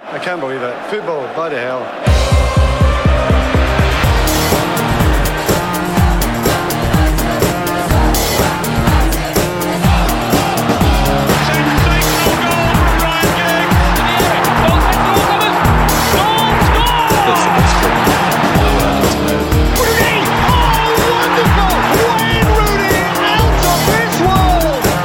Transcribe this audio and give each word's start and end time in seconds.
I 0.00 0.18
can't 0.18 0.40
believe 0.40 0.62
it. 0.62 0.90
Football, 0.90 1.32
bloody 1.34 1.56
hell. 1.56 1.82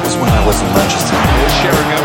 was 0.03 0.17
when 0.17 0.29
I 0.29 0.45
was 0.45 0.61
in 0.61 0.67
Manchester. 0.73 1.15
Sheringham. 1.61 2.02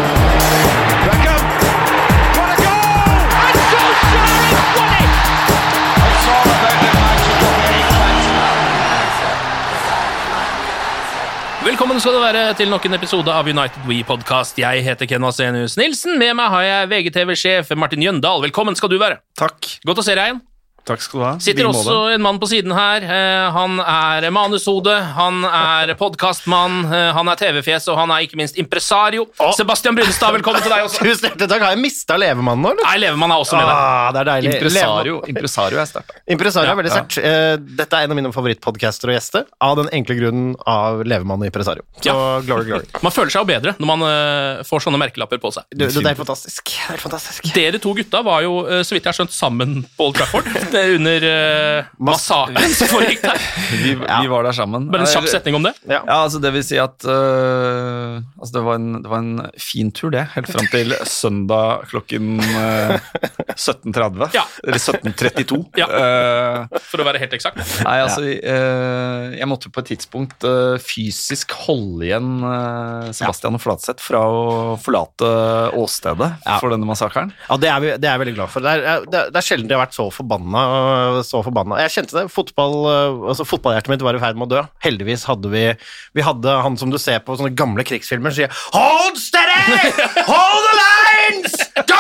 Velkommen 11.69 11.99
skal 12.01 12.15
du 12.17 12.21
være 12.23 12.55
til 12.57 12.71
nok 12.73 12.87
en 12.89 12.97
episode 12.97 13.29
av 13.29 13.45
United 13.45 13.83
We 13.85 13.99
Podcast. 14.07 14.57
Jeg 14.57 14.81
heter 14.87 15.05
Ken 15.11 15.21
Vasenius 15.21 15.75
Nilsen. 15.77 16.15
Med 16.17 16.33
meg 16.39 16.49
har 16.49 16.63
jeg 16.65 16.89
VGTV-sjef 16.89 17.75
Martin 17.77 18.01
Jøndal. 18.07 18.41
Velkommen 18.47 18.79
skal 18.79 18.89
du 18.89 18.97
være. 18.97 19.19
Takk. 19.37 19.69
Godt 19.85 20.01
å 20.01 20.05
se 20.07 20.15
deg 20.17 20.31
igjen. 20.31 20.41
Takk 20.89 21.03
skal 21.05 21.21
du 21.21 21.25
ha. 21.27 21.33
Sitter 21.43 21.67
også 21.69 21.85
måte. 21.93 22.15
en 22.17 22.23
mann 22.25 22.39
på 22.41 22.49
siden 22.49 22.73
her. 22.73 23.05
Eh, 23.05 23.53
Han 23.53 23.79
er 23.83 24.29
manushode, 24.35 24.95
han 25.17 25.43
er 25.45 25.93
podkastmann, 25.99 26.79
eh, 26.89 27.11
han 27.17 27.29
er 27.29 27.37
TV-fjes, 27.41 27.89
og 27.93 27.99
han 28.01 28.13
er 28.15 28.25
ikke 28.25 28.39
minst 28.41 28.57
impresario. 28.61 29.27
Sebastian 29.57 29.97
Brunestad, 29.99 30.33
velkommen 30.39 30.63
til 30.65 30.73
deg 30.73 30.87
også. 30.87 31.03
Tusen 31.09 31.29
hjertelig 31.29 31.49
takk. 31.53 31.65
Har 31.67 31.75
jeg 31.75 31.83
mista 31.83 32.17
levemannen 32.21 32.65
nå, 32.65 32.73
eller? 32.75 32.87
Nei, 32.89 32.97
Levemann 33.05 33.35
er 33.35 33.43
også 33.45 33.59
med 33.59 33.69
deg. 33.69 33.75
Ah, 33.75 34.09
det 34.17 34.23
er 34.23 34.31
deilig. 34.31 34.55
Impresario, 34.59 35.19
impresario 35.35 35.83
er 35.83 35.91
sterkt. 35.91 36.15
Impresario 36.37 36.73
er 36.73 36.81
veldig 36.81 36.93
ja. 36.93 37.03
sterkt. 37.03 37.19
Eh, 37.21 37.75
Dette 37.83 38.01
er 38.01 38.09
en 38.09 38.15
av 38.15 38.21
mine 38.23 38.33
favorittpodcaster 38.35 39.13
og 39.13 39.17
gjester, 39.19 39.45
av 39.69 39.77
den 39.83 39.91
enkle 40.01 40.17
grunnen 40.19 40.55
av 40.69 41.05
levemann 41.05 41.45
og 41.45 41.51
impresario. 41.51 41.85
Så 42.01 42.09
Ja. 42.09 42.17
glory, 42.49 42.65
glory. 42.71 42.89
Man 43.05 43.13
føler 43.15 43.35
seg 43.35 43.45
jo 43.45 43.49
bedre 43.53 43.75
når 43.79 43.89
man 43.93 44.03
får 44.67 44.83
sånne 44.87 44.99
merkelapper 45.01 45.41
på 45.43 45.51
seg. 45.55 45.67
Du, 45.75 45.85
det 45.87 46.03
er 46.07 46.17
fantastisk. 46.19 46.73
Det 46.89 46.97
er 46.97 47.03
fantastisk. 47.03 47.51
Dere 47.55 47.81
to 47.83 47.93
gutta 47.97 48.23
var 48.27 48.43
jo, 48.47 48.55
så 48.87 48.97
vidt 48.97 49.05
jeg 49.07 49.13
har 49.13 49.19
skjønt, 49.21 49.35
sammen 49.35 49.83
på 49.99 50.09
Old 50.09 50.17
Trafford. 50.19 50.49
Er 50.79 50.95
under 50.95 51.25
uh, 51.27 51.89
massakren 52.09 52.75
som 52.77 52.91
foregikk 52.93 53.23
der. 53.25 53.41
Vi, 53.83 53.93
vi 53.99 54.29
var 54.31 54.47
der 54.47 54.55
sammen. 54.57 54.87
Bare 54.93 55.05
en 55.05 55.11
kjapp 55.11 55.27
setning 55.31 55.57
om 55.59 55.65
det. 55.67 55.73
Ja. 55.89 56.01
Ja, 56.07 56.17
altså 56.25 56.41
det 56.43 56.51
vil 56.55 56.65
si 56.67 56.79
at 56.81 57.05
uh, 57.09 58.19
altså 58.39 58.53
det, 58.57 58.63
var 58.67 58.79
en, 58.81 58.89
det 59.05 59.11
var 59.13 59.23
en 59.25 59.43
fin 59.61 59.91
tur, 59.95 60.11
det. 60.15 60.25
Helt 60.35 60.49
fram 60.53 60.69
til 60.73 60.95
søndag 61.09 61.85
klokken 61.91 62.39
uh, 62.41 62.97
17.30. 63.59 64.29
Ja. 64.37 64.45
Eller 64.65 64.81
17.32. 64.81 65.61
Ja. 65.79 65.89
Eh, 65.99 66.81
For 66.91 67.03
å 67.03 67.07
være 67.07 67.21
helt 67.23 67.35
eksakt. 67.37 67.61
nei, 67.85 67.97
altså 68.05 68.23
Jeg 68.25 69.47
måtte 69.51 69.71
på 69.73 69.83
et 69.83 69.91
tidspunkt 69.93 70.45
fysisk 70.85 71.53
holde 71.67 72.07
igjen 72.07 72.29
Sebastian 73.17 73.57
og 73.59 73.63
Flatseth 73.63 74.03
fra 74.05 74.21
å 74.31 74.77
forlate 74.83 75.29
åstedet 75.79 76.31
Ja. 76.47 76.59
for 76.63 76.73
denne 76.73 76.87
massakren. 76.89 77.33
Ja, 77.49 77.59
det 77.61 77.71
er, 77.73 77.83
vi, 77.83 77.93
det 77.99 78.09
er 78.09 78.17
jeg 78.17 78.23
veldig 78.25 78.37
glad 78.39 78.53
for. 78.53 78.65
Det 78.65 78.75
er, 78.77 79.05
det 79.09 79.21
er, 79.23 79.33
det 79.35 79.41
er 79.43 79.47
sjelden 79.49 79.69
de 79.71 79.77
har 79.77 79.83
vært 79.85 79.97
så 79.99 80.09
forbanna. 80.15 80.58
Så 81.29 81.43
forbanna. 81.47 81.79
Jeg 81.85 81.95
kjente 81.97 82.17
det. 82.17 82.27
Fotball, 82.33 82.77
altså 83.31 83.47
Fotballhjertet 83.49 83.93
mitt 83.93 84.05
var 84.07 84.17
i 84.19 84.23
ferd 84.23 84.39
med 84.39 84.49
å 84.49 84.53
dø. 84.57 84.65
Heldigvis 84.85 85.27
hadde 85.29 85.51
vi 85.53 85.65
Vi 86.17 86.25
hadde 86.25 86.59
han 86.65 86.79
som 86.81 86.93
du 86.93 86.99
ser 87.01 87.23
på 87.25 87.37
sånne 87.39 87.55
gamle 87.59 87.85
krigsfilmer, 87.87 88.35
sier 88.35 88.53
Hold 88.75 89.19
steady! 89.21 89.93
Hold 90.31 90.69
the 90.69 90.75
lines! 90.83 91.59
Break 91.79 91.98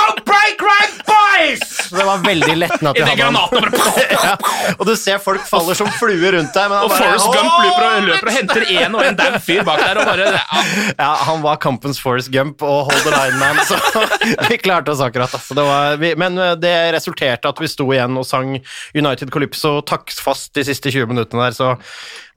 Så 1.64 1.96
det 1.96 2.04
var 2.04 2.22
veldig 2.24 2.54
lettende 2.58 2.90
at 2.92 2.98
vi 2.98 3.04
hadde 3.06 3.28
han. 3.28 3.36
Ja, 4.18 4.32
og 4.78 4.84
du 4.88 4.92
ser 4.98 5.20
folk 5.22 5.44
faller 5.46 5.76
som 5.78 5.88
fluer 5.98 6.34
rundt 6.34 6.54
deg. 6.56 6.68
Men 6.70 6.80
han 6.80 6.86
Og 6.86 6.90
bare, 6.92 6.98
Forrest 6.98 7.28
Gump 7.32 7.54
løper 7.64 7.84
og, 7.86 8.06
løper 8.08 8.30
og 8.30 8.34
henter 8.34 8.64
en 8.74 8.96
og 8.98 9.04
en 9.06 9.18
dau 9.18 9.38
fyr 9.44 9.62
bak 9.68 9.82
der. 9.82 10.00
og 10.02 10.08
bare, 10.10 10.26
ja. 10.34 10.62
Ja, 11.02 11.10
han 11.28 11.42
var 11.44 11.60
kampens 11.62 12.00
Forrest 12.02 12.32
Gump 12.34 12.62
og 12.66 12.90
Hold 12.90 13.04
the 13.06 13.12
Line 13.14 13.38
Man, 13.40 13.60
så 13.68 13.78
vi 14.50 14.58
klarte 14.60 14.92
oss 14.94 15.02
akkurat. 15.04 15.32
Altså. 15.38 15.56
Det 15.58 15.66
var, 15.68 15.96
vi, 16.02 16.12
men 16.18 16.38
eh, 16.42 16.54
det 16.60 16.74
resulterte 16.96 17.50
at 17.52 17.62
vi 17.62 17.70
sto 17.70 17.86
igjen 17.94 18.18
og 18.18 18.26
sang 18.28 18.56
United 18.96 19.32
Calypso 19.34 19.78
taktfast 19.88 20.52
de 20.58 20.66
siste 20.68 20.92
20 20.94 21.12
minuttene 21.14 21.46
der, 21.48 21.56
så 21.56 21.70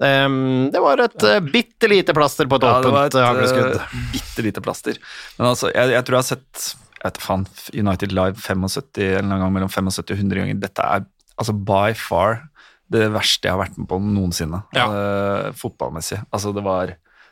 um, 0.02 0.70
det 0.74 0.82
var 0.84 1.02
et 1.08 1.26
uh, 1.28 1.40
bitte 1.44 1.90
lite 1.92 2.14
plaster 2.18 2.48
på 2.52 2.60
et 2.62 2.68
Ja, 2.68 2.78
åpent 2.84 3.18
eh, 3.18 3.26
hagleskudd. 3.28 3.76
uh, 3.82 3.98
bitte 4.14 4.46
lite 4.46 4.64
plaster. 4.64 5.02
Men 5.40 5.52
altså, 5.54 5.72
jeg, 5.74 5.96
jeg 5.98 6.06
tror 6.08 6.20
jeg 6.20 6.26
har 6.26 6.32
sett 6.36 6.72
faen, 7.22 7.48
United 7.74 8.14
Live 8.14 8.38
75 8.38 8.78
en 9.02 9.18
eller 9.18 9.30
noen 9.30 9.46
gang 9.46 9.54
mellom 9.58 9.70
75 9.74 10.12
og 10.14 10.18
100 10.20 10.42
ganger. 10.44 10.62
Dette 10.62 10.86
er 10.86 11.06
altså 11.42 11.56
by 11.58 11.94
far 11.98 12.44
det 12.92 13.08
verste 13.14 13.48
jeg 13.48 13.56
har 13.56 13.62
vært 13.62 13.78
med 13.80 13.88
på 13.88 14.02
noensinne. 14.04 14.66
Ja. 14.76 14.90
uh, 14.92 15.54
fotballmessig. 15.56 16.20
Altså, 16.32 16.52
det 16.56 16.64
var 16.66 16.92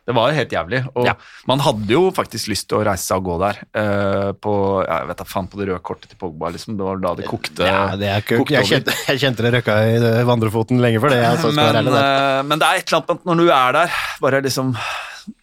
det 0.09 0.15
var 0.17 0.31
helt 0.33 0.49
jævlig. 0.49 0.79
Og 0.97 1.05
Ja. 1.05 1.13
man 1.45 1.59
hadde 1.59 1.91
jo 1.91 2.09
faktisk 2.15 2.47
lyst 2.49 2.65
til 2.69 2.79
å 2.79 2.85
reise 2.87 3.03
seg 3.05 3.19
og 3.19 3.27
gå 3.27 3.35
der. 3.43 3.59
Uh, 3.77 4.31
på 4.33 4.53
jeg 4.87 5.09
vet 5.09 5.19
da 5.19 5.27
faen, 5.27 5.49
på 5.51 5.59
det 5.59 5.67
røde 5.69 5.83
kortet 5.85 6.09
til 6.09 6.17
Pogba. 6.17 6.49
liksom. 6.49 6.77
Det 6.79 6.87
var 6.87 6.97
da 7.03 7.13
det 7.19 7.27
kokte. 7.27 7.67
Ja, 7.67 7.95
det 7.99 8.09
er 8.09 8.21
kokte 8.25 8.55
Jeg 8.55 8.65
kjente, 8.65 8.95
jeg 9.05 9.21
kjente 9.21 9.45
det 9.45 9.53
røkka 9.59 9.75
i 9.85 10.23
vandrefoten 10.25 10.81
lenge 10.81 11.03
før 11.03 11.13
det. 11.13 11.21
Jeg, 11.21 11.37
så 11.43 11.51
skal 11.51 11.69
være 11.73 11.83
men, 11.83 11.93
uh, 11.93 12.41
men 12.47 12.57
det 12.63 12.65
er 12.71 12.81
et 12.81 12.87
eller 12.89 13.03
annet 13.03 13.29
når 13.29 13.43
du 13.43 13.51
er 13.51 13.77
der, 13.77 14.01
bare 14.23 14.41
liksom 14.47 14.73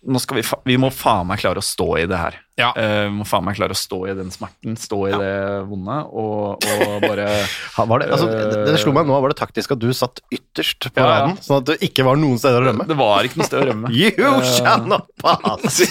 nå 0.03 0.19
skal 0.19 0.41
vi, 0.41 0.43
fa 0.47 0.59
vi 0.67 0.77
må 0.81 0.91
faen 0.91 1.29
meg 1.29 1.39
klare 1.39 1.63
å 1.63 1.65
stå 1.65 1.87
i 2.01 2.07
det 2.11 2.19
her. 2.19 2.41
Ja. 2.57 2.71
Uh, 2.73 3.11
må 3.13 3.27
faen 3.29 3.45
meg 3.45 3.59
klare 3.59 3.75
å 3.75 3.77
stå 3.77 3.99
i 4.09 4.15
den 4.17 4.31
smerten, 4.33 4.79
stå 4.81 4.99
i 5.11 5.13
det 5.21 5.33
vonde, 5.69 5.97
og, 6.09 6.65
og 6.65 6.95
bare 7.05 7.27
Var 7.91 8.01
det, 8.01 8.07
altså, 8.17 8.31
det, 8.33 8.63
det 8.71 8.79
slo 8.81 8.95
meg 8.97 9.05
nå, 9.11 9.19
var 9.21 9.29
det 9.35 9.37
taktisk 9.43 9.75
at 9.77 9.83
du 9.83 9.91
satt 9.93 10.23
ytterst 10.33 10.89
på 10.89 11.05
Ja, 11.05 11.19
ja. 11.27 11.35
sånn 11.45 11.61
at 11.61 11.69
det 11.69 11.77
ikke 11.91 12.07
var 12.09 12.17
noen 12.17 12.41
steder 12.41 12.65
å 12.65 12.71
rømme? 12.71 12.87
Det 12.89 12.97
var 12.97 13.29
ikke 13.29 13.43
noe 13.43 13.51
sted 13.51 13.61
å 13.61 13.67
rømme. 13.73 13.93
You 13.93 14.41
shall 14.57 14.89
not 14.89 15.05
pass! 15.21 15.83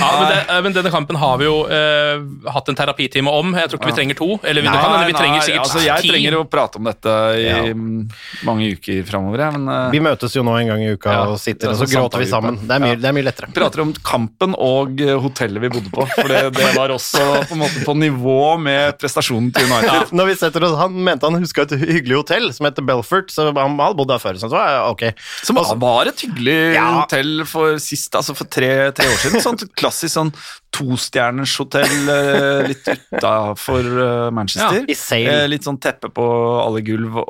Ja, 0.00 0.08
men, 0.20 0.28
det, 0.30 0.38
eh, 0.54 0.62
men 0.64 0.72
denne 0.74 0.90
kampen 0.92 1.16
har 1.20 1.36
vi 1.40 1.44
jo 1.46 1.56
eh, 1.68 2.20
hatt 2.54 2.68
en 2.70 2.76
terapitime 2.78 3.30
om. 3.34 3.52
Jeg 3.58 3.68
tror 3.70 3.80
ikke 3.80 3.90
vi 3.90 3.96
trenger 3.98 4.16
to. 4.18 4.28
Eller 4.46 4.62
vi, 4.64 4.68
nei, 4.70 4.80
kan 4.80 4.94
eller 4.94 5.10
vi 5.10 5.16
trenger 5.16 5.44
sikkert 5.44 5.64
altså, 5.66 5.82
jeg 5.84 6.04
ti. 6.04 6.10
trenger 6.12 6.36
å 6.38 6.42
prate 6.50 6.80
om 6.80 6.86
dette 6.88 7.14
i 7.36 7.44
Ja. 7.50 7.58
mange 8.46 8.70
uker 8.76 9.02
framover, 9.08 9.42
men 9.56 9.66
uh, 9.68 9.90
Vi 9.92 10.00
møtes 10.04 10.34
jo 10.36 10.44
nå 10.46 10.54
en 10.60 10.70
gang 10.72 10.84
i 10.84 10.92
uka 10.94 11.12
Ja, 11.14 11.24
og 11.32 11.40
sitter, 11.42 11.70
er 11.70 11.74
og 11.74 11.80
så 11.82 11.86
sånn 11.88 11.94
gråter 11.96 12.22
vi 12.22 12.28
sammen. 12.30 12.60
Det 12.64 12.76
er 12.76 12.84
mye, 12.84 12.94
Ja. 12.94 13.00
det 13.02 13.10
er 13.10 13.16
mye 13.18 13.26
lettere. 13.26 13.50
prater 13.56 13.79
om 13.82 13.92
kampen 14.06 14.54
og 14.58 15.00
eh, 15.04 15.14
hotellet 15.20 15.62
vi 15.64 15.70
bodde 15.72 15.92
på. 15.94 16.06
For 16.14 16.30
det, 16.30 16.42
det 16.56 16.70
var 16.76 16.92
også 16.94 17.22
på, 17.48 17.56
en 17.56 17.62
måte 17.64 17.82
på 17.86 17.94
nivå 17.98 18.36
med 18.62 18.98
prestasjonen 19.00 19.50
til 19.56 19.68
United. 19.70 20.14
Når 20.16 20.30
vi 20.30 20.38
setter 20.40 20.66
oss, 20.68 20.76
Han 20.80 20.96
mente 21.06 21.28
han 21.28 21.40
huska 21.40 21.66
et 21.66 21.74
hyggelig 21.80 22.20
hotell 22.22 22.48
som 22.56 22.68
heter 22.68 22.86
Belfort, 22.86 23.30
så 23.34 23.48
han 23.50 23.76
hadde 23.80 23.98
bodd 23.98 24.12
der 24.12 24.22
før. 24.22 24.38
Så 24.40 24.50
var 24.52 24.86
ok. 24.90 25.06
Som 25.46 25.60
var 25.80 26.10
et 26.12 26.24
hyggelig 26.26 26.58
Ja. 26.76 26.86
hotell 27.02 27.44
for 27.48 27.78
sist, 27.82 28.14
altså 28.18 28.36
for 28.36 28.48
tre, 28.50 28.90
tre 28.96 29.08
år 29.10 29.20
siden. 29.24 29.44
Sånn 29.44 29.60
klassisk 29.78 30.14
sånn 30.16 30.34
tostjerners 30.70 31.56
hotell 31.58 32.08
eh, 32.12 32.68
litt 32.70 32.86
utafor 33.16 33.86
eh, 34.04 34.28
Manchester. 34.34 34.84
Ja, 35.18 35.46
litt 35.50 35.66
sånn 35.66 35.78
teppe 35.82 36.10
på 36.14 36.24
alle 36.62 36.82
gulv 36.86 37.16
og, 37.20 37.26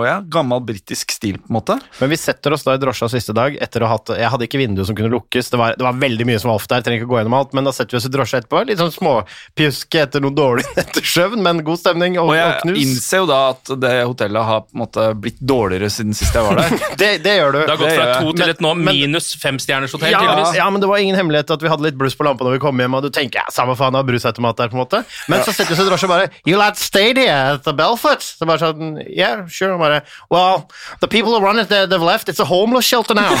og 0.00 0.06
ja, 0.08 0.16
gammel 0.26 0.62
britisk 0.66 1.14
stil, 1.14 1.38
på 1.38 1.50
en 1.52 1.58
måte. 1.60 1.76
Men 2.00 2.10
vi 2.12 2.18
setter 2.20 2.54
oss 2.56 2.66
da 2.66 2.74
i 2.76 2.82
drosja 2.82 3.08
siste 3.12 3.34
dag 3.36 3.54
etter 3.62 3.84
å 3.84 3.90
ha 3.90 3.96
hatt 3.98 4.12
Jeg 4.18 4.30
hadde 4.32 4.46
ikke 4.48 4.60
vindu 4.60 4.82
som 4.86 4.96
kunne 4.98 5.12
lukkes, 5.12 5.52
det 5.52 5.60
var, 5.60 5.76
det 5.78 5.86
var 5.86 5.89
veldig 5.96 6.26
mye 6.28 6.38
som 6.42 6.50
var 6.52 6.58
off 6.60 6.66
der, 6.70 6.82
trenger 6.86 7.00
ikke 7.02 7.10
gå 7.10 7.18
gjennom 7.20 7.34
alt, 7.38 7.52
men 7.56 7.64
da 7.66 7.72
setter 7.74 7.96
vi 7.96 8.00
oss 8.00 8.06
i 8.08 8.12
drosje 8.14 8.38
etterpå. 8.40 8.62
Litt 8.68 8.78
sånn 8.82 8.92
småpjuske 8.94 10.02
etter 10.04 10.20
noe 10.24 10.34
dårlig 10.36 10.64
etter 10.82 11.02
søvn, 11.06 11.42
men 11.42 11.62
god 11.66 11.80
stemning 11.82 12.18
og, 12.18 12.28
Og 12.30 12.34
og 12.34 12.38
jeg 12.38 12.58
knus. 12.64 12.78
innser 12.84 13.22
jo 13.24 13.28
da 13.30 13.40
at 13.54 13.72
det 13.82 13.94
hotellet 14.06 14.48
har 14.50 14.60
på 14.66 14.74
en 14.76 14.82
måte 14.84 15.06
blitt 15.20 15.40
dårligere 15.40 15.90
siden 15.92 16.14
sist 16.16 16.34
jeg 16.36 16.44
var 16.46 16.60
der. 16.62 16.76
Det, 17.00 17.10
det 17.24 17.34
gjør 17.38 17.52
du. 17.54 17.58
Det 17.64 17.70
har 17.72 17.80
gått 17.80 17.94
fra 17.96 18.06
to 18.20 18.32
til 18.36 18.50
et 18.52 18.60
nå 18.60 18.70
minus 18.76 19.30
femstjerners 19.40 19.92
hotell, 19.96 20.10
Ja, 20.12 20.20
tydeligvis. 20.20 20.56
ja, 20.60 20.66
men 20.70 20.82
det 20.82 20.88
var 20.90 21.00
ingen 21.00 21.16
hemmelighet 21.16 21.50
at 21.54 21.62
vi 21.64 21.70
hadde 21.72 21.86
litt 21.86 21.96
bluss 22.00 22.16
på 22.18 22.26
lampa 22.26 22.44
når 22.44 22.58
vi 22.58 22.62
kom 22.62 22.80
hjem, 22.82 22.94
og 22.98 23.06
du 23.06 23.10
tenker 23.14 23.40
ja, 23.40 23.46
samme 23.54 23.72
faen, 23.78 23.96
etter 23.96 24.08
brusautomat 24.10 24.58
der, 24.60 24.68
på 24.72 24.76
en 24.76 24.82
måte. 24.82 25.00
Men 25.32 25.40
så 25.46 25.54
setter 25.54 25.72
vi 25.72 25.78
oss 25.78 25.84
i 25.86 25.88
drosje 25.88 26.08
og 26.08 26.12
bare 26.12 26.28
You 26.48 26.58
let 26.60 26.76
stayed 26.80 27.16
here 27.20 27.54
at 27.56 27.64
the 27.64 27.72
Belfort. 27.76 28.20
Så 28.26 28.44
bare 28.48 28.60
sånn 28.60 28.98
Yeah, 29.06 29.46
sure. 29.48 29.78
Bare 29.80 30.02
Well, 30.30 30.66
the 31.00 31.08
people 31.08 31.32
who 31.32 31.40
run 31.44 31.58
it, 31.58 31.68
they've 31.72 32.02
left. 32.04 32.28
It's 32.28 32.40
a 32.40 32.44
homeless 32.44 32.84
shelter 32.86 33.14
now. 33.14 33.32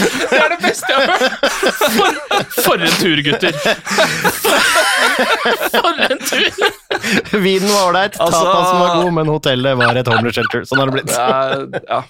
Det 0.00 0.38
er 0.40 0.52
det 0.54 0.58
beste 0.62 0.90
jeg 0.90 0.98
har 1.00 1.06
hørt! 1.10 1.34
For, 1.90 2.10
for 2.64 2.84
en 2.86 2.94
tur, 3.00 3.20
gutter. 3.26 3.54
For 5.70 6.02
en 6.06 6.20
tur! 6.24 6.46
Vinen 7.40 7.68
var 7.72 7.88
ålreit, 7.90 8.16
Altså- 8.20 8.40
tapasen 8.44 8.80
var 8.80 8.94
god, 9.00 9.12
men 9.18 9.32
hotellet 9.32 9.78
var 9.80 10.00
et 10.00 10.10
homeless 10.10 10.38
shelter. 10.38 10.64
Sånn 10.68 10.82
har 10.82 10.90
det 10.90 10.96
blitt. 10.98 11.12
Er, 11.16 11.66
ja, 11.88 12.00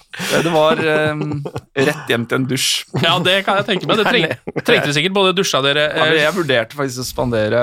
det 0.45 0.53
var 0.53 0.81
um, 1.13 1.25
rett 1.77 2.11
hjem 2.13 2.27
til 2.29 2.41
en 2.41 2.47
dusj. 2.49 2.69
Ja, 3.03 3.17
det 3.23 3.37
kan 3.47 3.59
jeg 3.61 3.69
tenke 3.73 3.89
meg. 3.89 4.01
Det 4.01 4.07
treng, 4.09 4.27
trengte 4.67 4.95
sikkert 4.95 5.15
både 5.17 5.35
dusja 5.37 5.61
dere 5.65 5.87
Ja, 5.91 6.07
eh, 6.09 6.19
jeg 6.23 6.35
vurderte 6.37 6.77
faktisk 6.79 7.03
å 7.03 7.07
spandere 7.07 7.61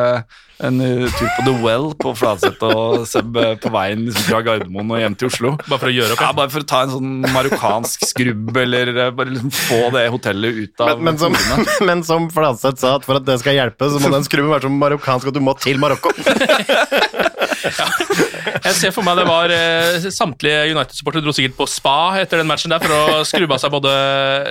en 0.65 0.81
uh, 0.83 1.07
tur 1.15 1.29
på 1.37 1.45
The 1.47 1.55
Well 1.63 1.93
på 2.03 2.13
Fladseth 2.19 2.67
og 2.67 3.05
Seb 3.09 3.37
uh, 3.39 3.53
på 3.63 3.71
veien 3.75 4.07
liksom, 4.09 4.25
fra 4.27 4.41
Gardermoen 4.47 4.91
og 4.95 5.03
hjem 5.03 5.17
til 5.19 5.31
Oslo. 5.31 5.53
Bare 5.69 5.79
for 5.79 5.91
å 5.91 5.95
gjøre 5.95 6.17
opp, 6.17 6.23
Ja, 6.25 6.31
bare 6.37 6.53
for 6.55 6.65
å 6.65 6.69
ta 6.73 6.83
en 6.87 6.95
sånn 6.97 7.13
marokkansk 7.35 8.09
skrubb, 8.11 8.51
eller 8.65 8.93
uh, 8.97 9.05
bare 9.15 9.35
liksom 9.35 9.53
få 9.55 9.81
det 9.95 10.07
hotellet 10.15 10.63
ut 10.65 10.85
av 10.85 10.97
Men, 10.99 11.15
men, 11.15 11.21
som, 11.23 11.63
men 11.91 12.07
som 12.07 12.31
Fladseth 12.35 12.83
sa, 12.83 12.97
at 12.99 13.07
for 13.07 13.21
at 13.21 13.29
det 13.29 13.39
skal 13.43 13.59
hjelpe, 13.59 13.91
så 13.93 14.03
må 14.03 14.11
den 14.17 14.27
skrubben 14.27 14.55
være 14.57 14.67
så 14.67 14.75
marokkansk 14.75 15.31
at 15.31 15.39
du 15.39 15.45
må 15.45 15.55
til 15.63 15.81
Marokko. 15.83 16.15
Jeg 17.67 18.75
ser 18.77 18.93
for 18.95 19.07
meg 19.07 19.19
det 19.19 19.27
var 19.29 19.53
eh, 19.55 20.09
Samtlige 20.15 20.69
United-supportere 20.73 21.25
dro 21.25 21.35
sikkert 21.35 21.57
på 21.59 21.67
spa 21.71 21.97
etter 22.21 22.41
den 22.41 22.49
matchen 22.51 22.73
der 22.73 22.83
for 22.83 22.95
å 22.95 23.25
skrubbe 23.29 23.57
av 23.57 23.63
seg 23.63 23.75
både 23.75 23.93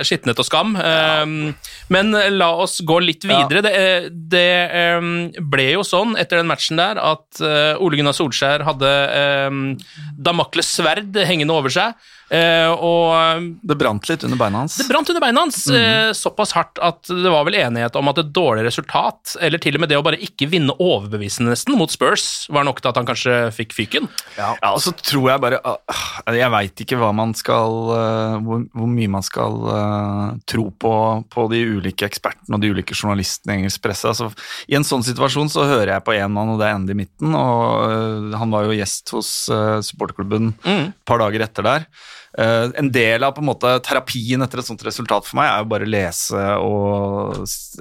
skitnet 0.06 0.40
og 0.40 0.46
skam. 0.46 0.76
Um, 0.76 1.54
men 1.92 2.12
la 2.34 2.50
oss 2.62 2.78
gå 2.86 2.98
litt 3.04 3.26
videre. 3.28 3.62
Det, 3.64 3.74
eh, 3.74 4.08
det 4.10 4.52
um, 4.98 5.10
ble 5.50 5.70
jo 5.74 5.86
sånn 5.86 6.16
etter 6.20 6.42
den 6.42 6.50
matchen 6.50 6.80
der 6.80 7.00
at 7.00 7.42
eh, 7.42 7.80
Ole 7.80 8.00
Gunnar 8.00 8.16
Solskjær 8.16 8.66
hadde 8.68 8.92
Damakles 10.18 10.70
sverd 10.78 11.16
hengende 11.28 11.56
over 11.56 11.72
seg. 11.72 11.96
Eh, 12.34 12.70
og 12.72 13.48
Det 13.62 13.76
brant 13.78 14.08
litt 14.10 14.24
under 14.26 14.40
beina 14.40 14.62
hans. 14.62 14.76
det 14.80 14.88
brant 14.88 15.08
under 15.08 15.22
beina 15.24 15.44
hans 15.46 15.60
eh, 15.72 16.10
såpass 16.16 16.54
hardt 16.56 16.80
at 16.82 17.08
det 17.08 17.32
var 17.32 17.46
vel 17.48 17.58
enighet 17.58 17.96
om 17.98 18.10
at 18.10 18.20
et 18.22 18.32
dårlig 18.34 18.66
resultat, 18.66 19.36
eller 19.40 19.62
til 19.62 19.78
og 19.78 19.84
med 19.84 19.92
det 19.92 19.98
å 19.98 20.04
bare 20.04 20.20
ikke 20.22 20.48
vinne 20.50 20.74
overbevisende 20.78 21.52
nesten 21.52 21.76
mot 21.78 21.92
Spurs, 21.92 22.46
var 22.52 22.66
nok 22.68 22.82
til 22.82 22.92
at 22.92 23.00
han 23.00 23.08
kanskje 23.08 23.38
fikk 23.54 23.76
fyken. 23.76 24.08
Ja, 24.38 24.54
og 24.72 24.80
så 24.84 24.92
tror 24.96 25.30
jeg 25.32 25.42
bare 25.42 25.60
uh, 25.64 26.02
Jeg 26.36 26.50
veit 26.52 26.82
ikke 26.84 26.98
hva 27.00 27.10
man 27.16 27.34
skal 27.38 27.78
uh, 27.90 28.36
hvor, 28.44 28.64
hvor 28.74 28.90
mye 28.90 29.12
man 29.12 29.24
skal 29.26 29.58
uh, 29.68 30.36
tro 30.48 30.68
på 30.70 30.94
på 31.28 31.46
de 31.52 31.60
ulike 31.78 32.06
ekspertene 32.06 32.56
og 32.56 32.62
de 32.62 32.70
ulike 32.72 32.96
journalistene 32.96 33.54
i 33.54 33.62
engelsk 33.62 33.82
presse. 33.84 34.08
Altså, 34.10 34.30
I 34.70 34.78
en 34.78 34.86
sånn 34.86 35.04
situasjon 35.06 35.50
så 35.52 35.66
hører 35.68 35.94
jeg 35.94 36.06
på 36.06 36.16
én 36.16 36.32
mann, 36.32 36.52
og 36.52 36.60
det 36.60 36.68
er 36.68 36.76
Andy 36.78 36.96
Midten. 36.98 37.34
Og 37.36 37.88
uh, 37.88 38.38
han 38.38 38.54
var 38.54 38.68
jo 38.68 38.76
gjest 38.76 39.14
hos 39.14 39.32
uh, 39.52 39.78
supporterklubben 39.84 40.52
et 40.64 40.96
par 41.08 41.22
dager 41.22 41.44
etter 41.46 41.66
der. 41.66 41.88
Uh, 42.38 42.70
en 42.78 42.86
del 42.94 43.24
av 43.26 43.32
på 43.34 43.42
en 43.42 43.48
måte 43.48 43.70
terapien 43.82 44.38
etter 44.44 44.60
et 44.60 44.66
sånt 44.68 44.82
resultat 44.86 45.26
for 45.26 45.40
meg 45.40 45.48
er 45.50 45.62
jo 45.64 45.70
bare 45.72 45.86
lese 45.90 46.42
og 46.62 47.40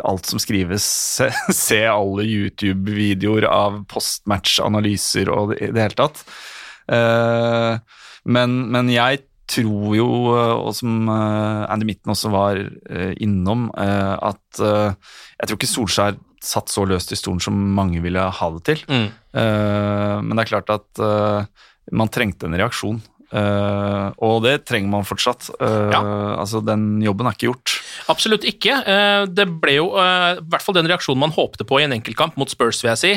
alt 0.09 0.29
som 0.31 0.41
skrives, 0.41 0.85
se, 1.19 1.27
se 1.53 1.83
alle 1.85 2.25
YouTube-videoer 2.25 3.45
av 3.51 3.83
postmatch-analyser 3.91 5.29
og 5.29 5.51
det, 5.51 5.59
i 5.61 5.73
det 5.75 5.83
hele 5.83 5.99
tatt. 5.99 6.23
Uh, 6.89 7.77
men, 8.25 8.55
men 8.73 8.89
jeg 8.89 9.27
tror 9.47 9.93
jo, 9.93 10.07
uh, 10.33 10.55
og 10.55 10.71
som 10.79 11.05
Andy 11.13 11.85
Mitten 11.91 12.15
også 12.15 12.31
var 12.33 12.57
innom, 13.21 13.67
at 13.77 14.59
jeg 14.59 15.45
tror 15.45 15.59
ikke 15.59 15.69
Solskjær 15.69 16.17
satt 16.43 16.73
så 16.73 16.85
løst 16.87 17.13
i 17.13 17.19
stolen 17.19 17.43
som 17.43 17.55
mange 17.77 18.01
ville 18.01 18.25
ha 18.39 18.49
det 18.55 18.63
til. 18.71 18.83
Mm. 18.89 19.07
Men 19.37 20.33
det 20.33 20.43
er 20.43 20.49
klart 20.49 20.73
at 20.73 21.01
man 21.95 22.11
trengte 22.13 22.47
en 22.49 22.57
reaksjon. 22.59 22.99
Uh, 23.27 24.13
og 24.23 24.43
det 24.45 24.61
trenger 24.69 24.87
man 24.91 25.03
fortsatt. 25.07 25.49
Uh, 25.59 25.89
Ja. 25.91 26.01
Altså, 26.39 26.61
den 26.63 27.01
jobben 27.03 27.27
er 27.27 27.35
ikke 27.35 27.49
gjort. 27.49 27.73
Absolutt 28.07 28.45
ikke. 28.47 28.77
Uh, 28.87 29.25
Det 29.27 29.47
ble 29.61 29.75
jo 29.77 29.87
i 29.97 30.39
hvert 30.47 30.63
fall 30.63 30.77
den 30.77 30.87
reaksjonen 30.87 31.19
man 31.25 31.35
håpte 31.35 31.65
på 31.67 31.79
i 31.81 31.83
en 31.83 31.95
enkeltkamp 31.97 32.37
mot 32.39 32.49
Spurs, 32.49 32.79
vil 32.83 32.93
jeg 32.95 33.01
si. 33.01 33.11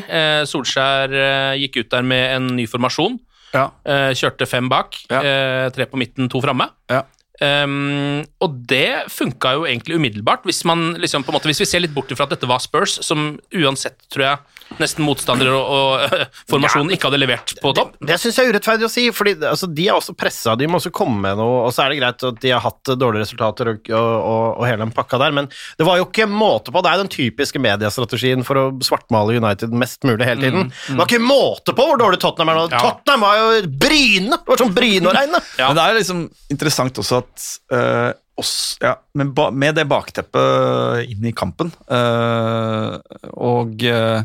Solskjær 0.51 1.15
gikk 1.61 1.77
ut 1.85 1.91
der 1.91 2.03
med 2.03 2.35
en 2.37 2.47
ny 2.57 2.67
formasjon. 2.67 3.19
Ja. 3.55 3.69
Kjørte 4.15 4.47
fem 4.47 4.69
bak, 4.71 4.95
Ja. 5.11 5.71
tre 5.71 5.87
på 5.87 5.99
midten, 5.99 6.29
to 6.31 6.41
framme. 6.43 6.69
Ja. 6.91 7.03
Um, 7.41 8.21
og 8.45 8.57
det 8.69 9.09
funka 9.09 9.55
jo 9.57 9.63
egentlig 9.65 9.97
umiddelbart, 9.97 10.45
hvis, 10.45 10.61
man 10.69 10.93
liksom, 11.01 11.25
på 11.25 11.33
en 11.33 11.39
måte, 11.39 11.49
hvis 11.49 11.63
vi 11.63 11.69
ser 11.71 11.81
litt 11.81 11.95
bort 11.97 12.11
ifra 12.13 12.27
at 12.29 12.35
dette 12.35 12.49
var 12.49 12.61
Spurs, 12.61 12.99
som 13.07 13.39
uansett, 13.57 13.97
tror 14.13 14.27
jeg, 14.27 14.61
nesten 14.79 15.03
motstandere 15.03 15.55
og, 15.57 15.71
og 15.75 16.03
øh, 16.05 16.27
formasjonen 16.51 16.93
ikke 16.95 17.09
hadde 17.09 17.19
levert 17.19 17.55
på 17.63 17.73
topp. 17.75 17.97
Det 18.07 18.19
syns 18.21 18.37
jeg 18.39 18.47
er 18.47 18.55
urettferdig 18.55 18.87
å 18.87 18.93
si, 18.93 19.07
fordi 19.15 19.35
altså, 19.49 19.67
de 19.67 19.87
er 19.89 19.97
også 19.97 20.15
pressa, 20.19 20.55
de 20.59 20.69
må 20.71 20.79
også 20.79 20.93
komme 20.95 21.17
med 21.25 21.41
noe, 21.41 21.65
og 21.65 21.73
så 21.75 21.87
er 21.87 21.95
det 21.95 22.01
greit 22.03 22.27
at 22.29 22.43
de 22.45 22.53
har 22.53 22.63
hatt 22.63 22.93
dårlige 23.01 23.25
resultater 23.25 23.73
og, 23.73 23.89
og, 23.89 24.11
og, 24.21 24.45
og 24.61 24.69
hele 24.69 24.85
den 24.85 24.95
pakka 24.95 25.19
der, 25.25 25.35
men 25.41 25.49
det 25.81 25.89
var 25.89 25.99
jo 25.99 26.07
ikke 26.07 26.29
måte 26.31 26.75
på. 26.75 26.85
Det 26.85 26.93
er 26.93 27.03
den 27.03 27.13
typiske 27.13 27.63
mediestrategien 27.63 28.45
for 28.47 28.61
å 28.61 28.67
svartmale 28.85 29.41
United 29.41 29.75
mest 29.75 30.05
mulig 30.07 30.29
hele 30.29 30.45
tiden. 30.45 30.71
Det 30.87 31.01
var 31.01 31.09
ikke 31.09 31.25
måte 31.25 31.75
på 31.75 31.89
hvor 31.89 31.99
dårlig 32.01 32.21
Tottenham 32.23 32.53
er 32.53 32.61
nå. 32.61 32.69
Ja. 32.77 32.85
Tottenham 32.85 33.27
var 33.27 33.41
jo 33.41 33.65
Bryne! 33.81 34.37
Det 34.37 34.53
var 34.53 34.63
som 34.63 34.77
Bryne 34.77 35.11
å 35.11 35.17
regne! 35.17 35.43
Ja. 35.57 35.71
Men 35.71 35.81
det 35.81 35.89
er 35.89 35.99
liksom 35.99 36.23
interessant 36.53 37.01
også 37.01 37.25
at 37.25 37.30
eh, 37.73 38.13
oss, 38.41 38.55
ja, 38.81 38.95
ba, 39.37 39.51
med 39.53 39.77
det 39.79 39.87
bakteppet 39.91 41.11
inn 41.13 41.29
i 41.29 41.35
kampen 41.37 41.73
eh, 41.93 42.97
og 43.37 43.85
eh, 43.85 44.23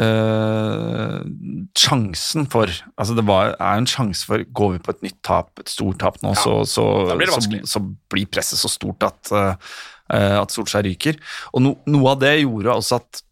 eh, 0.00 1.18
sjansen 1.78 2.48
for 2.52 2.70
Altså 2.96 3.16
det 3.18 3.26
var, 3.28 3.54
er 3.58 3.80
en 3.80 3.88
sjanse 3.88 4.26
for 4.28 4.44
Går 4.54 4.76
vi 4.76 4.84
på 4.84 4.94
et 4.94 5.04
nytt 5.08 5.18
tap, 5.26 5.52
et 5.60 5.72
stort 5.72 6.00
tap 6.02 6.20
nå, 6.24 6.34
så, 6.38 6.62
så, 6.68 6.86
blir 7.18 7.32
så, 7.32 7.42
så 7.74 7.82
blir 8.12 8.30
presset 8.30 8.60
så 8.60 8.70
stort 8.72 9.04
at, 9.08 9.34
eh, 9.36 9.74
eh, 10.14 10.38
at 10.40 10.54
Solskjær 10.54 10.86
ryker. 10.88 11.20
Og 11.52 11.64
no, 11.64 11.76
noe 11.90 12.14
av 12.14 12.24
det 12.24 12.38
gjorde 12.40 12.78
også 12.78 13.02
at 13.02 13.22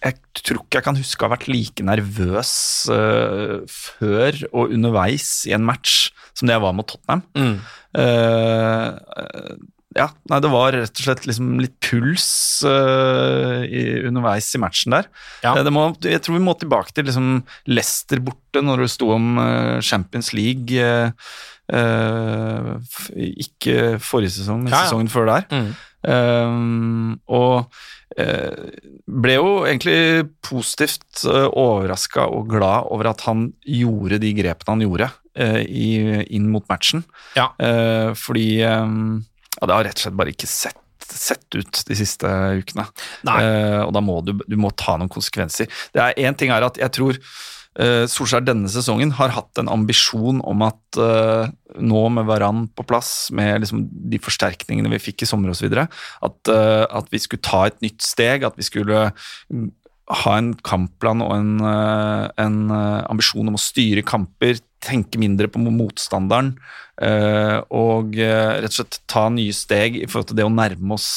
jeg 0.00 0.16
tror 0.40 0.62
ikke 0.62 0.78
jeg 0.78 0.86
kan 0.86 0.96
huske 0.96 1.20
å 1.20 1.28
ha 1.28 1.34
vært 1.34 1.50
like 1.50 1.84
nervøs 1.84 2.52
uh, 2.88 3.60
før 3.68 4.38
og 4.48 4.72
underveis 4.72 5.42
i 5.44 5.52
en 5.52 5.66
match 5.66 6.08
som 6.36 6.48
det 6.48 6.56
jeg 6.56 6.64
var 6.64 6.76
mot 6.76 6.88
Tottenham. 6.88 7.22
Mm. 7.36 7.54
Uh, 7.98 9.56
ja, 9.98 10.06
nei, 10.30 10.38
det 10.38 10.50
var 10.52 10.74
rett 10.76 11.00
og 11.00 11.02
slett 11.02 11.24
liksom 11.26 11.58
litt 11.58 11.74
puls 11.82 12.28
uh, 12.62 13.66
i, 13.66 13.82
underveis 14.06 14.52
i 14.54 14.60
matchen 14.62 14.94
der. 14.94 15.10
Ja. 15.42 15.56
Eh, 15.56 15.64
det 15.66 15.72
må, 15.74 15.88
jeg 16.06 16.22
tror 16.22 16.38
vi 16.38 16.44
må 16.46 16.54
tilbake 16.58 16.94
til 16.94 17.08
liksom 17.10 17.40
Leicester 17.70 18.22
borte, 18.22 18.62
når 18.62 18.84
det 18.84 18.92
sto 18.94 19.10
om 19.16 19.34
Champions 19.82 20.30
League. 20.36 20.90
ikke 23.40 23.74
forrige 24.02 24.36
sesong, 24.38 24.64
men 24.64 24.74
ja. 24.74 24.84
sesongen 24.84 25.10
før 25.10 25.32
der. 25.34 25.50
Mm. 25.50 25.70
Um, 26.00 27.18
og 27.28 27.66
eh, 28.16 28.70
ble 29.04 29.34
jo 29.36 29.50
egentlig 29.68 30.28
positivt 30.46 31.26
uh, 31.28 31.50
overraska 31.52 32.24
og 32.32 32.48
glad 32.48 32.88
over 32.94 33.10
at 33.12 33.24
han 33.26 33.50
gjorde 33.68 34.20
de 34.22 34.32
grepene 34.38 34.76
han 34.76 34.84
gjorde 34.86 35.10
eh, 35.36 35.60
i, 35.66 35.90
inn 36.36 36.48
mot 36.52 36.64
matchen. 36.72 37.04
Ja. 37.36 37.50
Eh, 37.60 38.12
fordi 38.16 38.62
um, 38.64 39.20
ja, 39.58 39.66
det 39.66 39.74
har 39.74 39.88
rett 39.90 40.00
og 40.00 40.06
slett 40.06 40.18
bare 40.22 40.32
ikke 40.32 40.48
sett, 40.48 40.80
sett 41.10 41.58
ut 41.58 41.82
de 41.88 41.98
siste 41.98 42.32
ukene. 42.60 42.86
Eh, 43.28 43.80
og 43.84 43.92
da 43.96 44.04
må 44.04 44.20
du, 44.24 44.36
du 44.46 44.56
må 44.60 44.72
ta 44.72 44.96
noen 44.96 45.12
konsekvenser. 45.12 45.68
Det 45.92 46.04
er 46.04 46.20
Én 46.24 46.38
ting 46.38 46.54
er 46.54 46.64
at 46.64 46.80
jeg 46.80 46.96
tror 46.96 47.18
eh, 47.18 47.26
Solskjær 47.78 48.42
denne 48.42 48.68
sesongen 48.68 49.12
har 49.14 49.30
hatt 49.30 49.60
en 49.60 49.70
ambisjon 49.70 50.40
om 50.42 50.64
at 50.66 50.98
eh, 50.98 51.52
nå 51.78 52.00
med 52.10 52.26
Varan 52.26 52.64
på 52.74 52.82
plass, 52.82 53.30
med 53.30 53.62
liksom 53.62 53.84
de 54.10 54.18
forsterkningene 54.20 54.90
vi 54.96 54.98
fikk 55.04 55.22
i 55.22 55.28
sommer 55.30 55.52
osv., 55.52 55.70
at, 55.78 56.50
uh, 56.50 56.84
at 56.90 57.12
vi 57.14 57.20
skulle 57.22 57.46
ta 57.46 57.68
et 57.68 57.78
nytt 57.84 58.02
steg, 58.02 58.42
at 58.42 58.58
vi 58.58 58.66
skulle 58.66 59.04
mm, 59.54 59.68
ha 60.10 60.36
en 60.38 60.50
kampplan 60.66 61.22
og 61.24 61.34
en, 61.36 61.52
eh, 61.62 62.24
en 62.42 62.58
eh, 62.74 63.04
ambisjon 63.12 63.50
om 63.50 63.58
å 63.58 63.62
styre 63.62 64.02
kamper, 64.06 64.58
tenke 64.82 65.20
mindre 65.20 65.50
på 65.52 65.60
motstanderen 65.62 66.54
eh, 67.04 67.58
og 67.76 68.16
eh, 68.18 68.56
rett 68.62 68.72
og 68.72 68.78
slett 68.80 69.00
ta 69.10 69.28
nye 69.32 69.54
steg 69.54 70.00
i 70.00 70.08
forhold 70.08 70.32
til 70.32 70.40
det 70.40 70.48
å 70.48 70.54
nærme 70.54 70.96
oss 70.96 71.10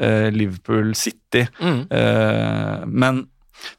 eh, 0.00 0.30
Liverpool 0.32 0.94
City. 0.98 1.44
Mm. 1.60 1.82
Eh, 1.90 2.86
men, 2.86 3.24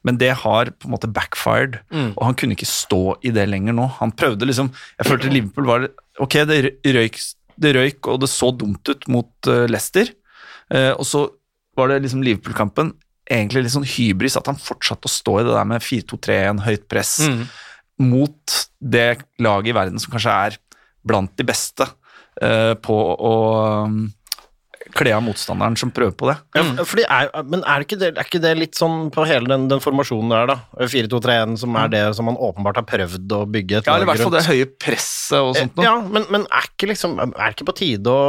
men 0.04 0.18
det 0.18 0.30
har 0.42 0.70
på 0.70 0.88
en 0.88 0.94
måte 0.94 1.10
backfired, 1.12 1.80
Mm. 1.92 2.12
og 2.16 2.24
han 2.24 2.34
kunne 2.34 2.54
ikke 2.56 2.68
stå 2.68 3.16
i 3.24 3.30
det 3.34 3.48
lenger 3.48 3.72
nå. 3.76 3.86
Han 3.98 4.12
prøvde 4.12 4.46
liksom 4.48 4.70
Jeg 4.98 5.06
følte 5.06 5.30
Liverpool 5.32 5.66
var 5.66 5.88
Ok, 6.20 6.32
det 6.46 6.76
røyk, 6.84 7.18
det 7.58 7.74
røyk 7.76 8.06
og 8.08 8.20
det 8.20 8.28
så 8.28 8.50
dumt 8.56 8.88
ut 8.88 9.08
mot 9.08 9.30
uh, 9.48 9.66
Leicester, 9.66 10.08
Uh, 10.72 10.94
og 10.96 11.04
så 11.04 11.26
var 11.76 11.88
det 11.90 11.98
liksom 12.04 12.22
Liverpool-kampen 12.24 12.94
egentlig 13.28 13.64
litt 13.66 13.72
sånn 13.74 13.84
hybris 13.84 14.38
at 14.38 14.46
han 14.48 14.56
fortsatte 14.56 15.04
å 15.04 15.12
stå 15.12 15.34
i 15.40 15.44
det 15.44 15.52
der 15.52 15.66
med 15.68 15.82
4-2-3-1, 15.84 16.62
høyt 16.64 16.86
press, 16.88 17.18
Mm. 17.28 17.42
mot 17.98 18.54
det 18.80 19.18
laget 19.38 19.68
i 19.68 19.76
verden 19.76 20.00
som 20.00 20.12
kanskje 20.14 20.32
er 20.46 20.56
blant 21.04 21.34
de 21.36 21.44
beste 21.44 21.84
uh, 22.40 22.72
på 22.80 22.96
å 23.20 23.34
um, 23.84 23.98
kle 24.96 25.14
av 25.16 25.24
motstanderen 25.24 25.76
som 25.78 25.92
prøver 25.94 26.14
på 26.18 26.28
det. 26.30 26.36
Ja, 26.56 26.64
fordi 26.88 27.04
er, 27.06 27.30
men 27.48 27.64
er 27.68 27.84
ikke, 27.84 27.98
det, 28.00 28.12
er 28.16 28.28
ikke 28.28 28.42
det 28.42 28.52
litt 28.58 28.78
sånn 28.78 29.08
på 29.14 29.24
hele 29.28 29.50
den, 29.50 29.68
den 29.70 29.82
formasjonen 29.82 30.32
der, 30.32 30.52
da? 30.52 30.86
4-2-3-1, 30.92 31.56
som 31.62 31.78
er 31.80 31.92
det 31.92 32.02
som 32.18 32.28
man 32.28 32.38
åpenbart 32.40 32.80
har 32.80 32.86
prøvd 32.88 33.36
å 33.36 33.42
bygge 33.52 33.80
et 33.80 33.90
Ja, 33.90 33.96
eller 33.96 34.08
i 34.08 34.10
hvert 34.12 34.24
fall 34.24 34.34
det 34.34 34.44
høye 34.48 34.68
presset 34.82 35.38
og 35.40 35.56
sånt 35.58 35.78
noe. 35.78 35.86
Ja, 35.86 35.94
men, 36.02 36.26
men 36.32 36.46
er 36.48 36.68
ikke 36.68 36.90
liksom 36.90 37.18
Er 37.22 37.32
det 37.32 37.52
ikke 37.54 37.68
på 37.70 37.76
tide 37.78 38.12
å 38.12 38.24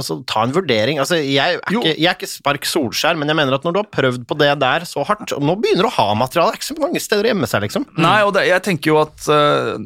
altså, 0.00 0.18
ta 0.28 0.44
en 0.46 0.54
vurdering? 0.56 1.00
Altså, 1.02 1.18
jeg, 1.20 1.58
er 1.58 1.60
ikke, 1.60 1.94
jeg 1.94 2.10
er 2.10 2.18
ikke 2.18 2.30
Spark 2.30 2.68
Solskjær, 2.68 3.18
men 3.20 3.30
jeg 3.30 3.38
mener 3.38 3.56
at 3.56 3.66
når 3.66 3.76
du 3.76 3.80
har 3.82 3.90
prøvd 3.92 4.26
på 4.28 4.38
det 4.40 4.52
der 4.62 4.86
så 4.88 5.04
hardt 5.06 5.34
og 5.36 5.44
Nå 5.46 5.56
begynner 5.60 5.86
du 5.86 5.90
å 5.90 5.96
ha 5.98 6.14
materiale, 6.18 6.52
det 6.52 6.56
er 6.56 6.60
ikke 6.62 6.70
så 6.70 6.78
mange 6.80 7.02
steder 7.02 7.26
å 7.26 7.30
gjemme 7.30 7.48
seg, 7.50 7.64
liksom. 7.66 7.84
Nei, 8.00 8.16
og 8.26 8.32
det, 8.36 8.46
jeg 8.48 8.64
tenker 8.66 8.92
jo 8.92 8.98
at 9.02 9.26
uh, 9.30 9.76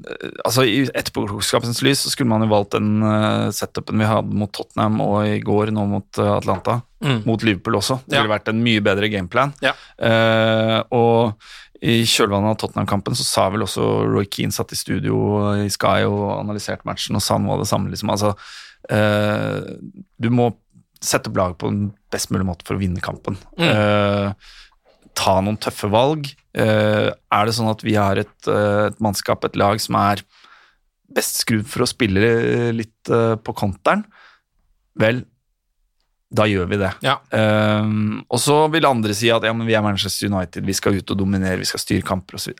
altså 0.46 0.64
I 0.68 0.78
etterpåklokskapens 0.88 1.82
lys 1.84 2.04
så 2.04 2.12
skulle 2.12 2.30
man 2.30 2.44
jo 2.44 2.50
valgt 2.52 2.76
den 2.76 3.02
uh, 3.04 3.50
setupen 3.54 4.00
vi 4.00 4.08
hadde 4.08 4.40
mot 4.40 4.52
Tottenham 4.54 5.00
og 5.04 5.18
i 5.26 5.40
går 5.44 5.72
nå 5.74 5.84
mot 5.90 6.19
eh, 6.19 6.19
Atlanta. 6.28 6.82
Mm. 7.02 7.22
Mot 7.26 7.42
Liverpool 7.42 7.74
også. 7.80 8.00
Det 8.06 8.16
Ja. 8.18 8.22
ville 8.22 8.34
vært 8.38 8.48
en 8.52 8.62
mye 8.62 8.80
bedre 8.84 9.08
gameplan. 9.10 9.54
Ja. 9.64 9.72
Eh, 9.98 10.82
og 10.92 11.34
i 11.82 12.02
kjølvannet 12.04 12.50
av 12.50 12.58
Tottenham-kampen 12.60 13.14
så 13.16 13.24
sa 13.24 13.48
vel 13.50 13.62
også 13.64 13.84
Roy 14.12 14.26
Keane 14.26 14.52
satt 14.52 14.72
i 14.72 14.76
studio 14.76 15.54
i 15.64 15.68
Sky 15.72 16.04
og 16.04 16.38
analyserte 16.44 16.84
matchen 16.84 17.16
og 17.16 17.22
sa 17.24 17.38
noe 17.38 17.54
av 17.54 17.60
det 17.64 17.68
samme. 17.70 17.88
liksom, 17.90 18.10
altså 18.12 18.34
eh, 18.90 19.76
Du 20.20 20.28
må 20.30 20.50
sette 21.00 21.28
opp 21.30 21.36
laget 21.36 21.58
på 21.58 21.68
en 21.72 21.94
best 22.12 22.28
mulig 22.30 22.44
måte 22.44 22.66
for 22.66 22.76
å 22.76 22.80
vinne 22.82 23.00
kampen. 23.00 23.38
Eh, 23.56 24.32
ta 25.16 25.40
noen 25.40 25.56
tøffe 25.56 25.88
valg. 25.90 26.28
Eh, 26.54 27.08
er 27.32 27.46
det 27.46 27.54
sånn 27.56 27.70
at 27.70 27.80
vi 27.86 27.94
har 27.94 28.18
et, 28.20 28.36
eh, 28.48 28.86
et 28.90 28.98
mannskap, 29.00 29.44
et 29.44 29.56
lag, 29.56 29.80
som 29.80 29.96
er 29.96 30.20
best 31.14 31.40
skrudd 31.46 31.64
for 31.66 31.82
å 31.82 31.88
spille 31.88 32.72
litt 32.76 33.08
eh, 33.08 33.36
på 33.36 33.54
konteren? 33.56 34.04
Vel, 35.00 35.24
da 36.30 36.46
gjør 36.46 36.68
vi 36.70 36.78
det. 36.78 36.90
Ja. 37.02 37.16
Um, 37.34 38.20
og 38.30 38.38
så 38.38 38.62
vil 38.70 38.86
andre 38.86 39.14
si 39.18 39.32
at 39.34 39.44
ja, 39.46 39.54
men 39.56 39.66
vi 39.66 39.74
er 39.74 39.82
Manchester 39.82 40.30
United, 40.30 40.66
vi 40.66 40.76
skal 40.76 41.00
ut 41.00 41.10
og 41.10 41.18
dominere, 41.18 41.58
vi 41.58 41.66
skal 41.68 41.82
styre 41.82 42.06
kamper 42.06 42.38
osv. 42.38 42.54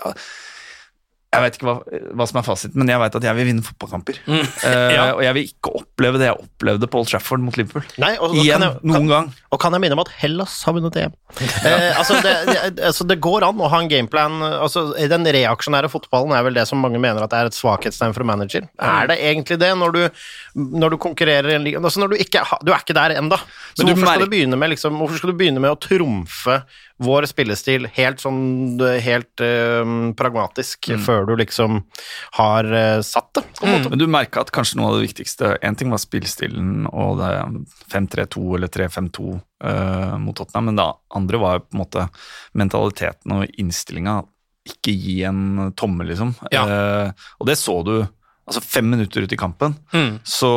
Jeg 1.31 1.45
vet 1.45 1.57
ikke 1.57 1.67
hva, 1.69 1.75
hva 2.19 2.25
som 2.27 2.41
er 2.41 2.43
fasiten, 2.43 2.81
men 2.83 2.89
jeg 2.91 2.99
vet 2.99 3.17
at 3.21 3.25
jeg 3.29 3.37
vil 3.39 3.47
vinne 3.47 3.63
fotballkamper. 3.63 4.17
Mm. 4.27 4.41
ja. 4.97 5.05
uh, 5.05 5.11
Og 5.15 5.21
jeg 5.23 5.37
vil 5.37 5.45
ikke 5.47 5.71
oppleve 5.79 6.19
det 6.19 6.27
jeg 6.27 6.43
opplevde 6.43 6.89
på 6.91 6.99
Old 6.99 7.11
Trafford 7.13 7.45
mot 7.45 7.55
Liverpool. 7.61 7.85
Nei, 8.03 8.17
og, 8.19 8.33
og 8.33 8.41
Igjen, 8.41 8.59
kan 8.59 8.67
jeg, 8.67 8.91
noen 8.91 9.07
kan, 9.07 9.13
gang. 9.13 9.29
Og 9.55 9.61
kan 9.63 9.77
jeg 9.77 9.85
minne 9.85 9.95
om 9.95 10.03
at 10.03 10.11
Hellas 10.19 10.57
har 10.67 10.75
vunnet 10.75 10.99
EM? 10.99 11.15
Eh, 11.39 11.87
altså, 11.95 12.19
det, 12.25 12.35
det, 12.49 12.57
altså, 12.89 13.07
det 13.07 13.21
går 13.23 13.47
an 13.47 13.63
å 13.63 13.71
ha 13.71 13.79
en 13.79 13.91
gameplan 13.91 14.41
altså, 14.43 14.89
Den 14.99 15.29
reaksjonære 15.39 15.93
fotballen 15.93 16.35
er 16.35 16.43
vel 16.49 16.59
det 16.59 16.67
som 16.67 16.83
mange 16.83 16.99
mener 16.99 17.23
at 17.23 17.37
er 17.39 17.53
et 17.53 17.55
svakhetstegn 17.55 18.17
for 18.17 18.27
manager. 18.27 18.67
Mm. 18.67 18.85
Er 18.91 19.11
det 19.13 19.21
egentlig 19.31 19.61
det, 19.63 19.71
når 19.79 19.95
du, 19.95 20.03
når 20.83 20.97
du 20.97 21.01
konkurrerer 21.07 21.55
i 21.55 21.59
en 21.61 21.67
liga 21.69 21.79
altså, 21.79 22.03
når 22.03 22.17
du, 22.17 22.21
ikke, 22.27 22.43
du 22.67 22.75
er 22.75 22.83
ikke 22.83 22.99
der 22.99 23.15
ennå. 23.23 23.39
Så 23.79 23.87
hvorfor 23.87 24.03
skal, 24.03 24.27
merker- 24.27 24.57
med, 24.59 24.75
liksom, 24.75 24.99
hvorfor 24.99 25.23
skal 25.23 25.31
du 25.31 25.39
begynne 25.45 25.63
med 25.63 25.79
å 25.79 25.79
trumfe 25.79 26.63
vår 27.01 27.27
spillestil 27.31 27.89
helt 27.97 28.21
sånn 28.23 28.81
helt 29.01 29.43
uh, 29.43 29.85
pragmatisk 30.19 30.91
før 31.05 31.29
du 31.31 31.35
liksom 31.41 31.81
har 32.37 32.69
uh, 32.69 33.01
satt 33.05 33.31
det? 33.39 33.45
Måte. 33.61 33.93
Men 33.93 34.03
du 34.03 34.07
merka 34.11 34.45
at 34.45 34.53
kanskje 34.55 34.81
noe 34.81 34.91
av 34.91 34.99
det 34.99 35.07
viktigste 35.09 35.55
En 35.65 35.77
ting 35.79 35.93
var 35.93 36.01
spillestilen 36.03 36.85
og 36.91 37.21
det 37.21 37.31
5-3-2 37.93 38.45
eller 38.59 38.73
3-5-2 38.73 39.33
uh, 39.65 40.19
mot 40.21 40.37
Tottenham, 40.37 40.71
men 40.71 40.81
det 40.81 40.89
andre 41.17 41.41
var 41.41 41.65
på 41.65 41.75
en 41.75 41.83
måte 41.83 42.07
mentaliteten 42.53 43.37
og 43.37 43.61
innstillinga. 43.61 44.21
Ikke 44.69 44.93
gi 44.93 45.23
en 45.25 45.73
tommel, 45.79 46.11
liksom. 46.13 46.35
Ja. 46.53 46.65
Eh, 46.69 47.29
og 47.41 47.49
det 47.49 47.57
så 47.59 47.81
du. 47.87 47.95
Altså 48.51 48.63
Fem 48.67 48.89
minutter 48.91 49.23
ut 49.23 49.33
i 49.33 49.37
kampen, 49.39 49.77
Mm. 49.95 50.19
så, 50.27 50.51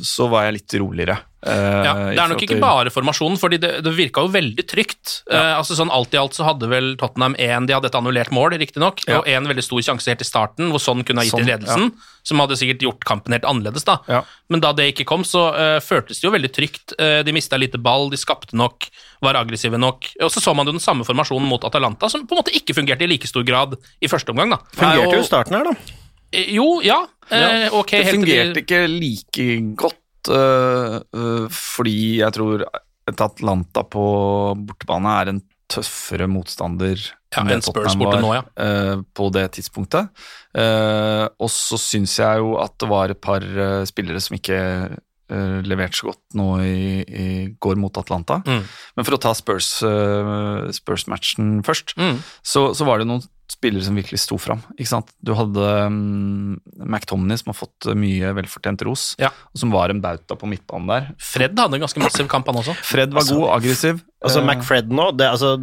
så 0.00 0.28
var 0.32 0.46
jeg 0.48 0.54
litt 0.62 0.74
roligere. 0.80 1.18
eh, 1.44 1.82
Ja, 1.84 1.92
det 2.14 2.18
er 2.22 2.28
nok 2.30 2.40
ikke 2.46 2.56
bare 2.62 2.88
formasjonen, 2.94 3.36
fordi 3.36 3.58
det, 3.60 3.70
det 3.84 3.92
virka 3.96 4.22
jo 4.24 4.30
veldig 4.32 4.64
trygt. 4.70 5.22
Eh, 5.28 5.52
altså 5.58 5.74
sånn 5.76 5.90
Alt 5.92 6.14
i 6.14 6.20
alt 6.20 6.32
så 6.38 6.46
hadde 6.46 6.68
vel 6.70 6.94
Tottenham 6.96 7.34
én 7.36 7.66
De 7.68 7.74
hadde 7.74 7.90
et 7.90 7.98
annullert 7.98 8.30
mål, 8.32 8.54
riktignok, 8.62 9.02
Ja. 9.08 9.18
og 9.18 9.28
en 9.28 9.44
veldig 9.50 9.62
stor 9.66 9.82
sjanse 9.84 10.08
helt 10.08 10.22
i 10.24 10.28
starten, 10.28 10.70
hvor 10.72 10.80
sånn 10.80 11.04
kunne 11.04 11.20
ha 11.20 11.24
gitt 11.28 11.34
Sånn, 11.36 11.44
ledelsen. 11.50 11.90
Ja. 11.92 12.08
som 12.24 12.38
hadde 12.38 12.56
sikkert 12.56 12.80
gjort 12.86 13.04
kampen 13.04 13.32
helt 13.36 13.44
annerledes. 13.44 13.84
da. 13.84 13.98
Ja. 14.08 14.22
Men 14.48 14.60
da 14.60 14.72
det 14.72 14.94
ikke 14.94 15.04
kom, 15.04 15.24
så 15.28 15.50
eh, 15.52 15.80
føltes 15.84 16.20
det 16.22 16.28
jo 16.28 16.30
veldig 16.32 16.52
trygt. 16.54 16.94
Eh, 16.98 17.22
de 17.26 17.32
mista 17.34 17.58
lite 17.58 17.76
ball, 17.82 18.08
de 18.08 18.16
skapte 18.16 18.54
nok, 18.56 18.86
var 19.20 19.34
aggressive 19.34 19.76
nok. 19.76 20.06
Og 20.22 20.30
så 20.30 20.40
så 20.40 20.54
man 20.56 20.64
jo 20.64 20.72
den 20.72 20.80
samme 20.80 21.04
formasjonen 21.04 21.44
mot 21.48 21.64
Atalanta, 21.64 22.08
som 22.08 22.24
på 22.26 22.32
en 22.32 22.40
måte 22.44 22.54
ikke 22.56 22.72
fungerte 22.78 23.02
i 23.04 23.10
like 23.10 23.26
stor 23.28 23.42
grad 23.44 23.76
i 24.00 24.06
første 24.08 24.30
omgang. 24.32 24.50
da. 24.56 24.62
Fungerte 24.72 25.12
jo 25.12 25.20
i 25.20 25.28
starten 25.28 25.52
her, 25.58 25.64
da. 25.64 25.74
Eh, 26.32 26.54
Jo, 26.56 26.80
ja. 26.84 27.02
Eh, 27.30 27.68
ok, 27.72 27.90
Det 27.90 28.04
helt 28.04 28.10
til 28.10 28.20
fungerte 28.20 28.62
ikke 28.64 28.80
like 28.90 29.46
godt, 29.78 30.30
uh, 30.32 30.98
uh, 31.16 31.46
fordi 31.48 32.18
jeg 32.20 32.32
tror 32.36 32.64
et 33.08 33.20
Atlanta 33.24 33.82
på 33.88 34.02
bortebane 34.66 35.14
er 35.20 35.30
en 35.32 35.40
tøffere 35.72 36.28
motstander 36.28 37.00
Ja, 37.32 37.42
enn 37.48 37.62
Spurs 37.64 37.96
borte 37.96 38.18
var 38.18 38.22
nå, 38.22 38.34
ja. 38.36 38.42
på 39.16 39.30
det 39.32 39.46
tidspunktet. 39.56 40.10
Og 41.40 41.48
så 41.48 41.78
syns 41.80 42.18
jeg 42.20 42.42
jo 42.42 42.58
at 42.60 42.74
det 42.78 42.88
var 42.90 43.08
et 43.14 43.20
par 43.24 43.40
spillere 43.88 44.20
som 44.20 44.36
ikke 44.36 44.58
leverte 45.64 45.96
så 45.96 46.10
godt 46.10 46.36
nå 46.36 46.48
i, 46.60 47.00
i 47.08 47.26
går 47.56 47.80
mot 47.80 47.96
Atlanta. 47.96 48.42
Mm. 48.44 48.68
Men 49.00 49.08
for 49.08 49.16
å 49.16 49.22
ta 49.24 49.32
Spurs, 49.32 49.70
Spurs-matchen 50.76 51.62
først, 51.64 51.96
Mm. 51.96 52.20
så, 52.44 52.68
så 52.76 52.84
var 52.84 53.00
det 53.00 53.08
noen 53.08 53.24
spillere 53.52 53.84
som 53.86 53.98
virkelig 53.98 54.22
sto 54.24 54.38
fram. 54.40 54.62
Ikke 54.78 54.90
sant? 54.94 55.12
Du 55.22 55.34
hadde 55.38 55.66
um, 55.86 56.56
McTomney, 56.82 57.36
som 57.40 57.52
har 57.52 57.58
fått 57.58 57.88
uh, 57.90 57.96
mye 57.98 58.32
velfortjent 58.40 58.84
ros, 58.88 59.12
Ja. 59.22 59.30
og 59.52 59.60
som 59.62 59.74
var 59.74 59.92
en 59.92 60.00
bauta 60.02 60.36
på 60.38 60.48
midtbanen 60.50 60.88
der. 60.90 61.10
Fred 61.20 61.54
hadde 61.58 61.78
en 61.78 61.84
ganske 61.86 62.02
massiv 62.02 62.30
kamp, 62.32 62.48
han 62.50 62.62
også. 62.62 62.74
Fred 62.82 63.12
var 63.12 63.22
Altså, 63.22 63.38
god, 63.38 63.50
aggressiv. 63.60 64.00
Altså 64.22 64.38
uh, 64.38 64.46
McFred 64.46 64.90
nå, 64.94 65.08
det 65.18 65.26
er 65.26 65.32
altså 65.34 65.56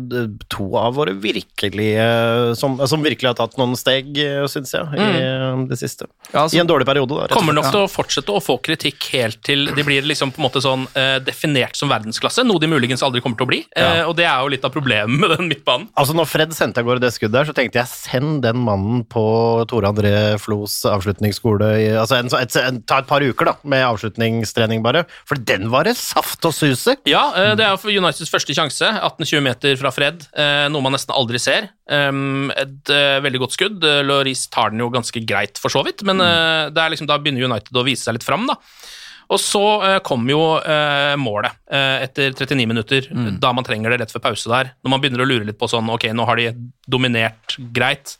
to 0.51 0.65
av 0.79 0.97
våre 0.97 1.13
virkelige 1.15 2.55
som, 2.59 2.75
som 2.91 3.03
virkelig 3.03 3.29
har 3.31 3.37
tatt 3.39 3.55
noen 3.59 3.75
steg, 3.79 4.11
syns 4.51 4.73
jeg, 4.75 4.87
i 4.99 5.05
eh, 5.23 5.61
det 5.69 5.77
siste. 5.79 6.07
ja, 6.33 6.43
altså, 6.43 6.57
I 6.57 6.61
en 6.63 6.67
dårlig 6.69 6.87
periode, 6.89 7.15
da. 7.15 7.29
Kommer 7.31 7.55
nok 7.55 7.69
til 7.71 7.85
å 7.85 7.87
fortsette 7.91 8.33
å 8.35 8.41
få 8.43 8.57
kritikk 8.65 9.09
helt 9.15 9.39
til 9.47 9.69
de 9.75 9.85
blir 9.87 10.03
liksom 10.07 10.33
på 10.35 10.41
en 10.41 10.47
måte 10.47 10.61
sånn 10.63 10.83
uh, 10.91 11.19
definert 11.23 11.77
som 11.79 11.87
verdensklasse, 11.91 12.43
noe 12.43 12.59
de 12.59 12.67
muligens 12.67 13.03
aldri 13.05 13.21
kommer 13.23 13.39
til 13.39 13.47
å 13.47 13.51
bli. 13.53 13.61
Eh, 13.79 14.01
og 14.03 14.15
det 14.19 14.25
er 14.27 14.43
jo 14.43 14.51
litt 14.51 14.65
av 14.67 14.73
problemet 14.75 15.15
med 15.23 15.31
den 15.37 15.47
midtbanen. 15.47 15.87
Altså 15.95 16.15
Når 16.17 16.27
Fred 16.27 16.51
sendte 16.57 16.83
av 16.83 16.89
gårde 16.89 17.05
det 17.05 17.13
skuddet, 17.15 17.37
der, 17.39 17.47
så 17.47 17.55
tenkte 17.55 17.78
jeg 17.78 17.78
send 17.87 18.41
den 18.43 18.59
mannen 18.65 19.03
på 19.07 19.23
Tore 19.69 19.91
André 19.91 20.11
Flos 20.41 20.81
avslutningsskole 20.89 21.69
i, 21.79 21.87
altså 21.93 22.19
en, 22.19 22.31
et, 22.39 22.57
en, 22.59 22.81
Ta 22.89 22.99
et 23.03 23.09
par 23.09 23.23
uker 23.23 23.49
da 23.49 23.55
med 23.69 23.85
avslutningstrening, 23.85 24.83
bare. 24.85 25.05
For 25.29 25.39
den 25.39 25.69
var 25.71 25.87
det 25.87 25.95
saft 25.99 26.45
og 26.47 26.55
sus 26.55 26.85
i! 26.91 26.97
Ja, 27.11 27.23
eh, 27.37 27.53
det 27.59 27.65
er 27.65 27.73
jo 27.75 27.81
for 27.81 27.93
Uniteds 27.93 28.33
første 28.33 28.55
sjanse. 28.55 28.89
18-20 28.97 29.45
meter 29.45 29.79
fra 29.79 29.93
Fred, 29.95 30.25
eh, 30.33 30.67
noe 30.71 30.85
man 30.85 30.95
nesten 30.97 31.15
aldri 31.15 31.41
ser. 31.41 31.69
Et 31.89 32.93
eh, 32.93 33.17
veldig 33.25 33.43
godt 33.45 33.57
skudd. 33.57 33.89
Laurice 34.05 34.49
tar 34.53 34.73
den 34.73 34.83
jo 34.83 34.91
ganske 34.93 35.23
greit, 35.27 35.61
for 35.61 35.73
så 35.73 35.83
vidt, 35.87 36.03
men 36.07 36.21
mm. 36.21 36.73
det 36.75 36.83
er 36.83 36.95
liksom, 36.95 37.09
da 37.09 37.19
begynner 37.21 37.49
United 37.49 37.75
å 37.75 37.85
vise 37.87 38.05
seg 38.05 38.17
litt 38.17 38.27
fram, 38.27 38.49
da. 38.49 38.57
Og 39.29 39.37
så 39.41 39.61
eh, 39.85 39.97
kom 40.05 40.23
jo 40.29 40.39
eh, 40.57 41.13
målet 41.21 41.53
eh, 41.69 42.05
etter 42.07 42.31
39 42.33 42.65
minutter, 42.69 43.09
da 43.41 43.51
man 43.53 43.65
trenger 43.67 43.93
det 43.93 43.99
rett 44.01 44.13
før 44.15 44.23
pause 44.31 44.49
der. 44.49 44.71
Når 44.81 44.93
man 44.95 45.03
begynner 45.03 45.21
å 45.21 45.27
lure 45.29 45.45
litt 45.45 45.59
på 45.59 45.69
sånn 45.69 45.89
Ok, 45.93 46.07
nå 46.17 46.25
har 46.25 46.39
de 46.39 46.47
dominert 46.89 47.57
greit, 47.75 48.15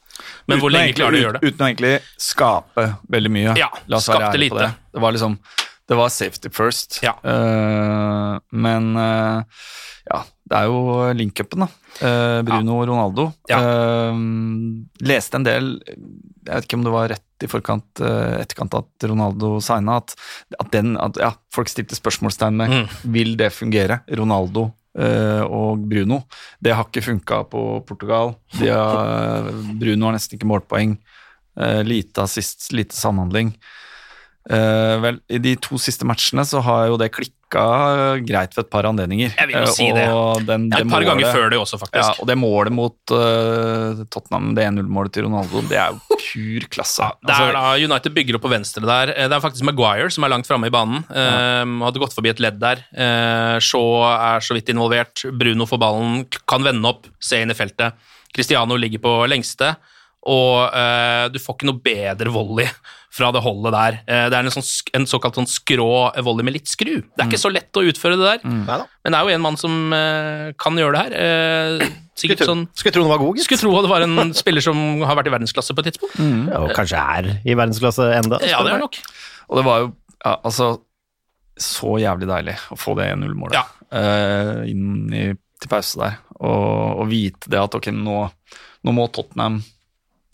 men 0.46 0.58
uten 0.58 0.62
hvor 0.62 0.74
lenge 0.76 0.92
egentlig- 0.92 1.00
klarer 1.02 1.16
de 1.18 1.22
å 1.22 1.26
gjøre 1.26 1.40
det? 1.40 1.50
Uten 1.50 1.66
å 1.66 1.70
egentlig 1.70 1.94
skape 2.22 2.86
veldig 3.18 3.32
mye. 3.34 3.56
Ja, 3.58 3.72
La 3.88 3.98
oss 3.98 4.10
være 4.12 4.30
ærlige 4.30 4.54
på 4.54 4.60
lite. 4.60 4.68
det. 4.68 4.94
Det 4.94 5.02
var 5.08 5.18
liksom 5.18 5.40
Det 5.90 5.98
var 5.98 6.10
safety 6.14 6.50
first. 6.54 7.00
Ja. 7.02 7.16
Uh, 7.26 8.38
men 8.54 8.92
uh, 8.96 9.42
ja, 10.06 10.20
det 10.46 10.60
er 10.60 10.68
jo 10.70 11.10
link-upen, 11.18 11.66
da. 11.66 11.68
Eh, 12.06 12.42
Bruno 12.46 12.76
ja. 12.84 12.86
Ronaldo. 12.92 13.26
Ja. 13.50 13.58
Leste 15.02 15.40
en 15.40 15.48
del 15.48 15.72
Jeg 15.86 16.54
vet 16.54 16.68
ikke 16.68 16.78
om 16.80 16.86
det 16.86 16.94
var 16.94 17.10
rett 17.12 17.26
i 17.44 17.50
forkant, 17.52 18.02
eh, 18.02 18.40
etterkant 18.42 18.74
at 18.78 19.08
Ronaldo 19.10 19.60
signa, 19.64 19.98
at, 19.98 20.16
at 20.60 20.72
den 20.72 20.96
at, 20.98 21.18
ja, 21.22 21.34
Folk 21.54 21.70
stilte 21.72 21.96
spørsmålstegn 21.98 22.56
med 22.60 22.70
Mm. 22.70 22.88
vil 23.14 23.36
det 23.38 23.52
fungere. 23.54 24.02
Ronaldo 24.18 24.72
eh, 24.98 25.42
og 25.46 25.82
Bruno. 25.90 26.24
Det 26.62 26.74
har 26.76 26.86
ikke 26.86 27.06
funka 27.06 27.44
på 27.50 27.86
Portugal. 27.88 28.36
De 28.60 28.68
har, 28.70 29.50
Bruno 29.80 30.06
har 30.10 30.18
nesten 30.18 30.38
ikke 30.38 30.50
målpoeng. 30.50 30.98
Eh, 31.60 31.82
lite 31.84 32.22
assist, 32.24 32.72
lite 32.72 32.96
samhandling. 32.96 33.54
Eh, 34.50 34.96
vel, 35.04 35.20
I 35.30 35.38
de 35.38 35.56
to 35.62 35.78
siste 35.78 36.06
matchene 36.08 36.46
så 36.48 36.62
har 36.66 36.88
jo 36.90 36.98
det 36.98 37.12
klikka 37.14 37.36
greit 37.52 38.54
ved 38.56 38.66
et 38.66 38.70
par 38.72 38.86
anledninger. 38.86 39.32
Jeg 39.36 39.48
vil 39.50 39.56
jo 39.56 39.62
Eh, 39.64 39.72
si 39.74 39.88
det. 39.96 40.06
Den, 40.48 40.70
det 40.70 40.80
Ja, 40.80 40.86
et 40.86 40.92
par 40.92 41.04
ganger 41.08 41.32
før 41.34 41.50
det 41.50 41.60
også, 41.60 41.80
faktisk. 41.82 42.04
Ja, 42.04 42.14
og 42.22 42.28
det 42.30 42.38
målet 42.38 42.72
mot 42.74 42.96
uh, 43.12 44.04
Tottenham, 44.10 44.54
det 44.56 44.68
1-0-målet 44.70 45.14
til 45.16 45.26
Ronaldo, 45.26 45.62
det 45.70 45.78
er 45.82 45.94
jo 45.96 46.00
pur 46.20 46.68
klasse. 46.70 47.10
Det 47.26 47.34
er 47.34 47.54
da 47.58 47.64
United 47.80 48.14
bygger 48.14 48.38
opp 48.38 48.46
på 48.46 48.52
venstre 48.54 48.86
der. 48.86 49.14
Eh, 49.16 49.28
Det 49.28 49.36
er 49.38 49.44
faktisk 49.44 49.66
Maguire 49.66 50.12
som 50.14 50.24
er 50.28 50.34
langt 50.36 50.48
framme 50.48 50.70
i 50.70 50.74
banen. 50.74 51.04
Um, 51.10 51.80
hadde 51.86 52.00
gått 52.04 52.14
forbi 52.14 52.30
et 52.30 52.40
ledd 52.44 52.60
der. 52.62 52.84
Uh, 52.94 53.58
Shaw 53.60 54.04
er 54.10 54.40
så 54.46 54.54
vidt 54.58 54.70
involvert. 54.70 55.26
Bruno 55.34 55.66
får 55.66 55.82
ballen, 55.82 56.26
kan 56.48 56.64
vende 56.64 56.86
opp, 56.88 57.08
se 57.20 57.42
inn 57.42 57.50
i 57.52 57.58
feltet. 57.58 57.98
Cristiano 58.36 58.78
ligger 58.78 59.02
på 59.02 59.16
lengste. 59.32 59.74
Og 60.30 60.70
uh, 60.76 61.30
du 61.32 61.40
får 61.40 61.56
ikke 61.56 61.70
noe 61.70 61.80
bedre 61.82 62.30
volley 62.34 62.68
fra 63.12 63.32
det 63.34 63.42
holdet 63.42 63.74
der. 63.74 63.96
Eh, 64.06 64.26
det 64.30 64.38
er 64.38 64.46
en, 64.46 64.54
sånn, 64.54 64.66
en 65.00 65.06
såkalt 65.10 65.38
sånn 65.40 65.48
skrå 65.50 65.86
volley 66.24 66.46
med 66.46 66.54
litt 66.60 66.70
skru. 66.70 67.00
Det 67.02 67.24
er 67.24 67.30
ikke 67.32 67.40
så 67.42 67.50
lett 67.52 67.80
å 67.80 67.84
utføre 67.90 68.20
det 68.20 68.28
der. 68.28 68.44
mm. 68.46 68.60
Men 68.70 69.16
det 69.16 69.18
er 69.20 69.24
jo 69.26 69.34
en 69.40 69.42
mann 69.48 69.58
som 69.58 69.78
eh, 69.98 70.52
kan 70.62 70.78
gjøre 70.78 70.94
det 70.94 71.02
her. 71.08 71.16
Eh, 71.18 71.88
sikkert 72.20 72.20
Skulle 72.20 72.38
tro- 72.44 72.50
sånn 72.52 72.62
Skulle 72.78 72.94
tro 72.98 73.02
den 73.08 73.10
var 73.14 73.22
god, 73.24 73.40
gitt. 73.40 73.48
Skulle 73.48 73.64
tro 73.64 73.82
det 73.82 73.90
var 73.90 74.06
en 74.06 74.34
spiller 74.38 74.62
som 74.66 74.78
har 75.08 75.18
vært 75.18 75.32
i 75.32 75.34
verdensklasse 75.34 75.74
på 75.74 75.82
et 75.86 75.90
tidspunkt. 75.90 76.20
Ja, 76.22 76.62
og 76.68 76.76
kanskje 76.78 77.02
er 77.02 77.32
i 77.46 77.56
verdensklasse 77.58 78.12
enda. 78.20 78.42
Ja, 78.46 78.62
det 78.68 78.76
er 78.76 78.84
nok. 78.86 79.00
Og 79.50 79.58
det 79.62 79.66
var 79.66 79.82
jo 79.86 79.90
ja, 80.20 80.36
altså 80.46 80.70
så 81.60 81.98
jævlig 82.00 82.28
deilig 82.30 82.54
å 82.72 82.78
få 82.80 82.94
det 82.96 83.10
1-0-målet 83.18 83.58
Ja. 83.58 83.66
uh, 83.92 84.62
inn 84.70 85.10
i, 85.12 85.26
til 85.60 85.72
pause 85.72 86.00
der. 86.00 86.20
Og, 86.40 87.02
og 87.02 87.10
vite 87.12 87.50
det 87.52 87.60
at 87.60 87.76
ok, 87.76 87.90
nå, 87.92 88.20
nå 88.88 88.94
må 88.96 89.10
Tottenham 89.12 89.58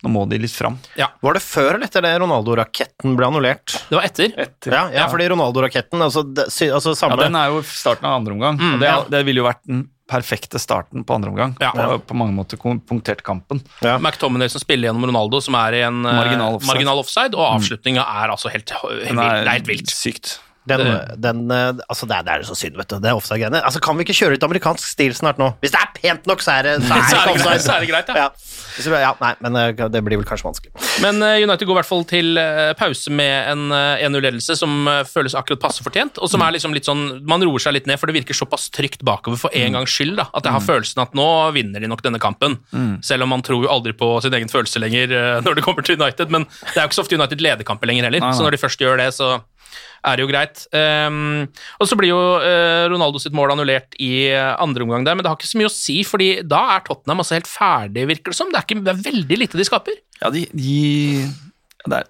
Nå 0.06 0.12
må 0.14 0.24
de 0.30 0.38
litt 0.44 0.54
fram. 0.54 0.78
Var 0.96 1.34
det 1.38 1.42
før 1.42 1.72
eller 1.76 1.88
etter 1.90 2.06
det 2.06 2.14
Ronaldo-raketten 2.22 3.16
ble 3.18 3.26
annullert? 3.26 3.74
Det 3.90 3.98
var 3.98 4.06
etter. 4.06 4.36
Ja, 4.70 4.84
ja, 4.94 5.08
fordi 5.10 5.26
Ronaldo-raketten 5.34 6.06
altså, 6.06 6.22
altså, 6.46 6.70
altså 6.78 6.94
Ja, 7.10 7.18
den 7.26 7.36
er 7.40 7.50
jo 7.56 7.64
starten 7.66 8.06
av 8.06 8.20
andre 8.20 8.38
omgang. 8.38 8.60
Mm, 8.62 8.78
det, 8.84 8.92
ja. 8.92 9.02
det 9.10 9.24
ville 9.26 9.42
jo 9.42 9.48
vært 9.50 9.64
den 9.66 9.88
perfekte 10.06 10.60
starten 10.62 11.02
på 11.02 11.16
andre 11.18 11.32
omgang. 11.34 11.56
Ja. 11.58 11.72
Og 11.96 12.04
på 12.06 12.14
mange 12.14 12.36
måter 12.38 12.60
kom- 12.62 12.78
punktert 12.86 13.24
kampen. 13.26 13.64
Ja. 13.82 13.98
McTominay 13.98 14.52
som 14.54 14.62
spiller 14.62 14.92
gjennom 14.92 15.08
Ronaldo, 15.10 15.42
som 15.42 15.58
er 15.58 15.80
i 15.80 15.82
en 15.88 16.04
eh, 16.06 16.20
Marginal 16.22 16.60
offside. 16.60 16.70
marginal 16.76 17.02
offside 17.02 17.34
og 17.40 17.46
avslutninga 17.56 18.06
er 18.22 18.34
altså 18.36 18.52
helt, 18.54 18.70
helt 18.70 19.10
helt, 19.10 19.18
vilt. 19.18 19.50
helt 19.50 19.72
vilt. 19.74 19.90
sykt. 19.96 20.36
Den, 20.66 20.82
den, 21.22 21.42
eh, 21.52 21.84
altså 21.90 22.08
det, 22.10 22.18
er, 22.18 22.26
det 22.28 22.34
er 22.36 22.46
så 22.48 22.56
synd, 22.58 22.78
vet 22.80 22.90
du. 22.90 22.98
Det 23.04 23.10
er 23.12 23.18
offside-greiene. 23.20 23.62
Altså, 23.66 23.82
kan 23.84 23.98
vi 24.00 24.06
ikke 24.08 24.16
kjøre 24.18 24.40
ut 24.40 24.46
amerikansk 24.48 24.88
stil 24.90 25.14
snart 25.18 25.38
nå? 25.42 25.52
Hvis 25.62 25.74
det 25.76 25.82
er 25.82 25.92
pent 25.98 26.26
nok, 26.30 26.42
så 26.46 26.56
er 26.58 26.70
det, 26.70 26.76
så 26.88 26.96
er 26.96 27.04
det 27.04 27.10
ikke 27.16 27.34
offside. 27.36 27.62
så 27.66 27.76
er 27.76 27.86
det 27.86 27.92
greit, 27.92 28.10
ja. 28.10 28.26
ja. 28.26 28.30
Ja. 29.06 29.12
Nei, 29.22 29.32
men 29.46 29.56
eh, 29.56 29.86
det 29.92 30.02
blir 30.04 30.20
vel 30.20 30.28
kanskje 30.28 30.48
vanskelig. 30.50 30.72
Men 31.04 31.22
eh, 31.24 31.38
United 31.46 31.68
går 31.70 31.78
i 31.78 31.80
hvert 31.80 31.90
fall 31.90 32.04
til 32.10 32.40
pause 32.80 33.14
med 33.16 33.52
en 33.54 33.64
eh, 33.76 34.04
1-0-ledelse 34.08 34.58
som 34.60 34.90
føles 35.08 35.36
akkurat 35.38 35.62
passe 35.64 35.86
fortjent, 35.86 36.20
og 36.20 36.32
som 36.32 36.44
er 36.44 36.56
liksom 36.58 36.74
litt 36.76 36.88
sånn 36.88 37.06
Man 37.28 37.44
roer 37.46 37.62
seg 37.64 37.76
litt 37.78 37.88
ned, 37.90 38.00
for 38.02 38.10
det 38.12 38.18
virker 38.18 38.36
såpass 38.38 38.68
trygt 38.74 39.04
bakover 39.08 39.40
for 39.40 39.56
en 39.56 39.78
gangs 39.78 39.94
skyld. 39.96 40.18
da, 40.20 40.28
At 40.36 40.48
jeg 40.48 40.56
har 40.58 40.64
følelsen 40.66 41.02
at 41.06 41.16
nå 41.18 41.28
vinner 41.56 41.84
de 41.84 41.90
nok 41.92 42.04
denne 42.06 42.20
kampen. 42.22 42.58
Selv 43.06 43.26
om 43.26 43.32
man 43.36 43.44
tror 43.46 43.64
jo 43.66 43.72
aldri 43.72 43.94
på 43.98 44.10
sin 44.26 44.34
egen 44.36 44.52
følelse 44.52 44.82
lenger 44.84 45.14
når 45.46 45.60
det 45.60 45.64
kommer 45.66 45.86
til 45.86 46.00
United. 46.02 46.32
Men 46.34 46.48
det 46.50 46.76
er 46.76 46.84
jo 46.84 46.90
ikke 46.92 47.00
så 47.00 47.06
ofte 47.06 47.18
United 47.20 47.44
leder 47.44 47.68
kamper 47.68 47.90
lenger 47.92 48.10
heller, 48.10 48.24
Nei, 48.24 48.32
nei. 48.32 48.38
så 48.38 48.46
når 48.46 48.56
de 48.58 48.62
først 48.66 48.82
gjør 48.84 49.00
det, 49.02 49.10
så 49.16 49.32
er 50.05 50.22
jo 50.22 50.29
greit. 50.29 50.65
Um, 50.75 51.46
og 51.82 51.89
så 51.89 51.98
blir 52.00 52.12
jo 52.12 52.22
uh, 52.41 52.86
Ronaldo 52.91 53.22
sitt 53.22 53.36
mål 53.36 53.55
annullert 53.55 53.96
i 54.01 54.27
eh, 54.29 54.51
andre 54.62 54.86
omgang 54.86 55.05
der, 55.05 55.17
men 55.17 55.25
det 55.25 55.32
har 55.32 55.39
ikke 55.39 55.50
så 55.50 55.60
mye 55.62 55.70
å 55.70 55.74
si, 55.74 56.00
fordi 56.08 56.29
da 56.46 56.62
er 56.75 56.84
Tottenham 56.86 57.24
altså 57.24 57.38
helt 57.38 57.50
ferdig, 57.50 58.08
virker 58.12 58.34
det 58.34 58.39
som. 58.39 58.51
Det 58.51 58.60
er, 58.60 58.67
ikke, 58.67 58.84
det 58.86 58.94
er 58.94 59.05
veldig 59.05 59.39
lite 59.41 59.60
de 59.60 59.67
skaper. 59.67 60.01
Ja, 60.22 60.32
de, 60.34 60.46
de 60.55 60.75
det, 61.86 62.00
er, 62.01 62.10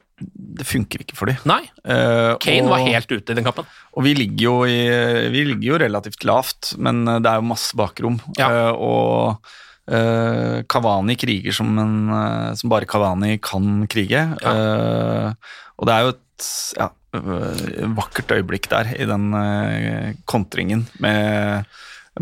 det 0.60 0.68
funker 0.68 1.04
ikke 1.04 1.18
for 1.18 1.32
dem. 1.32 1.42
Nei. 1.50 1.62
Uh, 1.84 2.36
Kane 2.44 2.66
og- 2.68 2.74
var 2.76 2.88
helt 2.88 3.12
ute 3.12 3.36
i 3.36 3.38
den 3.38 3.48
kampen. 3.48 3.68
Og 3.96 4.08
vi 4.08 4.16
ligger 4.18 4.48
jo, 4.50 4.56
i, 4.68 4.80
vi 5.34 5.46
ligger 5.52 5.74
jo 5.74 5.84
relativt 5.86 6.26
lavt, 6.28 6.74
men 6.82 7.06
det 7.08 7.30
er 7.30 7.40
jo 7.40 7.52
masse 7.54 7.78
bakrom. 7.80 8.20
Ja. 8.40 8.50
Uh, 8.50 8.90
og 8.90 9.54
Kavani 9.86 11.14
kriger 11.14 11.54
som, 11.54 11.68
en, 11.78 12.08
uh, 12.10 12.56
som 12.58 12.72
bare 12.74 12.88
Kavani 12.90 13.36
kan 13.38 13.84
krige. 13.92 14.24
Eh, 14.42 15.52
og 15.78 15.86
det 15.88 15.94
er 15.94 16.06
jo 16.08 16.14
et 16.16 16.48
ja, 16.80 16.90
vakkert 17.98 18.36
øyeblikk 18.38 18.70
der 18.72 18.94
i 18.98 19.06
den 19.10 19.32
eh, 19.40 20.14
kontringen 20.30 20.86
med 21.04 21.66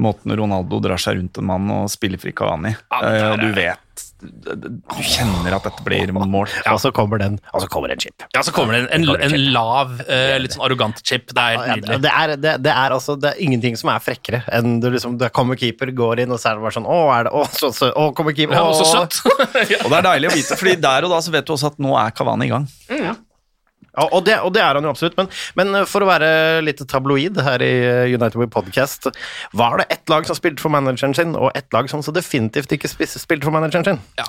måten 0.02 0.34
Ronaldo 0.34 0.80
drar 0.82 0.98
seg 0.98 1.20
rundt 1.20 1.38
en 1.38 1.46
mann 1.46 1.68
og 1.70 1.90
spiller 1.94 2.18
fri 2.18 2.32
Cavani 2.34 2.72
Ja, 2.74 3.02
Eh, 3.04 3.36
du 3.38 3.52
vet 3.54 3.80
Du 4.24 4.96
kjenner 5.06 5.54
at 5.54 5.66
dette 5.68 5.84
blir 5.86 6.10
mål. 6.16 6.48
Og 6.72 6.80
så 6.82 6.90
kommer 6.96 7.20
den, 7.22 7.36
og 7.54 7.62
så 7.62 7.68
kommer 7.70 7.92
en 7.94 8.00
chip. 8.02 8.24
Ja, 8.34 8.42
så 8.42 8.54
kommer 8.56 8.74
det 8.74 8.88
en, 8.96 9.04
en, 9.12 9.22
en 9.28 9.44
lav, 9.54 9.92
eh, 10.08 10.38
litt 10.42 10.56
sånn 10.56 10.64
arrogant 10.66 10.98
chip. 11.06 11.28
Det 11.30 11.44
er 11.44 11.54
Ja, 11.60 11.76
nydelig. 11.76 12.00
det, 12.08 12.14
er, 12.24 12.34
det, 12.42 12.54
det 12.66 12.72
er 12.74 12.96
altså 12.96 13.18
Det 13.22 13.34
er 13.36 13.42
ingenting 13.46 13.78
som 13.78 13.92
er 13.94 14.02
frekkere 14.02 14.40
enn 14.56 14.80
du 14.82 14.88
liksom 14.96 15.20
Det 15.22 15.30
kommer 15.36 15.60
keeper, 15.60 15.92
går 15.94 16.24
inn, 16.24 16.32
og 16.34 16.40
så 16.42 16.50
er 16.54 16.58
det 16.58 16.66
bare 16.66 16.78
sånn 16.80 16.90
Å, 16.90 16.98
er 17.20 17.28
det 17.30 17.36
Å, 17.38 17.44
så, 17.54 17.70
så, 17.76 17.92
å 17.94 18.08
kommer 18.18 18.34
keeper 18.34 18.58
å, 18.64 18.72
så 18.80 18.88
søtt. 18.96 19.20
Og 19.84 19.92
det 19.92 20.00
er 20.00 20.08
deilig 20.10 20.32
å 20.32 20.36
vite, 20.40 20.58
fordi 20.64 20.76
der 20.88 21.06
og 21.06 21.14
da 21.14 21.22
så 21.22 21.36
vet 21.36 21.46
du 21.46 21.54
også 21.54 21.70
at 21.76 21.78
nå 21.84 21.94
er 22.02 22.16
Kavani 22.18 22.48
i 22.50 22.54
gang. 22.56 22.66
Ja, 22.90 23.14
og, 23.94 24.24
det, 24.26 24.40
og 24.42 24.54
det 24.56 24.64
er 24.64 24.80
han 24.80 24.88
jo 24.88 24.94
absolutt, 24.94 25.18
men, 25.20 25.30
men 25.60 25.84
for 25.90 26.02
å 26.02 26.10
være 26.10 26.64
litt 26.66 26.82
tabloid 26.90 27.38
her 27.46 27.62
i 27.62 27.74
eh, 27.86 28.16
United 28.16 28.40
Way 28.42 28.50
Podcast, 28.54 29.10
var 29.54 29.78
det 29.82 29.90
ett 29.94 30.10
lag 30.10 30.26
som 30.26 30.38
spilte 30.38 30.64
for 30.64 30.74
manageren 30.74 31.14
sin, 31.18 31.36
og 31.38 31.52
ett 31.58 31.70
lag 31.76 31.90
som 31.92 32.02
så 32.06 32.14
definitivt 32.16 32.74
ikke 32.74 32.90
spilte 32.90 33.46
for 33.46 33.54
manageren 33.54 33.86
sin? 33.86 34.02
Ja, 34.18 34.26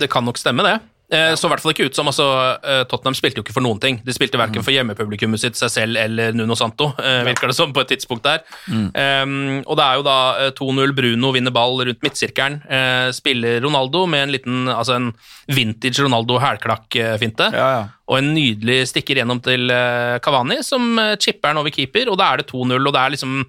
det 0.00 0.10
kan 0.12 0.26
nok 0.28 0.40
stemme, 0.40 0.66
det. 0.66 0.78
Eh, 1.06 1.34
Så 1.38 1.46
i 1.46 1.50
hvert 1.52 1.62
fall 1.62 1.70
ikke 1.70 1.86
ut 1.86 1.94
som 1.94 2.08
altså, 2.10 2.24
eh, 2.66 2.82
Tottenham 2.90 3.14
spilte 3.14 3.38
jo 3.38 3.44
ikke 3.44 3.54
for 3.54 3.62
noen 3.62 3.78
ting. 3.82 4.00
De 4.02 4.14
spilte 4.14 4.40
verken 4.40 4.64
for 4.66 4.74
hjemmepublikummet 4.74 5.38
sitt, 5.38 5.58
seg 5.58 5.70
selv 5.70 6.00
eller 6.02 6.34
Nuno 6.34 6.56
Santo, 6.58 6.88
eh, 6.98 7.22
virker 7.28 7.52
det 7.52 7.56
som, 7.58 7.72
på 7.72 7.84
et 7.84 7.92
tidspunkt 7.94 8.26
der. 8.26 8.42
Um, 8.66 9.62
og 9.62 9.76
det 9.78 9.84
er 9.86 10.00
jo 10.00 10.06
da 10.06 10.16
eh, 10.46 10.50
2-0. 10.58 10.94
Bruno 10.96 11.30
vinner 11.36 11.54
ball 11.54 11.78
rundt 11.86 12.02
midtsirkelen. 12.02 12.58
Uh, 12.66 13.12
spiller 13.14 13.60
Ronaldo 13.62 14.06
med 14.10 14.26
en 14.26 14.34
liten 14.34 14.66
altså 14.72 14.96
en 14.96 15.12
vintage 15.46 16.02
Ronaldo 16.02 16.40
hælklakk-finte. 16.42 17.52
Ja, 17.54 17.68
ja. 17.76 17.84
Og 18.06 18.18
en 18.18 18.34
nydelig 18.34 18.84
stikker 18.90 19.18
gjennom 19.18 19.40
til 19.42 19.66
Kavani, 19.66 20.20
Cavani, 20.22 20.56
som 20.62 20.98
chipper 21.18 21.50
den 21.50 21.58
over 21.58 21.74
keeper, 21.74 22.10
og 22.10 22.18
da 22.20 22.32
er 22.32 22.42
det 22.42 22.50
2-0. 22.52 22.76
og 22.78 22.92
det 22.94 23.00
er 23.00 23.14
liksom 23.14 23.40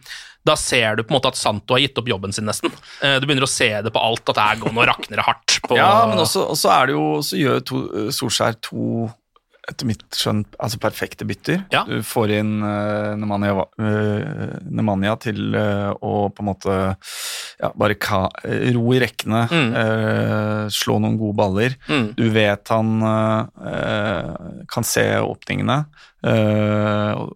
da 0.47 0.55
ser 0.60 0.95
du 0.97 1.03
på 1.03 1.12
en 1.13 1.17
måte 1.19 1.29
at 1.33 1.38
Santo 1.39 1.75
har 1.75 1.83
gitt 1.83 1.99
opp 2.01 2.07
jobben 2.10 2.33
sin, 2.36 2.47
nesten. 2.49 2.71
Eh, 3.03 3.19
Du 3.19 3.27
begynner 3.27 3.45
å 3.47 3.51
se 3.51 3.69
det 3.83 3.91
på 3.93 3.99
alt, 4.01 4.29
at 4.33 4.39
her 4.41 4.63
går 4.63 4.73
nå 4.75 4.88
rakner 4.88 5.19
det 5.21 5.27
hardt. 5.27 5.60
På, 5.67 5.75
Ja, 5.77 6.05
men 6.10 6.23
også, 6.23 6.47
også 6.55 6.71
er 6.73 6.86
det 6.88 6.93
jo 6.97 7.07
Så 7.25 7.38
gjør 7.39 7.63
to, 7.67 7.86
Solskjær 8.15 8.55
to 8.63 9.07
etter 9.67 9.83
mitt 9.83 9.99
skjønn 10.15 10.45
altså 10.63 10.77
perfekte 10.79 11.25
bytter. 11.27 11.57
Ja. 11.73 11.81
Du 11.83 11.97
får 12.07 12.31
inn 12.38 12.53
uh, 12.63 13.17
Nemanja, 13.19 13.65
uh, 13.75 14.53
Nemanja 14.63 15.17
til 15.25 15.41
uh, 15.60 15.91
å 15.99 16.29
på 16.31 16.39
en 16.39 16.47
måte 16.47 16.75
ja, 17.60 17.73
bare 17.75 17.97
ka, 17.99 18.29
eh, 18.47 18.69
ro 18.77 18.86
i 18.95 19.01
rekkene, 19.03 19.41
Mm. 19.51 19.73
uh, 19.75 20.69
slå 20.71 20.95
noen 21.03 21.17
gode 21.19 21.36
baller. 21.36 21.75
Mm. 21.91 22.07
Du 22.15 22.23
vet 22.31 22.71
han 22.71 22.93
eh, 23.03 24.31
kan 24.71 24.88
se 24.88 25.03
åpningene. 25.19 25.81
eh, 26.23 27.27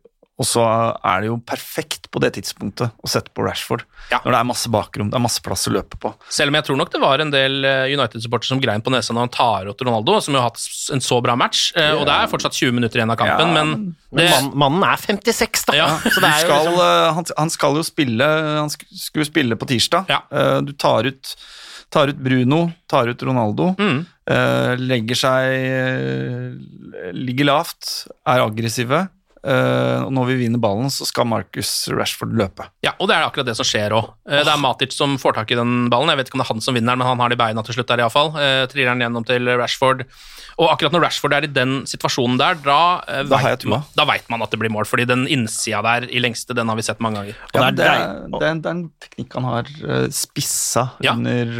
og- 0.41 0.47
så 0.49 0.63
er 1.05 1.21
det 1.21 1.27
jo 1.29 1.37
perfekt 1.45 2.09
på 2.11 2.19
det 2.23 2.31
tidspunktet 2.33 2.89
å 2.97 3.07
sette 3.07 3.29
på 3.35 3.43
Rashford. 3.45 3.83
Ja. 4.09 4.17
Når 4.25 4.31
det 4.33 4.39
er 4.39 4.47
masse 4.49 4.71
bakrom, 4.73 5.11
det 5.11 5.15
er 5.19 5.23
masse 5.23 5.41
plass 5.45 5.67
å 5.69 5.73
løpe 5.75 5.99
på. 6.01 6.13
Selv 6.33 6.49
om 6.49 6.55
jeg 6.57 6.65
tror 6.65 6.77
nok 6.81 6.89
det 6.91 7.01
var 7.03 7.21
en 7.21 7.29
del 7.31 7.63
eh, 7.63 7.93
United-supportere 7.93 8.49
som 8.49 8.59
grein 8.63 8.81
på 8.81 8.89
nesa 8.91 9.13
når 9.13 9.27
han 9.27 9.33
tar 9.37 9.69
ut 9.69 9.77
Ronaldo, 9.85 10.17
som 10.25 10.33
jo 10.33 10.41
har 10.41 10.49
hatt 10.49 10.65
en 10.91 10.99
så 11.05 11.21
bra 11.21 11.35
match. 11.39 11.71
Ja. 11.77 11.93
Og 11.99 12.05
det 12.09 12.15
er 12.17 12.27
fortsatt 12.33 12.57
20 12.57 12.73
minutter 12.73 12.99
igjen 12.99 13.11
av 13.13 13.17
kampen, 13.21 13.53
Ja, 13.55 13.63
men 13.63 13.95
Men 14.11 14.25
det, 14.25 14.29
mann, 14.31 14.51
mannen 14.57 14.83
er 14.91 14.97
56, 14.97 15.65
da! 15.69 15.73
Ja, 15.77 15.87
så 16.03 16.19
det 16.19 16.27
er 16.27 16.41
jo 16.41 16.47
skal, 16.49 16.65
liksom, 16.65 16.79
eh, 16.81 17.13
han, 17.13 17.25
han 17.37 17.49
skal 17.53 17.75
jo 17.79 17.83
spille 17.87 18.25
Han 18.57 18.69
sk- 18.73 18.87
skulle 18.97 19.25
spille 19.29 19.55
på 19.55 19.67
tirsdag. 19.69 20.09
Ja. 20.09 20.21
Eh, 20.31 20.61
Du 20.61 20.73
tar 20.73 21.05
ut, 21.07 21.35
tar 21.91 22.07
ut 22.11 22.17
Bruno, 22.17 22.73
tar 22.89 23.07
ut 23.07 23.21
Ronaldo. 23.23 23.75
Mm. 23.77 24.05
eh, 24.27 24.75
Legger 24.81 25.15
seg 25.15 25.53
eh, 25.55 27.11
Ligger 27.15 27.45
lavt, 27.45 28.07
er 28.27 28.41
aggressive. 28.43 29.07
Eh, 29.43 30.03
og 30.05 30.11
når 30.13 30.27
vi 30.31 30.35
vinner 30.43 30.61
ballen, 30.61 30.89
så 30.93 31.05
skal 31.07 31.25
Marcus 31.29 31.87
Rashford 31.91 32.33
løpe. 32.37 32.67
ja, 32.85 32.93
og 32.99 33.07
det 33.09 33.15
er 33.17 33.25
akkurat 33.27 33.45
det 33.49 33.55
som 33.57 33.65
skjer 33.67 33.91
òg. 33.97 34.11
Det 34.29 34.47
er 34.47 34.57
Matic 34.61 34.93
som 34.93 35.17
får 35.17 35.33
tak 35.39 35.51
i 35.51 35.57
den 35.57 35.89
ballen. 35.91 36.09
Jeg 36.13 36.17
vet 36.21 36.27
ikke 36.29 36.37
om 36.37 36.43
det 36.43 36.47
er 36.49 36.53
han 36.53 36.61
som 36.61 36.75
vinner, 36.77 36.95
men 36.99 37.07
han 37.07 37.19
har 37.19 37.29
det 37.29 37.37
i 37.39 37.41
beina 37.43 37.63
til 37.65 37.75
slutt 37.77 37.87
der 37.91 38.03
iallfall. 38.03 38.31
Uh, 38.35 38.65
Triller 38.71 38.93
den 38.93 39.01
gjennom 39.05 39.25
til 39.27 39.49
Rashford. 39.59 40.05
Og 40.61 40.67
akkurat 40.69 40.93
når 40.93 41.05
Rashford 41.07 41.33
er 41.33 41.47
i 41.47 41.49
den 41.51 41.81
situasjonen 41.89 42.37
der, 42.37 42.59
da, 42.61 42.79
uh, 43.07 43.23
Da 43.27 43.39
vet 43.41 43.65
man, 43.65 43.83
da 43.97 44.05
vet 44.05 44.27
man 44.29 44.41
at 44.45 44.51
det 44.53 44.59
blir 44.61 44.71
mål, 44.73 44.85
fordi 44.85 45.05
den 45.09 45.25
innsida 45.31 45.81
der 45.85 46.05
i 46.11 46.21
lengste, 46.21 46.53
den 46.57 46.69
har 46.69 46.77
vi 46.77 46.85
sett 46.85 46.99
mange 47.01 47.21
ganger. 47.21 47.39
Ja, 47.55 47.61
Og 47.61 47.65
det, 47.65 47.81
det 47.81 47.87
er 47.87 47.91
er, 47.91 48.13
det, 48.29 48.43
er, 48.43 48.61
det 48.61 48.69
er 48.69 48.75
en 48.75 48.83
teknikk 49.01 49.33
han 49.39 49.47
har 49.49 49.71
eh, 49.87 50.07
spissa 50.13 50.85
Ja. 51.01 51.13
under 51.17 51.51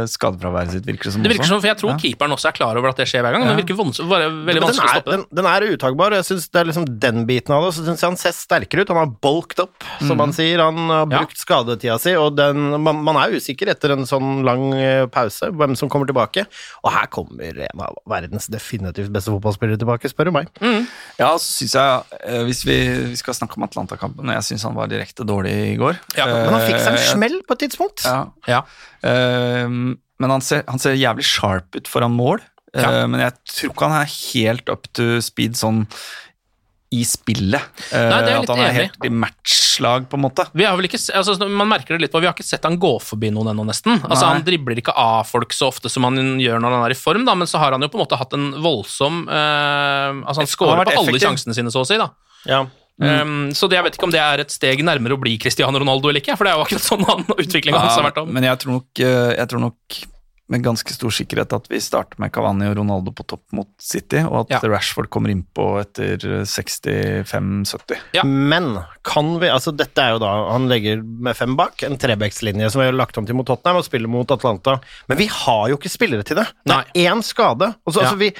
uh, 0.00 0.06
skadefraværet 0.10 0.72
sitt, 0.78 0.86
virker 0.88 1.10
det 1.10 1.12
som. 1.14 1.22
Det 1.24 1.32
virker 1.34 1.44
også. 1.44 1.52
som, 1.56 1.60
for 1.60 1.70
Jeg 1.72 1.80
tror 1.82 1.90
Ja. 1.90 1.98
keeperen 2.00 2.32
også 2.36 2.48
er 2.48 2.56
klar 2.56 2.78
over 2.80 2.88
at 2.94 2.96
det 3.02 3.08
skjer 3.10 3.24
hver 3.26 3.34
gang, 3.36 3.44
men 3.44 3.52
det 3.56 3.64
virker 3.64 3.76
veldig 3.76 4.62
vanskelig 4.64 4.88
å 4.88 4.90
er, 4.90 4.96
stoppe 5.00 5.10
det. 5.10 5.18
den, 5.18 5.26
den 5.40 5.46
er 5.50 5.66
utagbar. 5.74 6.16
Jeg 6.20 6.24
synes 6.30 6.48
det 6.48 6.60
er 6.62 6.68
liksom 6.70 6.86
den 7.02 7.09
den 7.10 7.26
biten 7.28 7.52
av 7.54 7.64
det, 7.66 7.74
så 7.76 7.84
syns 7.84 8.00
jeg 8.02 8.08
han 8.10 8.16
ser 8.20 8.32
sterkere 8.36 8.82
ut. 8.84 8.88
Han 8.94 9.00
har 9.02 9.10
bulked 9.22 9.60
up, 9.62 9.84
som 9.98 10.16
Mm. 10.16 10.20
han 10.24 10.32
sier. 10.32 10.62
Han 10.64 10.78
har 10.88 11.06
Ja. 11.10 11.18
brukt 11.18 11.36
skadetida 11.38 11.98
si, 12.00 12.14
og 12.14 12.36
den, 12.36 12.80
man, 12.82 13.02
man 13.04 13.16
er 13.16 13.34
usikker 13.36 13.68
etter 13.68 13.92
en 13.92 14.06
sånn 14.06 14.42
lang 14.44 14.72
eh, 14.74 15.06
pause 15.06 15.50
hvem 15.52 15.76
som 15.76 15.88
kommer 15.88 16.06
tilbake. 16.06 16.46
Og 16.84 16.92
her 16.92 17.06
kommer 17.06 17.60
en 17.66 17.80
av 17.80 17.94
verdens 18.08 18.46
definitivt 18.48 19.10
beste 19.12 19.30
fotballspillere 19.34 19.78
tilbake, 19.78 20.08
spør 20.08 20.30
du 20.30 20.32
meg. 20.32 20.48
Ja, 21.18 21.34
så 21.36 21.46
syns 21.60 21.74
jeg, 21.74 22.20
eh, 22.24 22.42
hvis 22.44 22.64
vi, 22.64 22.78
vi 23.10 23.16
skal 23.16 23.34
snakke 23.34 23.56
om 23.56 23.64
Atlanta-kampen, 23.68 24.26
jeg 24.32 24.42
syns 24.48 24.62
han 24.62 24.74
var 24.74 24.86
direkte 24.88 25.24
dårlig 25.26 25.74
i 25.74 25.76
går. 25.76 25.98
Ja, 26.16 26.26
Men 26.26 26.54
han 26.54 26.68
fikk 26.68 26.78
seg 26.80 26.92
en 26.94 27.00
Eh, 27.00 27.12
smell 27.12 27.42
på 27.48 27.52
et 27.58 27.58
tidspunkt. 27.68 28.04
Ja. 28.04 28.26
Ja. 28.46 28.62
Uh, 29.04 29.96
men 30.20 30.30
han 30.34 30.40
ser, 30.44 30.62
han 30.68 30.78
ser 30.78 30.92
jævlig 30.98 31.24
sharp 31.24 31.74
ut 31.76 31.88
foran 31.88 32.12
mål. 32.16 32.40
Eh, 32.74 32.82
Ja. 32.82 33.06
men 33.06 33.18
jeg 33.20 33.32
tror 33.48 33.70
ikke 33.72 33.88
han 33.88 34.02
er 34.02 34.06
helt 34.06 34.68
up 34.68 34.86
to 34.92 35.20
speed 35.20 35.54
sånn 35.58 35.86
i 36.90 37.04
spillet. 37.06 37.62
Eh, 37.94 38.06
Nei, 38.10 38.18
det 38.26 38.32
er 38.32 38.40
at 38.40 38.50
han 38.50 38.60
er 38.64 38.72
helt 38.74 39.04
i 39.06 39.10
matchlag, 39.14 40.08
på 40.10 40.18
en 40.18 40.24
måte. 40.24 40.46
Vi 40.58 40.66
har 40.66 40.74
vel 40.78 40.88
ikke, 40.88 40.98
altså, 41.14 41.36
man 41.46 41.70
merker 41.70 41.94
det 41.94 42.02
litt 42.02 42.14
på, 42.14 42.22
vi 42.22 42.26
har 42.26 42.34
ikke 42.34 42.46
sett 42.46 42.66
han 42.66 42.80
gå 42.82 42.90
forbi 43.04 43.30
noen 43.34 43.52
ennå, 43.52 43.66
nesten. 43.68 44.00
Altså, 44.00 44.24
Nei. 44.24 44.32
han 44.34 44.46
dribler 44.48 44.82
ikke 44.82 44.96
av 44.98 45.22
folk 45.30 45.54
så 45.54 45.68
ofte 45.70 45.92
som 45.92 46.08
han 46.08 46.18
gjør 46.42 46.58
når 46.58 46.76
han 46.76 46.88
er 46.88 46.96
i 46.96 46.98
form, 46.98 47.28
da, 47.28 47.36
men 47.38 47.50
så 47.50 47.62
har 47.62 47.76
han 47.76 47.86
jo 47.86 47.92
på 47.92 48.00
en 48.00 48.04
måte 48.04 48.18
hatt 48.18 48.34
en 48.34 48.50
voldsom 48.58 49.22
eh, 49.30 50.20
Altså, 50.26 50.42
han 50.42 50.50
scorer 50.50 50.82
på 50.82 50.96
alle 50.96 51.14
effektiv. 51.14 51.28
sjansene 51.28 51.56
sine, 51.60 51.70
så 51.70 51.84
å 51.84 51.88
si, 51.88 51.98
da. 52.00 52.10
Ja. 52.50 52.64
Um, 53.00 53.48
så 53.56 53.64
det, 53.70 53.78
jeg 53.78 53.86
vet 53.86 53.94
ikke 53.96 54.08
om 54.10 54.12
det 54.12 54.20
er 54.20 54.42
et 54.42 54.52
steg 54.52 54.82
nærmere 54.84 55.16
å 55.16 55.20
bli 55.22 55.38
Cristiano 55.40 55.78
Ronaldo 55.80 56.10
eller 56.10 56.20
ikke, 56.20 56.34
for 56.36 56.44
det 56.44 56.52
er 56.52 56.58
jo 56.58 56.66
akkurat 56.66 56.84
sånn 56.84 57.06
han, 57.08 57.22
ja, 57.38 57.78
hans 57.78 57.96
har 57.96 58.08
vært 58.10 58.18
om. 58.24 58.34
Men 58.34 58.50
jeg 58.50 58.60
tror 58.60 58.80
nok, 58.80 58.90
eh, 59.00 59.30
jeg 59.38 59.52
tror 59.54 59.62
nok 59.70 60.00
med 60.50 60.64
ganske 60.66 60.92
stor 60.92 61.12
sikkerhet 61.14 61.52
at 61.56 61.68
vi 61.70 61.78
starter 61.82 62.18
med 62.20 62.32
Cavani 62.34 62.66
og 62.70 62.76
Ronaldo 62.80 63.12
på 63.14 63.22
topp 63.30 63.44
mot 63.56 63.68
City, 63.80 64.24
og 64.26 64.42
at 64.50 64.56
Ja. 64.56 64.60
Rashford 64.72 65.08
kommer 65.08 65.30
innpå 65.30 65.68
etter 65.80 66.18
65-70. 66.44 67.96
Ja. 68.16 68.24
Men 68.24 68.78
kan 69.06 69.32
vi 69.40 69.48
altså 69.50 69.72
Dette 69.76 70.02
er 70.02 70.14
jo 70.16 70.20
da 70.22 70.30
Han 70.52 70.68
legger 70.70 71.02
med 71.02 71.36
fem 71.38 71.54
bak, 71.58 71.82
en 71.86 71.98
trebekslinje 72.00 72.70
som 72.72 72.82
vi 72.82 72.88
har 72.90 72.96
lagt 72.96 73.18
om 73.20 73.26
til 73.28 73.36
mot 73.38 73.46
Tottenham, 73.48 73.80
og 73.80 73.86
spiller 73.86 74.10
mot 74.10 74.30
Atlanta. 74.34 74.78
Men 75.10 75.18
vi 75.20 75.28
har 75.30 75.68
jo 75.72 75.78
ikke 75.78 75.92
spillere 75.92 76.26
til 76.26 76.36
det. 76.40 76.46
Det 76.66 76.74
Nei. 76.74 76.82
er 77.06 77.14
én 77.14 77.22
skade. 77.24 77.70
Og 77.86 77.94
Ja. 77.94 78.02
altså, 78.04 78.16
vi, 78.18 78.32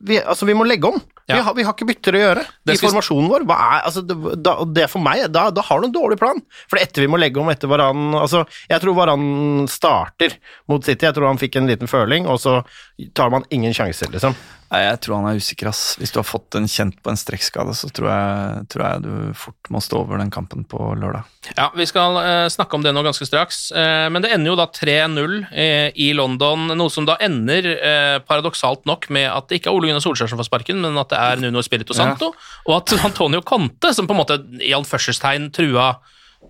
vi, 0.00 0.18
altså, 0.20 0.46
vi 0.46 0.54
må 0.54 0.64
legge 0.66 0.88
om. 0.92 1.00
Ja. 1.26 1.36
Vi, 1.36 1.40
har, 1.46 1.54
vi 1.56 1.62
har 1.64 1.72
ikke 1.72 1.86
bytter 1.88 2.12
å 2.12 2.20
gjøre 2.20 2.42
Det 2.68 2.74
i 2.74 2.80
formasjonen 2.82 3.30
vår. 3.32 3.44
Hva 3.48 3.56
er, 3.56 3.84
altså, 3.88 4.02
det, 4.04 4.16
da, 4.44 4.52
det 4.68 4.90
for 4.92 5.00
meg, 5.00 5.22
da, 5.32 5.46
da 5.54 5.62
har 5.64 5.80
du 5.80 5.86
en 5.88 5.94
dårlig 5.94 6.18
plan. 6.20 6.42
For 6.68 6.76
etter 6.82 7.00
vi 7.00 7.08
må 7.08 7.16
legge 7.20 7.40
om 7.40 7.48
etter 7.48 7.70
Varan 7.70 8.12
altså, 8.18 8.42
Jeg 8.68 8.82
tror 8.82 8.94
Varan 8.98 9.64
starter 9.72 10.36
mot 10.68 10.84
City. 10.84 11.06
Jeg 11.06 11.14
tror 11.16 11.30
han 11.30 11.40
fikk 11.40 11.53
en 11.60 11.70
liten 11.70 11.90
føling, 11.90 12.28
og 12.30 12.40
så 12.42 12.60
tar 13.16 13.32
man 13.34 13.46
ingen 13.54 13.74
sjanser, 13.76 14.10
liksom. 14.12 14.36
Nei, 14.74 14.80
jeg 14.88 14.98
tror 15.04 15.20
han 15.20 15.26
er 15.28 15.38
usikker, 15.38 15.68
ass. 15.70 15.82
Hvis 16.00 16.10
du 16.10 16.16
har 16.18 16.26
fått 16.26 16.56
en 16.58 16.66
kjent 16.70 16.96
på 17.04 17.12
en 17.12 17.18
strekkskade, 17.18 17.74
så 17.78 17.86
tror 17.94 18.08
jeg, 18.10 18.64
tror 18.72 18.82
jeg 18.82 19.02
du 19.04 19.36
fort 19.38 19.70
må 19.70 19.78
stå 19.84 20.00
over 20.00 20.18
den 20.18 20.32
kampen 20.34 20.64
på 20.66 20.78
lørdag. 20.98 21.28
Ja, 21.54 21.68
Vi 21.76 21.86
skal 21.86 22.18
eh, 22.22 22.46
snakke 22.50 22.74
om 22.74 22.82
det 22.82 22.94
nå 22.96 23.04
ganske 23.06 23.28
straks, 23.28 23.68
eh, 23.70 24.06
men 24.10 24.24
det 24.24 24.32
ender 24.34 24.50
jo 24.50 24.56
da 24.58 24.66
3-0 24.74 25.36
eh, 25.52 25.92
i 25.94 26.08
London. 26.16 26.72
Noe 26.74 26.90
som 26.90 27.06
da 27.06 27.18
ender, 27.22 27.68
eh, 27.76 28.16
paradoksalt 28.26 28.88
nok, 28.88 29.06
med 29.14 29.28
at 29.30 29.46
det 29.50 29.60
ikke 29.60 29.70
er 29.70 29.78
Ole 29.78 29.92
Gunnar 29.92 30.02
Solskjær 30.02 30.32
som 30.32 30.42
får 30.42 30.50
sparken, 30.50 30.82
men 30.82 30.98
at 30.98 31.12
det 31.12 31.22
er 31.22 31.44
Nuno 31.44 31.62
Spirito 31.62 31.94
Santo, 31.94 32.32
og 32.66 32.74
at 32.80 32.96
Antonio 33.04 33.44
Conte, 33.46 33.94
som 33.94 34.10
på 34.10 34.16
en 34.16 34.22
måte 34.24 34.40
i 34.58 34.74
anførselstegn 34.74 35.52
trua 35.54 35.92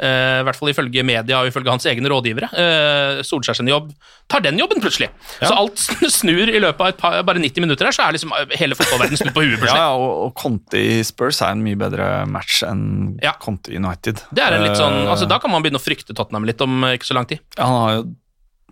eh, 0.01 0.41
i 0.41 0.47
hvert 0.47 0.59
fall 0.59 0.73
ifølge 0.73 1.05
media 1.07 1.43
og 1.43 1.51
ifølge 1.51 1.73
hans 1.75 1.87
egne 1.91 2.11
rådgivere, 2.13 2.51
Uh, 2.55 3.21
Solskjær 3.27 3.57
sin 3.59 3.69
jobb, 3.69 3.91
tar 4.31 4.43
den 4.45 4.59
jobben 4.59 4.81
plutselig. 4.83 5.09
Så 5.41 5.51
alt 5.53 5.81
snur 6.15 6.49
i 6.49 6.61
løpet 6.63 6.81
av 6.81 6.91
et 6.93 6.99
par, 7.01 7.17
bare 7.27 7.43
90 7.43 7.65
minutter 7.65 7.89
her, 7.89 7.95
så 7.97 8.07
er 8.07 8.17
liksom 8.17 8.33
hele 8.55 8.77
fotballverdenen 8.79 9.21
snudd 9.21 9.35
på 9.37 9.45
huet 9.45 9.59
plutselig. 9.61 9.83
ja, 9.85 9.91
og, 9.99 10.13
og 10.27 10.35
Conte 10.39 10.81
i 10.81 10.99
Spurs 11.07 11.43
er 11.45 11.55
en 11.55 11.65
mye 11.67 11.79
bedre 11.81 12.09
match 12.31 12.63
enn 12.67 12.85
Ja. 13.25 13.35
Conte 13.43 13.75
i 13.75 13.79
United. 13.81 14.23
Det 14.35 14.45
er 14.45 14.57
en 14.57 14.65
litt 14.67 14.79
sånn, 14.79 14.95
Eh, 15.05 15.11
altså 15.11 15.29
Da 15.31 15.41
kan 15.43 15.53
man 15.53 15.65
begynne 15.65 15.81
å 15.81 15.85
frykte 15.85 16.17
Tottenham 16.17 16.47
litt 16.49 16.63
om 16.65 16.85
eh, 16.85 16.99
ikke 16.99 17.11
så 17.11 17.19
lang 17.19 17.29
tid. 17.31 17.43
Han 17.59 17.79
har 17.81 17.97
jo 17.99 18.05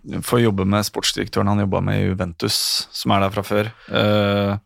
får 0.03 0.41
jobbe 0.43 0.65
med 0.67 0.83
sportsdirektøren 0.83 1.47
han 1.47 1.61
jobba 1.63 1.79
med 1.87 2.01
i 2.01 2.07
Juventus, 2.09 2.57
som 2.91 3.13
er 3.15 3.23
der 3.23 3.31
fra 3.31 3.43
før. 3.47 3.69
Uh, 3.87 4.57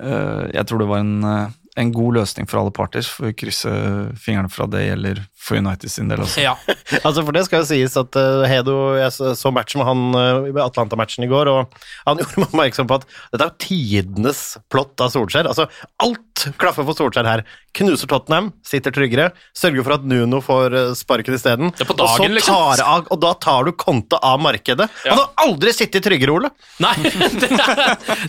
uh, 0.00 0.44
jeg 0.54 0.64
tror 0.68 0.80
det 0.80 0.86
var 0.88 1.02
en, 1.02 1.18
eh, 1.28 1.58
en 1.82 1.92
god 1.92 2.16
løsning 2.16 2.48
for 2.48 2.62
alle 2.62 2.72
parter. 2.72 3.04
Får 3.04 3.28
vi 3.28 3.34
krysse 3.42 3.72
fingrene 4.24 4.48
for 4.48 4.64
at 4.64 4.72
det 4.72 4.86
gjelder 4.86 5.20
for 5.42 5.58
United 5.58 5.90
sin 5.90 6.10
del 6.10 6.22
også. 6.22 6.42
Ja, 6.44 6.54
Altså 7.06 7.24
For 7.26 7.34
det 7.34 7.44
skal 7.48 7.62
jo 7.62 7.68
sies 7.68 7.96
at 7.98 8.18
uh, 8.18 8.44
Hedo 8.48 8.76
Jeg 9.00 9.10
så, 9.16 9.50
matchen 9.54 9.82
med 9.82 9.88
han 9.88 10.02
uh, 10.54 10.62
Atlanta-matchen 10.64 11.26
i 11.26 11.30
går, 11.30 11.50
og 11.50 11.74
han 12.06 12.18
gjorde 12.22 12.38
meg 12.38 12.48
oppmerksom 12.48 12.90
på 12.90 13.00
at 13.00 13.06
dette 13.32 13.48
er 13.48 13.56
tidenes 13.62 14.42
plott 14.72 15.02
av 15.02 15.10
Solskjær. 15.14 15.48
Altså, 15.50 15.66
alt 16.02 16.44
klaffer 16.60 16.86
for 16.86 16.98
Solskjær 16.98 17.28
her. 17.28 17.44
Knuser 17.76 18.08
Tottenham, 18.10 18.50
sitter 18.66 18.92
tryggere, 18.94 19.30
sørger 19.56 19.84
for 19.86 19.96
at 19.96 20.06
Nuno 20.08 20.42
får 20.44 20.76
uh, 20.76 20.82
sparken 20.98 21.36
isteden. 21.36 21.72
Ja, 21.80 21.86
på 21.88 21.96
og, 21.96 22.04
så 22.04 22.22
dagen, 22.22 22.36
liksom. 22.38 22.58
tar 22.58 22.84
av, 22.86 23.06
og 23.14 23.22
da 23.22 23.32
tar 23.42 23.66
du 23.66 23.72
Conte 23.82 24.20
av 24.22 24.38
markedet. 24.44 24.86
Ja. 25.06 25.16
Han 25.16 25.22
har 25.24 25.48
aldri 25.48 25.72
sittet 25.74 26.04
tryggere, 26.06 26.36
Ole! 26.36 26.52
Nei, 26.82 26.92
det 27.42 27.50
er, 27.56 27.82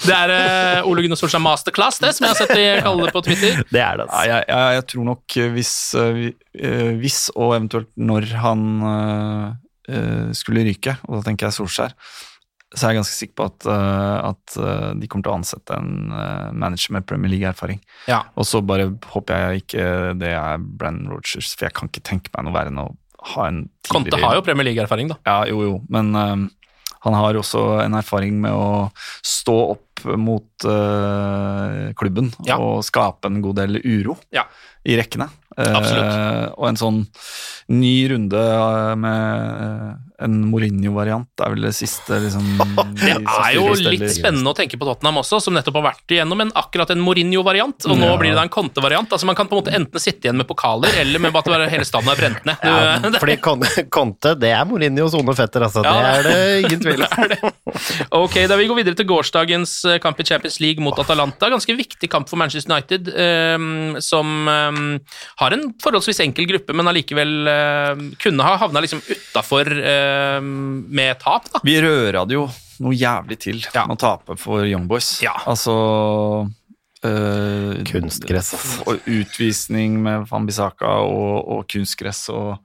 det 0.07 0.15
er 0.17 0.33
uh, 0.33 0.89
Ole 0.89 1.05
Gunnar 1.05 1.19
Solskjær 1.19 1.43
masterclass, 1.43 2.01
det, 2.03 2.13
som 2.17 2.25
jeg 2.27 2.33
har 2.33 2.41
sett 2.41 2.55
de 2.57 2.67
kaller 2.87 3.09
det 3.11 3.15
på 3.19 3.25
Twitter. 3.27 3.61
Det 3.69 3.83
er 3.83 4.01
det, 4.01 4.09
Ja, 4.09 4.23
jeg, 4.31 4.49
jeg, 4.49 4.79
jeg 4.79 4.87
tror 4.93 5.07
nok 5.11 5.37
hvis, 5.57 5.75
vi- 6.17 6.33
hvis 6.53 7.31
og 7.33 7.55
eventuelt 7.55 7.89
når 7.97 8.29
han 8.43 8.67
eh, 8.89 9.47
eh, 9.89 10.29
skulle 10.37 10.65
ryke, 10.67 10.97
og 11.07 11.19
da 11.19 11.25
tenker 11.29 11.49
jeg 11.49 11.57
Solskjær, 11.57 11.95
så 12.73 12.87
er 12.87 12.93
jeg 12.93 12.99
ganske 13.03 13.17
sikker 13.17 13.37
på 13.37 13.47
at, 13.51 13.67
eh, 13.69 14.17
at 14.31 14.55
eh, 14.57 14.89
de 14.97 15.09
kommer 15.09 15.27
til 15.27 15.33
å 15.33 15.37
ansette 15.37 15.77
en 15.77 16.09
eh, 16.09 16.49
manager 16.57 16.95
med 16.95 17.05
Premier 17.09 17.33
League-erfaring. 17.35 17.81
Ja. 18.09 18.23
Og 18.33 18.47
så 18.49 18.63
bare 18.65 18.89
håper 19.13 19.45
jeg 19.45 19.63
ikke 19.63 19.85
det 20.17 20.33
er 20.33 20.57
Brandon 20.57 21.13
Rogers, 21.13 21.53
for 21.53 21.67
jeg 21.67 21.77
kan 21.77 21.91
ikke 21.91 22.05
tenke 22.09 22.33
meg 22.33 22.47
noe 22.47 22.55
verre 22.55 22.73
enn 22.73 22.81
å 22.81 22.89
ha 23.33 23.47
en 23.47 23.61
Conte 23.87 24.17
har 24.19 24.35
jo 24.35 24.43
Premier 24.43 24.67
League-erfaring, 24.71 25.13
da. 25.13 25.19
Ja, 25.29 25.37
jo, 25.47 25.61
jo, 25.67 25.77
men 25.93 26.11
eh, 26.17 26.35
han 27.03 27.17
har 27.19 27.37
også 27.37 27.83
en 27.83 27.97
erfaring 27.99 28.41
med 28.41 28.55
å 28.55 28.89
stå 29.21 29.57
opp 29.75 29.92
mot 30.05 30.65
uh, 30.65 31.91
klubben 31.99 32.31
Ja. 32.47 32.57
og 32.59 32.83
skape 32.87 33.29
en 33.29 33.41
god 33.43 33.55
del 33.61 33.79
uro 33.83 34.17
Ja. 34.33 34.45
i 34.85 34.97
rekkene. 34.99 35.29
Uh, 35.53 36.49
og 36.57 36.65
en 36.71 36.79
sånn 36.79 37.03
ny 37.69 38.07
runde 38.09 38.35
eh, 38.35 38.95
med 38.99 39.99
en 40.23 40.33
Mourinho-variant 40.49 41.41
er 41.45 41.51
vel 41.53 41.67
det 41.67 41.73
siste 41.77 42.17
liksom, 42.23 42.43
Det 42.97 43.13
er 43.21 43.53
jo 43.55 43.69
litt 43.77 44.03
spennende 44.11 44.51
å 44.51 44.57
tenke 44.57 44.79
på 44.79 44.87
Tottenham 44.87 45.19
også, 45.21 45.39
som 45.43 45.55
nettopp 45.55 45.77
har 45.79 45.85
vært 45.91 46.15
igjennom 46.15 46.41
en, 46.43 46.51
akkurat 46.59 46.91
en 46.91 47.01
Mourinho-variant, 47.05 47.85
og 47.87 47.95
nå 48.01 48.09
Ja. 48.09 48.17
blir 48.19 48.33
det 48.33 48.39
da 48.39 48.43
en 48.47 48.51
Conte-variant. 48.53 49.13
Altså 49.13 49.29
Man 49.29 49.37
kan 49.37 49.47
på 49.47 49.55
en 49.55 49.61
måte 49.61 49.75
enten 49.77 50.01
sitte 50.03 50.27
igjen 50.27 50.39
med 50.41 50.47
pokaler, 50.49 50.89
eller 50.99 51.21
med 51.23 51.37
at 51.37 51.69
hele 51.71 51.85
staden 51.87 52.09
er 52.11 52.19
brent 52.19 52.45
ned. 52.49 52.57
Ja, 52.65 52.97
fordi 53.21 53.37
Conte, 53.93 54.33
det 54.39 54.51
er 54.57 54.65
Mourinhos 54.67 55.15
onde 55.15 55.35
fetter, 55.37 55.67
altså. 55.69 55.85
Ja. 55.85 55.93
Det 55.93 56.13
er 56.17 56.23
det 56.27 56.65
ingen 56.65 56.83
tvil 56.83 57.05
om. 57.07 57.51
Ok, 58.23 58.35
da 58.49 58.57
Vi 58.59 58.67
går 58.69 58.77
videre 58.83 58.97
til 58.99 59.07
gårsdagens 59.09 59.71
kamp 60.01 60.19
i 60.19 60.25
Champions 60.25 60.59
League 60.63 60.81
mot 60.83 60.97
Atalanta. 60.99 61.49
Ganske 61.49 61.75
viktig 61.77 62.09
kamp 62.09 62.29
for 62.29 62.37
Manchester 62.41 62.71
United, 62.73 63.09
eh, 63.13 63.99
som 64.01 64.47
eh, 64.47 64.81
har 65.43 65.51
en 65.57 65.67
forholdsvis 65.83 66.19
enkel 66.25 66.47
gruppe, 66.49 66.73
men 66.73 66.87
allikevel 66.89 67.47
eh, 67.47 68.03
kunne 68.23 68.43
ha 68.47 68.55
havna 68.63 68.81
liksom 68.85 69.01
utafor 69.05 69.69
eh, 69.69 70.39
med 70.41 71.19
tap. 71.21 71.49
da. 71.53 71.61
Vi 71.63 71.77
røra 71.83 72.25
det 72.27 72.39
jo 72.39 72.47
noe 72.83 72.95
jævlig 72.97 73.37
til 73.39 73.61
Ja. 73.73 73.85
med 73.87 73.95
å 73.97 74.01
tape 74.01 74.35
for 74.41 74.65
Young 74.65 74.87
Boys. 74.89 75.19
Ja. 75.23 75.35
Altså 75.45 75.73
øh, 77.05 77.83
Kunstgress. 77.89 78.53
Og 78.87 78.99
utvisning 79.07 79.99
med 80.03 80.25
Van 80.31 80.45
Bissaka 80.47 80.97
og, 81.05 81.47
og 81.57 81.67
kunstgress 81.71 82.25
og 82.33 82.57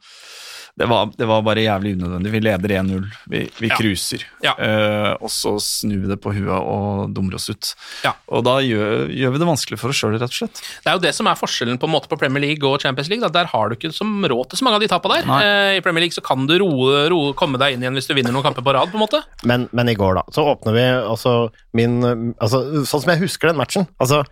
det 0.79 0.87
var, 0.91 1.11
det 1.19 1.27
var 1.27 1.43
bare 1.47 1.65
jævlig 1.65 1.97
unødvendig. 1.99 2.31
Vi 2.33 2.41
leder 2.45 2.73
1-0. 2.79 3.07
Vi, 3.33 3.41
vi 3.59 3.69
Ja. 3.69 3.77
cruiser. 3.79 4.23
Ja. 4.45 4.53
Eh, 4.59 5.13
og 5.21 5.31
så 5.35 5.57
snur 5.63 6.05
vi 6.05 6.11
det 6.13 6.19
på 6.23 6.31
huet 6.37 6.55
og 6.55 7.11
dummer 7.17 7.35
oss 7.39 7.49
ut. 7.51 7.73
Ja. 8.05 8.13
Og 8.31 8.45
da 8.47 8.59
gjør, 8.63 9.09
gjør 9.11 9.35
vi 9.35 9.41
det 9.43 9.49
vanskelig 9.49 9.79
for 9.81 9.91
oss 9.91 9.99
sjøl, 10.01 10.15
rett 10.15 10.23
og 10.29 10.37
slett. 10.37 10.63
Det 10.85 10.93
er 10.93 10.99
jo 10.99 11.03
det 11.03 11.15
som 11.17 11.27
er 11.31 11.39
forskjellen 11.41 11.81
på 11.83 11.89
en 11.91 11.95
måte 11.97 12.11
på 12.11 12.19
Premier 12.21 12.45
League 12.47 12.63
og 12.69 12.79
Champions 12.85 13.11
League. 13.11 13.25
Da. 13.27 13.33
Der 13.41 13.51
har 13.51 13.69
du 13.69 13.75
ikke 13.77 13.91
som 13.97 14.23
råd 14.23 14.51
til 14.53 14.61
så 14.63 14.69
mange 14.69 14.79
av 14.79 14.85
de 14.87 14.91
tapene 14.93 15.19
der. 15.27 15.33
Eh, 15.43 15.79
I 15.79 15.83
Premier 15.85 16.07
League 16.07 16.15
så 16.17 16.23
kan 16.25 16.47
du 16.49 16.55
roe, 16.63 17.05
roe, 17.11 17.35
komme 17.39 17.59
deg 17.61 17.75
inn 17.75 17.83
igjen 17.83 17.99
hvis 17.99 18.07
du 18.11 18.15
vinner 18.15 18.35
noen 18.35 18.47
kamper 18.47 18.63
på 18.67 18.75
rad. 18.79 18.93
på 18.93 18.99
en 19.01 19.05
måte. 19.05 19.23
Men, 19.49 19.67
men 19.73 19.91
i 19.91 19.97
går, 19.99 20.21
da, 20.21 20.25
så 20.35 20.47
åpner 20.55 20.77
vi 20.79 20.87
altså 21.03 21.35
min 21.79 21.99
altså, 22.39 22.63
Sånn 22.89 23.03
som 23.05 23.11
jeg 23.13 23.23
husker 23.27 23.51
den 23.51 23.59
matchen. 23.59 23.87
Altså, 23.99 24.23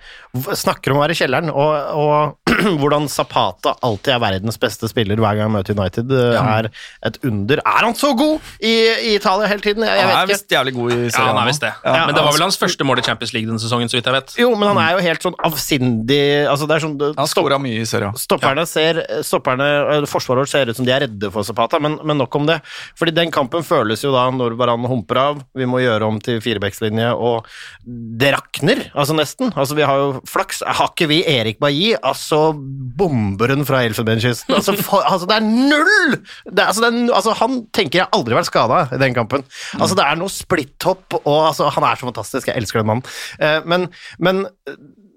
snakker 0.55 0.93
om 0.95 1.01
å 1.01 1.05
være 1.05 1.15
i 1.17 1.21
kjelleren, 1.21 1.51
og, 1.51 1.75
og 1.99 2.55
hvordan 2.81 3.09
Zapata 3.13 3.75
alltid 3.85 4.15
er 4.17 4.23
verdens 4.23 4.59
beste 4.61 4.89
spiller 4.91 5.19
hver 5.21 5.37
gang 5.39 5.51
han 5.51 5.55
møter 5.59 5.77
United. 5.77 6.11
Eh, 6.40 6.59
er 6.59 6.68
et 7.11 7.18
under. 7.25 7.62
Er 7.66 7.85
han 7.88 7.94
så 7.99 8.12
god 8.18 8.40
i, 8.61 8.75
i 9.11 9.14
Italia 9.16 9.49
hele 9.51 9.61
tiden? 9.64 9.83
Jeg, 9.87 9.96
jeg 10.01 10.07
Han 10.11 10.22
er 10.22 10.31
visst 10.33 10.51
jævlig 10.53 10.75
god 10.77 10.92
i 10.92 10.99
Ja, 11.05 11.11
serien. 11.16 11.29
han 11.33 11.42
er 11.42 11.51
visst 11.51 11.64
det. 11.64 11.72
Ja. 11.85 12.07
Men 12.07 12.14
det 12.14 12.25
var 12.27 12.33
vel 12.37 12.44
hans 12.46 12.59
første 12.61 12.85
mål 12.88 12.99
i 13.03 13.07
Champions 13.07 13.33
League 13.37 13.49
denne 13.51 13.62
sesongen, 13.62 13.88
så 13.92 13.99
vidt 13.99 14.07
jeg 14.11 14.16
vet. 14.16 14.35
Jo, 14.40 14.51
men 14.57 14.68
han 14.72 14.81
er 14.85 14.96
jo 14.96 15.05
helt 15.07 15.22
sånn 15.27 15.37
avsindig 15.46 16.22
altså 16.51 16.66
det 16.68 16.77
er 16.77 16.85
sånn, 16.87 16.96
Han 17.16 17.31
skåra 17.31 17.59
mye 17.62 17.83
i 17.83 17.87
serien. 17.88 18.14
Stopperne 18.18 18.64
ser, 18.68 19.03
stopperne, 19.27 19.66
Forsvaret 20.11 20.44
vårt 20.44 20.53
ser 20.53 20.70
ut 20.70 20.77
som 20.79 20.87
de 20.87 20.92
er 20.94 21.05
redde 21.07 21.31
for 21.35 21.46
Zapata, 21.46 21.79
men, 21.83 21.99
men 22.07 22.18
nok 22.20 22.35
om 22.38 22.46
det. 22.49 22.59
Fordi 22.99 23.14
den 23.16 23.31
kampen 23.35 23.64
føles 23.66 24.03
jo 24.05 24.12
da 24.14 24.27
når 24.35 24.57
Baran 24.59 24.85
humper 24.88 25.20
av, 25.22 25.40
vi 25.57 25.66
må 25.68 25.81
gjøre 25.83 26.07
om 26.09 26.18
til 26.22 26.40
firebeckslinje, 26.44 27.11
og 27.16 27.46
det 27.87 28.33
rakner, 28.37 28.85
altså 28.94 29.16
nesten. 29.16 29.53
Altså 29.57 29.77
Vi 29.79 29.85
har 29.87 29.99
jo 30.01 30.09
flaks. 30.29 30.62
Har 30.66 30.92
ikke 30.92 31.09
vi 31.11 31.20
Erik 31.29 31.59
Bailly, 31.62 31.94
altså 32.03 32.53
bomberen 32.55 33.64
fra 33.68 33.83
Elfenbenskysten? 33.87 34.55
Altså, 34.57 34.77
for, 34.81 35.05
altså 35.07 35.27
det 35.29 35.37
er 35.38 35.46
null! 35.46 36.16
Det 36.47 36.67
altså, 36.67 36.87
er, 36.89 37.01
altså 37.15 37.35
Han 37.41 37.59
tenker 37.77 38.03
jeg 38.03 38.11
aldri 38.17 38.35
har 38.35 38.43
vært 38.43 38.51
skada 38.51 38.83
i 38.97 39.01
den 39.03 39.17
kampen. 39.17 39.47
Altså 39.79 39.99
Det 39.99 40.07
er 40.07 40.21
noe 40.21 40.33
splitthopp, 40.33 41.21
og 41.23 41.41
altså, 41.53 41.71
han 41.75 41.89
er 41.89 41.99
så 41.99 42.11
fantastisk. 42.11 42.51
Jeg 42.51 42.62
elsker 42.62 42.83
den 42.83 42.91
mannen. 42.93 43.17
Eh, 43.41 43.61
men, 43.69 43.89
men 44.23 44.47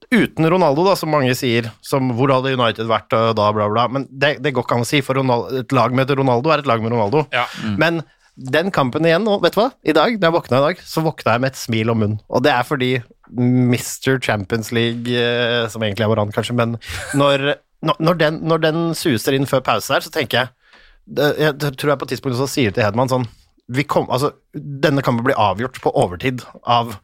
uten 0.10 0.50
Ronaldo, 0.50 0.84
da, 0.88 0.96
som 0.98 1.12
mange 1.14 1.34
sier, 1.38 1.70
som 1.86 2.14
hvor 2.18 2.32
hadde 2.34 2.56
United 2.58 2.90
vært 2.90 3.14
og 3.14 3.36
da, 3.38 3.50
bla, 3.54 3.68
bla, 3.70 3.86
men 3.94 4.08
det, 4.10 4.38
det 4.44 4.54
går 4.56 4.66
ikke 4.66 4.80
an 4.80 4.86
å 4.86 4.90
si, 4.90 5.04
for 5.06 5.20
Ronaldo, 5.20 5.62
et 5.62 5.76
lag 5.76 5.94
med 5.96 6.14
Ronaldo 6.18 6.54
er 6.54 6.64
et 6.64 6.70
lag 6.70 6.82
med 6.82 6.96
Ronaldo. 6.96 7.28
Ja. 7.36 7.46
Men 7.82 8.02
den 8.40 8.72
kampen 8.74 9.06
igjen, 9.06 9.28
og 9.30 9.44
vet 9.44 9.56
du 9.56 9.62
hva, 9.62 9.70
i 9.84 9.94
dag, 9.96 10.18
da 10.18 10.30
jeg 10.30 10.38
våkna 10.38 10.62
i 10.62 10.66
dag, 10.70 10.84
så 10.88 11.04
våkna 11.06 11.36
jeg 11.36 11.44
med 11.44 11.54
et 11.54 11.62
smil 11.62 11.94
om 11.94 12.02
munnen, 12.02 12.22
og 12.32 12.46
det 12.46 12.54
er 12.56 12.68
fordi 12.68 12.92
Mr. 13.30 14.18
Champions 14.24 14.72
League, 14.74 15.14
eh, 15.14 15.66
som 15.70 15.84
egentlig 15.86 16.08
er 16.08 16.14
hverandre 16.14 16.40
kanskje, 16.40 16.56
men 16.58 16.78
når, 17.20 17.52
når, 17.86 18.00
når, 18.00 18.22
den, 18.24 18.40
når 18.50 18.64
den 18.66 18.80
suser 18.98 19.38
inn 19.38 19.50
før 19.50 19.62
pause 19.66 19.94
her, 19.94 20.06
så 20.06 20.14
tenker 20.14 20.42
jeg 20.42 20.56
jeg 21.18 21.58
tror 21.60 21.94
jeg 21.94 22.00
på 22.00 22.08
et 22.08 22.16
tidspunkt 22.16 22.38
også 22.38 22.52
sier 22.54 22.76
til 22.76 22.86
Hedman 22.86 23.12
sånn 23.12 23.28
vi 23.70 23.86
kom, 23.86 24.08
altså, 24.10 24.32
Denne 24.54 25.04
kampen 25.06 25.28
blir 25.28 25.38
avgjort 25.38 25.78
på 25.84 25.94
overtid 25.94 26.42
av 26.66 26.98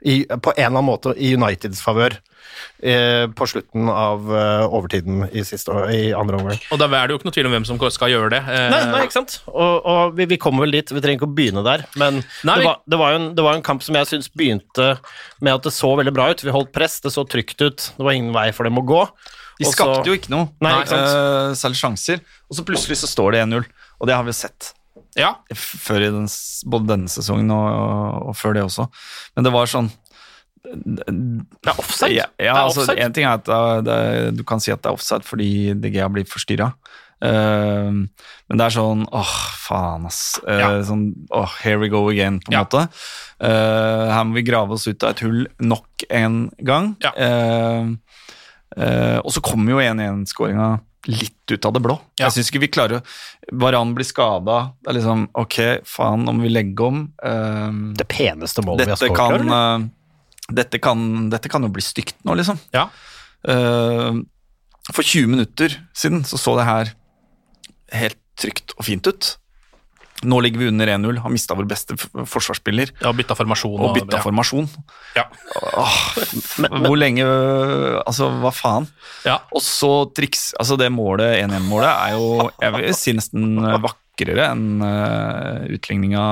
i, 0.00 0.24
på 0.24 0.52
en 0.56 0.56
eller 0.56 0.78
annen 0.78 0.86
måte 0.86 1.12
i 1.20 1.34
Uniteds 1.36 1.82
favør 1.84 2.14
eh, 2.80 3.26
på 3.36 3.48
slutten 3.48 3.90
av 3.92 4.30
eh, 4.32 4.62
overtiden 4.64 5.26
i, 5.28 5.42
siste, 5.44 5.74
i 5.92 6.06
andre 6.16 6.38
omgang. 6.38 6.60
Og 6.72 6.80
da 6.80 6.88
er 6.88 7.04
det 7.04 7.12
jo 7.12 7.18
ikke 7.20 7.28
noe 7.28 7.36
tvil 7.36 7.48
om 7.50 7.56
hvem 7.56 7.66
som 7.68 7.80
skal 7.92 8.12
gjøre 8.14 8.30
det. 8.32 8.40
Eh, 8.48 8.68
Nei, 8.72 8.78
nei, 8.94 9.02
ikke 9.04 9.18
sant? 9.18 9.36
Og, 9.52 9.74
og 9.84 10.16
vi, 10.16 10.24
vi 10.30 10.38
kommer 10.40 10.64
vel 10.64 10.78
dit, 10.78 10.94
vi 10.96 11.02
trenger 11.04 11.20
ikke 11.20 11.28
å 11.28 11.36
begynne 11.36 11.64
der, 11.66 11.84
men 12.00 12.22
Nei, 12.48 12.56
det, 12.62 12.64
var, 12.70 12.80
det, 12.86 13.00
var 13.02 13.18
en, 13.18 13.28
det 13.36 13.44
var 13.44 13.58
en 13.58 13.66
kamp 13.66 13.84
som 13.84 13.98
jeg 14.00 14.08
syns 14.08 14.32
begynte 14.32 14.94
med 15.44 15.52
at 15.58 15.68
det 15.68 15.74
så 15.76 15.92
veldig 16.00 16.16
bra 16.16 16.30
ut. 16.32 16.46
Vi 16.46 16.56
holdt 16.56 16.72
press, 16.72 16.96
det 17.04 17.12
så 17.12 17.26
trygt 17.28 17.60
ut, 17.60 17.90
det 17.96 18.06
var 18.08 18.16
ingen 18.16 18.32
vei 18.36 18.48
for 18.56 18.68
dem 18.68 18.80
å 18.80 18.86
gå. 18.88 19.04
De 19.60 19.68
skapte 19.70 20.08
jo 20.08 20.16
ikke 20.16 20.32
noe, 20.32 20.48
Nei, 20.64 20.74
ikke 20.82 20.98
eh, 20.98 21.54
særlig 21.60 21.78
sjanser. 21.82 22.20
Og 22.48 22.56
så 22.58 22.64
plutselig 22.64 22.96
så 23.02 23.08
står 23.10 23.34
det 23.36 23.42
1-0, 23.46 23.66
og 24.00 24.08
det 24.08 24.14
har 24.16 24.24
vi 24.24 24.32
jo 24.32 24.38
sett 24.40 24.70
Ja, 25.18 25.34
før 25.54 26.04
i 26.06 26.10
den, 26.14 26.28
både 26.70 26.86
denne 26.94 27.10
sesongen 27.12 27.50
og, 27.52 28.30
og 28.30 28.36
før 28.38 28.54
det 28.56 28.62
også. 28.64 28.86
Men 29.36 29.44
det 29.46 29.52
var 29.52 29.66
sånn 29.70 29.90
Det 30.64 31.04
er 31.08 31.78
offside. 31.80 32.14
Ja, 32.14 32.26
ja 32.38 32.52
det 32.54 32.60
er 32.60 32.64
altså, 32.64 32.82
offside. 32.84 33.04
en 33.04 33.14
ting 33.16 33.24
er 33.26 33.36
at 33.40 33.44
det, 33.48 33.54
er- 33.58 33.84
det, 33.86 33.94
er- 33.96 34.34
du 34.38 34.42
kan 34.48 34.60
si 34.62 34.72
at 34.72 34.82
det 34.84 34.90
er 34.90 34.96
offside 34.98 35.24
fordi 35.26 35.50
DG 35.82 36.00
har 36.02 36.12
blitt 36.14 36.30
forstyrra. 36.30 36.72
men 37.20 38.56
det 38.56 38.64
er 38.64 38.72
sånn 38.72 39.02
åh, 39.12 39.32
faen, 39.66 40.06
ass. 40.08 40.38
Uh, 40.46 40.56
Ja. 40.58 40.68
sånn, 40.88 41.02
åh, 41.36 41.50
here 41.64 41.78
we 41.82 41.88
go 41.92 42.08
again, 42.08 42.40
på 42.40 42.48
en 42.52 42.56
Ja. 42.58 42.64
måte. 42.64 42.86
Uh, 43.40 44.08
her 44.14 44.24
må 44.24 44.34
vi 44.38 44.42
grave 44.46 44.72
oss 44.72 44.86
ut 44.88 45.02
av 45.04 45.10
et 45.10 45.20
hull 45.20 45.46
nok 45.60 46.04
en 46.10 46.50
gang. 46.64 46.96
Ja. 47.04 47.12
Eh, 47.16 47.90
eh, 48.76 49.18
og 49.18 49.32
så 49.34 49.42
kommer 49.44 49.74
jo 49.74 49.82
1-1-skåringa 49.82 50.70
litt 51.08 51.52
ut 51.52 51.64
av 51.64 51.72
det 51.72 51.80
blå. 51.80 51.96
Ja. 52.18 52.26
Jeg 52.26 52.36
syns 52.36 52.50
ikke 52.50 52.62
vi 52.66 52.72
klarer 52.72 53.00
å 53.00 53.56
Varan 53.62 53.94
blir 53.96 54.06
skada. 54.06 54.58
Det 54.82 54.92
er 54.92 54.98
liksom 54.98 55.22
ok, 55.40 55.56
faen, 55.88 56.26
om 56.28 56.42
vi 56.44 56.50
legger 56.52 56.90
om. 56.90 57.00
uh, 57.24 57.70
Det 57.96 58.06
peneste 58.10 58.62
målet 58.66 58.84
vi 58.84 58.92
har 58.92 59.00
skåret. 59.00 59.16
kan, 59.16 59.38
eller? 59.40 59.80
eh, 59.80 60.52
dette, 60.60 60.80
kan, 60.82 61.30
dette 61.32 61.50
kan 61.50 61.64
jo 61.64 61.72
bli 61.72 61.82
stygt 61.84 62.18
nå, 62.28 62.36
liksom. 62.38 62.60
ja. 62.76 62.88
Eh, 63.48 64.20
for 64.90 65.06
20 65.06 65.30
minutter 65.30 65.72
siden 65.96 66.24
så 66.28 66.36
så 66.40 66.56
det 66.58 66.66
her 66.68 66.92
helt 67.94 68.18
trygt 68.40 68.74
og 68.76 68.84
fint 68.84 69.06
ut. 69.06 69.36
Nå 70.22 70.40
ligger 70.44 70.60
vi 70.60 70.68
under 70.68 70.90
1-0, 70.96 71.18
har 71.24 71.32
mista 71.32 71.54
vår 71.56 71.68
beste 71.70 71.96
forsvarsspiller 71.96 72.90
ja 73.00 73.12
bytta 73.16 73.36
formasjon. 73.38 73.78
og 73.80 73.94
bytta 73.96 74.18
ja. 74.18 74.24
formasjon. 74.24 74.68
Ja. 75.16 75.24
Hvor 76.60 76.98
lenge 76.98 77.24
Altså, 78.04 78.28
hva 78.42 78.52
faen? 78.54 78.86
Ja. 79.26 79.38
Og 79.54 79.62
så 79.64 79.90
triks 80.16 80.50
Altså, 80.60 80.76
det 80.80 80.90
målet, 80.92 81.40
1-1-målet, 81.44 81.90
er 81.90 82.14
jo 82.18 82.50
jeg 82.60 82.74
vil 82.76 82.94
si 82.96 83.14
nesten 83.16 83.58
vakrere 83.84 84.50
enn 84.50 84.82
uh, 84.84 85.64
utligninga 85.72 86.24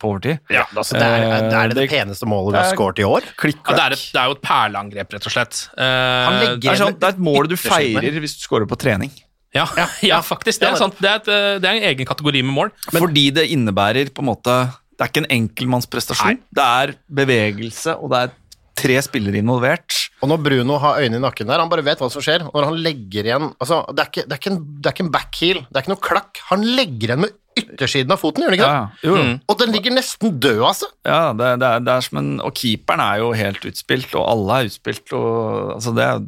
på 0.00 0.14
overtid. 0.14 0.40
Ja, 0.52 0.64
altså, 0.72 0.96
det, 0.96 1.04
er, 1.04 1.26
det 1.50 1.58
er 1.58 1.74
det, 1.74 1.76
det- 1.82 1.90
peneste 1.92 2.28
målet 2.30 2.54
vi 2.54 2.62
har 2.62 2.72
skåret 2.72 3.02
i 3.02 3.06
år. 3.08 3.28
Klikk, 3.40 3.60
Ja, 3.68 3.76
det, 3.76 3.84
er 3.84 3.96
et, 3.98 4.06
det 4.14 4.22
er 4.22 4.30
jo 4.30 4.38
et 4.38 4.44
perleangrep, 4.48 5.12
rett 5.18 5.28
og 5.28 5.36
slett. 5.36 5.60
Uh, 5.76 5.84
Han 5.84 6.40
Det 6.62 6.72
er, 6.72 6.80
sånn, 6.80 6.96
det 6.96 7.10
er 7.10 7.16
et 7.18 7.24
mål 7.28 7.50
du 7.52 7.56
feirer 7.60 8.20
hvis 8.24 8.38
du 8.38 8.46
skårer 8.46 8.68
på 8.70 8.80
trening. 8.80 9.12
Ja, 9.54 9.66
ja, 10.02 10.20
faktisk. 10.24 10.62
Det 10.62 10.70
er, 10.72 10.78
sant. 10.80 10.96
Det 10.98 11.10
er, 11.10 11.20
et, 11.22 11.28
eh, 11.30 11.50
det 11.62 11.68
er 11.70 11.78
en 11.78 11.90
egen 11.92 12.08
kategori 12.08 12.42
med 12.42 12.56
mål. 12.56 12.72
Fordi 12.90 13.28
det 13.36 13.48
innebærer 13.54 14.10
på 14.14 14.24
en 14.24 14.32
måte 14.32 14.56
Det 14.94 15.04
er 15.04 15.10
ikke 15.10 15.24
en 15.24 15.32
enkeltmannsprestasjon. 15.36 16.40
Det 16.54 16.64
er 16.64 16.94
bevegelse, 17.10 17.96
og 17.98 18.12
det 18.12 18.24
er 18.24 18.34
tre 18.78 18.98
spillere 19.02 19.40
involvert. 19.40 19.96
Og 20.22 20.30
når 20.30 20.42
Bruno 20.42 20.78
har 20.82 21.00
øynene 21.02 21.20
i 21.20 21.24
nakken 21.24 21.48
der, 21.50 21.62
han 21.62 21.70
bare 21.70 21.84
vet 21.86 22.02
hva 22.02 22.10
som 22.12 22.22
skjer. 22.24 22.46
Når 22.50 22.68
han 22.70 22.78
legger 22.82 23.28
igjen 23.28 23.48
altså, 23.52 23.80
det, 23.90 24.04
er 24.04 24.10
ikke, 24.10 24.26
det, 24.26 24.36
er 24.36 24.42
ikke 24.42 24.52
en, 24.52 24.60
det 24.78 24.90
er 24.90 24.96
ikke 24.96 25.06
en 25.06 25.14
backheel, 25.14 25.62
det 25.66 25.78
er 25.78 25.84
ikke 25.84 25.94
noe 25.94 26.04
klakk. 26.08 26.44
Han 26.50 26.66
legger 26.78 27.10
igjen 27.10 27.24
med 27.24 27.34
yttersiden 27.54 28.14
av 28.14 28.18
foten, 28.18 28.42
gjør 28.42 28.50
han 28.50 28.58
ikke 28.58 28.70
det? 28.70 29.08
Ja. 29.08 29.14
Mm. 29.14 29.34
Og 29.50 29.58
den 29.60 29.74
ligger 29.76 29.94
nesten 29.94 30.38
død, 30.42 30.62
altså. 30.70 30.90
ja 31.06 31.20
det, 31.38 31.50
det, 31.62 31.68
er, 31.68 31.84
det 31.86 31.92
er 31.94 32.06
som 32.08 32.18
en 32.18 32.32
Og 32.42 32.56
keeperen 32.58 33.02
er 33.04 33.20
jo 33.22 33.28
helt 33.38 33.68
utspilt, 33.70 34.16
og 34.18 34.26
alle 34.26 34.56
er 34.58 34.70
utspilt. 34.70 35.06
Og, 35.14 35.76
altså 35.76 35.94
det 35.94 36.08
er 36.08 36.24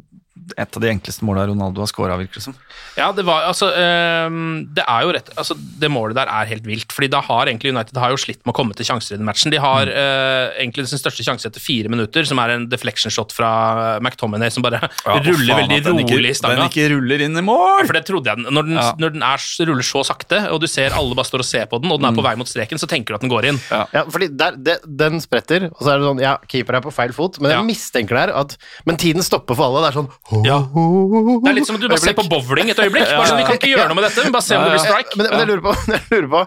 et 0.55 0.77
av 0.77 0.81
de 0.81 0.89
enkleste 0.89 1.25
målene 1.27 1.49
Ronaldo 1.51 1.81
har 1.83 1.89
scora, 1.91 2.15
virker 2.17 2.39
det 2.39 2.43
som. 2.45 2.55
Ja, 2.97 3.11
det 3.11 3.25
var 3.27 3.43
altså 3.49 3.67
ehm, 3.75 4.67
Det 4.73 4.83
er 4.87 5.03
jo 5.05 5.11
rett 5.13 5.27
Altså, 5.37 5.53
det 5.57 5.89
målet 5.91 6.15
der 6.17 6.29
er 6.31 6.47
helt 6.49 6.65
vilt, 6.65 6.91
fordi 6.95 7.09
da 7.13 7.19
har 7.25 7.49
egentlig 7.49 7.73
United 7.73 7.97
har 7.99 8.13
jo 8.13 8.17
slitt 8.21 8.39
med 8.45 8.53
å 8.53 8.57
komme 8.57 8.73
til 8.77 8.87
sjanser 8.87 9.15
i 9.15 9.17
den 9.19 9.27
matchen. 9.27 9.51
De 9.53 9.59
har 9.61 9.89
eh, 9.91 10.55
egentlig 10.61 10.87
sin 10.89 11.01
største 11.01 11.25
sjanse 11.25 11.49
etter 11.49 11.61
fire 11.61 11.91
minutter, 11.93 12.25
som 12.25 12.39
er 12.43 12.55
en 12.55 12.67
deflection 12.71 13.11
shot 13.13 13.33
fra 13.35 13.97
McTominay, 14.01 14.49
som 14.53 14.63
bare 14.65 14.79
ruller 15.05 15.53
faen, 15.53 15.73
veldig 15.75 15.81
rolig 16.15 16.31
i 16.31 16.37
stanga. 16.37 16.61
Den 16.63 16.71
ikke 16.71 16.87
ruller 16.95 17.25
inn 17.27 17.37
i 17.37 17.43
mål! 17.45 17.85
For 17.89 17.97
det 17.99 18.05
trodde 18.07 18.31
jeg. 18.33 18.45
Når 18.47 18.67
den, 18.69 18.77
Ja. 18.77 18.87
når 18.97 19.13
den 19.17 19.23
er, 19.27 19.45
ruller 19.69 19.83
så 19.87 20.03
sakte, 20.07 20.41
og 20.53 20.61
du 20.63 20.67
ser 20.71 20.95
alle 20.97 21.15
bare 21.17 21.27
står 21.29 21.43
og 21.43 21.49
ser 21.49 21.65
på 21.69 21.81
den, 21.81 21.91
og 21.91 21.99
den 22.01 22.09
er 22.11 22.15
på 22.17 22.23
Mm. 22.23 22.29
vei 22.29 22.35
mot 22.39 22.47
streken, 22.49 22.79
så 22.81 22.87
tenker 22.89 23.13
du 23.13 23.15
at 23.19 23.21
den 23.21 23.29
går 23.31 23.45
inn. 23.51 23.59
Ja, 23.93 24.03
fordi 24.09 24.27
der, 24.35 24.55
det, 24.57 24.77
Den 24.87 25.19
spretter, 25.21 25.67
og 25.71 25.79
så 25.83 25.93
er 25.93 25.99
det 25.99 26.07
sånn 26.07 26.21
Ja, 26.21 26.37
keeper 26.49 26.75
er 26.77 26.81
på 26.81 26.91
feil 26.93 27.13
fot, 27.13 27.39
men 27.39 27.51
jeg 27.51 27.59
Ja. 27.59 27.63
mistenker 27.63 28.15
der 28.17 28.33
at 28.35 28.57
Men 28.85 28.97
tiden 28.97 29.21
stopper 29.23 29.55
for 29.55 29.65
alle. 29.69 29.85
Det 29.85 29.95
er 29.95 30.01
sånn 30.01 30.36
Ja. 30.45 30.57
Det 30.67 31.49
er 31.49 31.55
litt 31.57 31.67
som 31.69 31.77
at 31.77 31.81
du 31.81 31.87
bare 31.89 32.01
ser 32.01 32.13
på 32.17 32.25
bowling 32.29 32.69
et 32.73 32.79
øyeblikk. 32.83 33.07
Bare 33.09 33.27
sånn, 33.29 33.39
Vi 33.41 33.45
kan 33.47 33.57
ikke 33.59 33.69
gjøre 33.71 33.87
noe 33.89 33.97
med 33.97 34.05
dette, 34.07 34.23
men 34.25 34.33
bare 34.35 34.45
se 34.45 34.57
om 34.57 34.63
det 34.65 34.73
blir 34.75 34.83
strike. 34.83 35.15
Men, 35.17 35.29
men 35.31 35.39
jeg 35.43 35.49
lurer 35.49 35.63
på, 35.65 35.73
jeg 35.93 36.03
lurer 36.13 36.29
på 36.33 36.41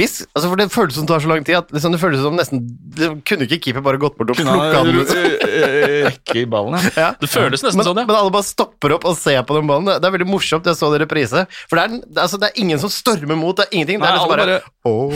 Hvis, 0.00 0.14
altså 0.34 0.48
For 0.52 0.60
det 0.62 0.66
føles 0.74 0.94
som 0.98 1.04
det 1.06 1.12
tar 1.14 1.24
så 1.24 1.30
lang 1.32 1.44
tid 1.48 1.58
at 1.60 1.74
liksom, 1.74 1.92
det 1.96 2.00
føles 2.02 2.22
som 2.24 2.38
nesten 2.38 2.62
det, 2.94 3.10
Kunne 3.28 3.48
ikke 3.48 3.58
keeper 3.66 3.84
bare 3.84 4.00
gått 4.02 4.16
bort 4.20 4.32
og 4.32 4.38
plukka 4.38 4.82
den? 4.84 4.94
ru- 4.94 5.04
øh, 5.04 6.08
rekke 6.08 6.38
i 6.42 6.46
ballen, 6.50 6.78
ja. 7.02 7.10
Det 7.20 7.30
føles 7.32 7.62
nesten 7.64 7.80
Men, 7.82 7.88
sånn, 7.90 8.00
ja. 8.02 8.06
men 8.08 8.16
alle 8.18 8.32
bare 8.34 8.46
stopper 8.48 8.96
opp 8.96 9.04
og 9.10 9.18
ser 9.18 9.42
på 9.48 9.58
den 9.58 9.68
ballen. 9.70 9.88
Det 9.90 9.98
det 10.04 10.08
er 10.10 10.14
veldig 10.18 10.28
morsomt. 10.30 10.66
Jeg 10.68 10.76
så 10.78 10.90
det 10.92 11.00
i 11.00 11.04
reprise. 11.04 11.44
For 11.70 11.78
det 11.80 11.84
er, 11.84 11.94
det, 12.00 12.16
er- 12.18 12.22
altså, 12.26 12.40
det 12.42 12.50
er 12.52 12.60
ingen 12.64 12.80
som 12.82 12.92
stormer 12.92 13.38
mot. 13.40 13.56
Det 13.58 13.66
er 13.68 13.76
ingenting. 13.80 14.00
Det 14.02 14.08
er 14.08 14.18
liksom 14.18 14.32
bare, 14.34 14.60
Åh. 14.84 15.14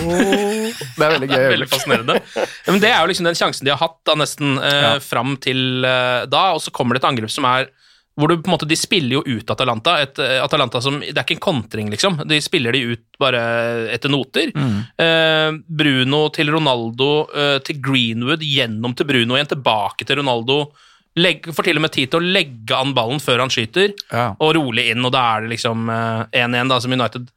Det 0.97 1.05
er 1.05 1.13
veldig 1.17 1.29
gøy. 1.37 1.45
Veldig 1.55 1.69
fascinerende. 1.73 2.19
Ja, 2.39 2.73
men 2.73 2.81
det 2.83 2.91
er 2.93 3.01
jo 3.03 3.11
liksom 3.11 3.29
den 3.29 3.37
sjansen 3.39 3.69
de 3.69 3.75
har 3.75 3.81
hatt 3.83 3.99
da 4.09 4.17
nesten 4.19 4.57
eh, 4.59 4.77
Ja. 4.79 4.93
fram 5.05 5.37
til 5.43 5.85
eh, 5.85 6.25
da, 6.31 6.45
og 6.57 6.63
så 6.65 6.73
kommer 6.75 6.97
det 6.97 7.03
et 7.05 7.09
angrep 7.11 7.33
som 7.33 7.45
er 7.49 7.69
hvor 8.19 8.29
du 8.29 8.37
på 8.43 8.49
en 8.51 8.55
måte, 8.57 8.67
De 8.69 8.75
spiller 8.77 9.21
jo 9.21 9.23
ut 9.39 9.51
Atalanta. 9.55 9.93
Et 10.03 10.19
eh, 10.19 10.43
Atalanta 10.43 10.81
som, 10.83 10.99
Det 11.01 11.15
er 11.17 11.23
ikke 11.23 11.37
en 11.39 11.45
kontring, 11.47 11.91
liksom. 11.93 12.19
De 12.27 12.41
spiller 12.43 12.73
de 12.75 12.81
ut 12.97 13.05
bare 13.23 13.41
etter 13.95 14.11
noter. 14.11 14.51
Eh, 14.99 15.53
Bruno 15.69 16.25
til 16.35 16.51
Ronaldo, 16.51 17.09
eh, 17.35 17.59
til 17.65 17.79
Greenwood, 17.81 18.43
gjennom 18.43 18.95
til 18.99 19.07
Bruno 19.07 19.39
igjen, 19.39 19.49
tilbake 19.55 20.05
til 20.09 20.19
Ronaldo. 20.23 20.59
Legg, 21.19 21.49
får 21.55 21.65
til 21.71 21.79
og 21.81 21.83
med 21.83 21.91
tid 21.95 22.11
til 22.13 22.21
å 22.21 22.33
legge 22.35 22.77
an 22.77 22.93
ballen 22.95 23.19
før 23.23 23.41
han 23.43 23.51
skyter, 23.51 23.95
Ja. 24.13 24.35
og 24.39 24.55
rolig 24.55 24.91
inn. 24.91 25.05
Og 25.05 25.11
da 25.13 25.37
er 25.37 25.41
det 25.47 25.51
liksom 25.57 25.89
eh, 25.91 26.27
1-1, 26.45 26.69
da, 26.69 26.79
som 26.81 26.93
United 26.93 27.31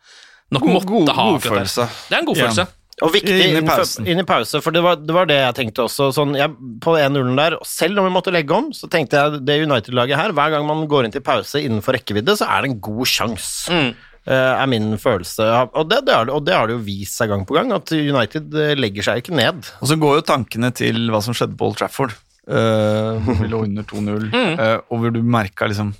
nok 0.51 0.61
God- 0.61 0.73
måtte 0.75 0.87
god- 0.87 1.09
ha. 1.15 1.29
god 1.31 1.41
følelse. 1.41 1.87
Det 2.09 2.15
er 2.15 2.19
en 2.19 2.25
god 2.25 2.37
følelse. 2.37 2.65
følelse. 2.65 2.80
Og 3.01 3.11
viktig 3.15 3.33
Inn 3.33 3.57
i 3.57 3.65
pausen. 3.65 4.05
inn 4.07 4.19
i 4.21 4.25
pause 4.29 4.59
for 4.61 4.71
det 4.75 4.83
var, 4.85 4.99
det 5.01 5.15
var 5.15 5.25
det 5.29 5.39
jeg 5.39 5.55
tenkte 5.57 5.85
også. 5.87 6.11
Sånn, 6.13 6.35
jeg, 6.37 6.53
på 6.83 6.93
1-0 7.01 7.31
der, 7.39 7.55
selv 7.65 7.97
om 8.01 8.05
vi 8.05 8.13
måtte 8.13 8.33
legge 8.33 8.53
om, 8.53 8.69
så 8.77 8.89
tenkte 8.91 9.17
jeg 9.17 9.41
det 9.47 9.57
United-laget 9.65 10.19
her, 10.19 10.33
hver 10.37 10.53
gang 10.53 10.67
man 10.69 10.85
går 10.91 11.07
inn 11.07 11.15
til 11.15 11.23
pause 11.25 11.61
innenfor 11.63 11.97
rekkevidde, 11.97 12.35
så 12.37 12.45
er 12.45 12.61
det 12.61 12.71
en 12.75 12.79
god 12.85 13.09
sjanse. 13.09 13.73
Mm. 13.73 13.91
eh, 14.29 14.53
er 14.61 14.67
min 14.69 14.91
følelse. 15.01 15.47
Og 15.73 15.87
det, 15.89 16.03
det 16.05 16.19
og 16.29 16.43
det 16.45 16.53
har 16.53 16.67
det 16.69 16.75
jo 16.77 16.83
vist 16.85 17.17
seg 17.17 17.31
gang 17.33 17.45
på 17.49 17.57
gang, 17.57 17.71
at 17.73 17.89
United 17.97 18.53
eh, 18.53 18.75
legger 18.77 19.07
seg 19.09 19.23
ikke 19.23 19.33
ned. 19.39 19.65
Og 19.81 19.89
så 19.89 19.97
går 19.97 20.19
jo 20.19 20.27
tankene 20.29 20.69
til 20.77 21.07
hva 21.09 21.23
som 21.25 21.33
skjedde 21.33 21.57
på 21.57 21.71
Old 21.71 21.79
Trafford, 21.81 22.13
Uh, 22.51 23.21
vi 23.37 23.45
lå 23.51 23.59
under 23.67 23.83
2-0, 23.85 24.23
Mm. 24.33 24.55
uh, 24.57 24.79
og 24.89 24.97
hvor 25.03 25.11
du 25.13 25.19
merka 25.21 25.67
liksom 25.69 25.91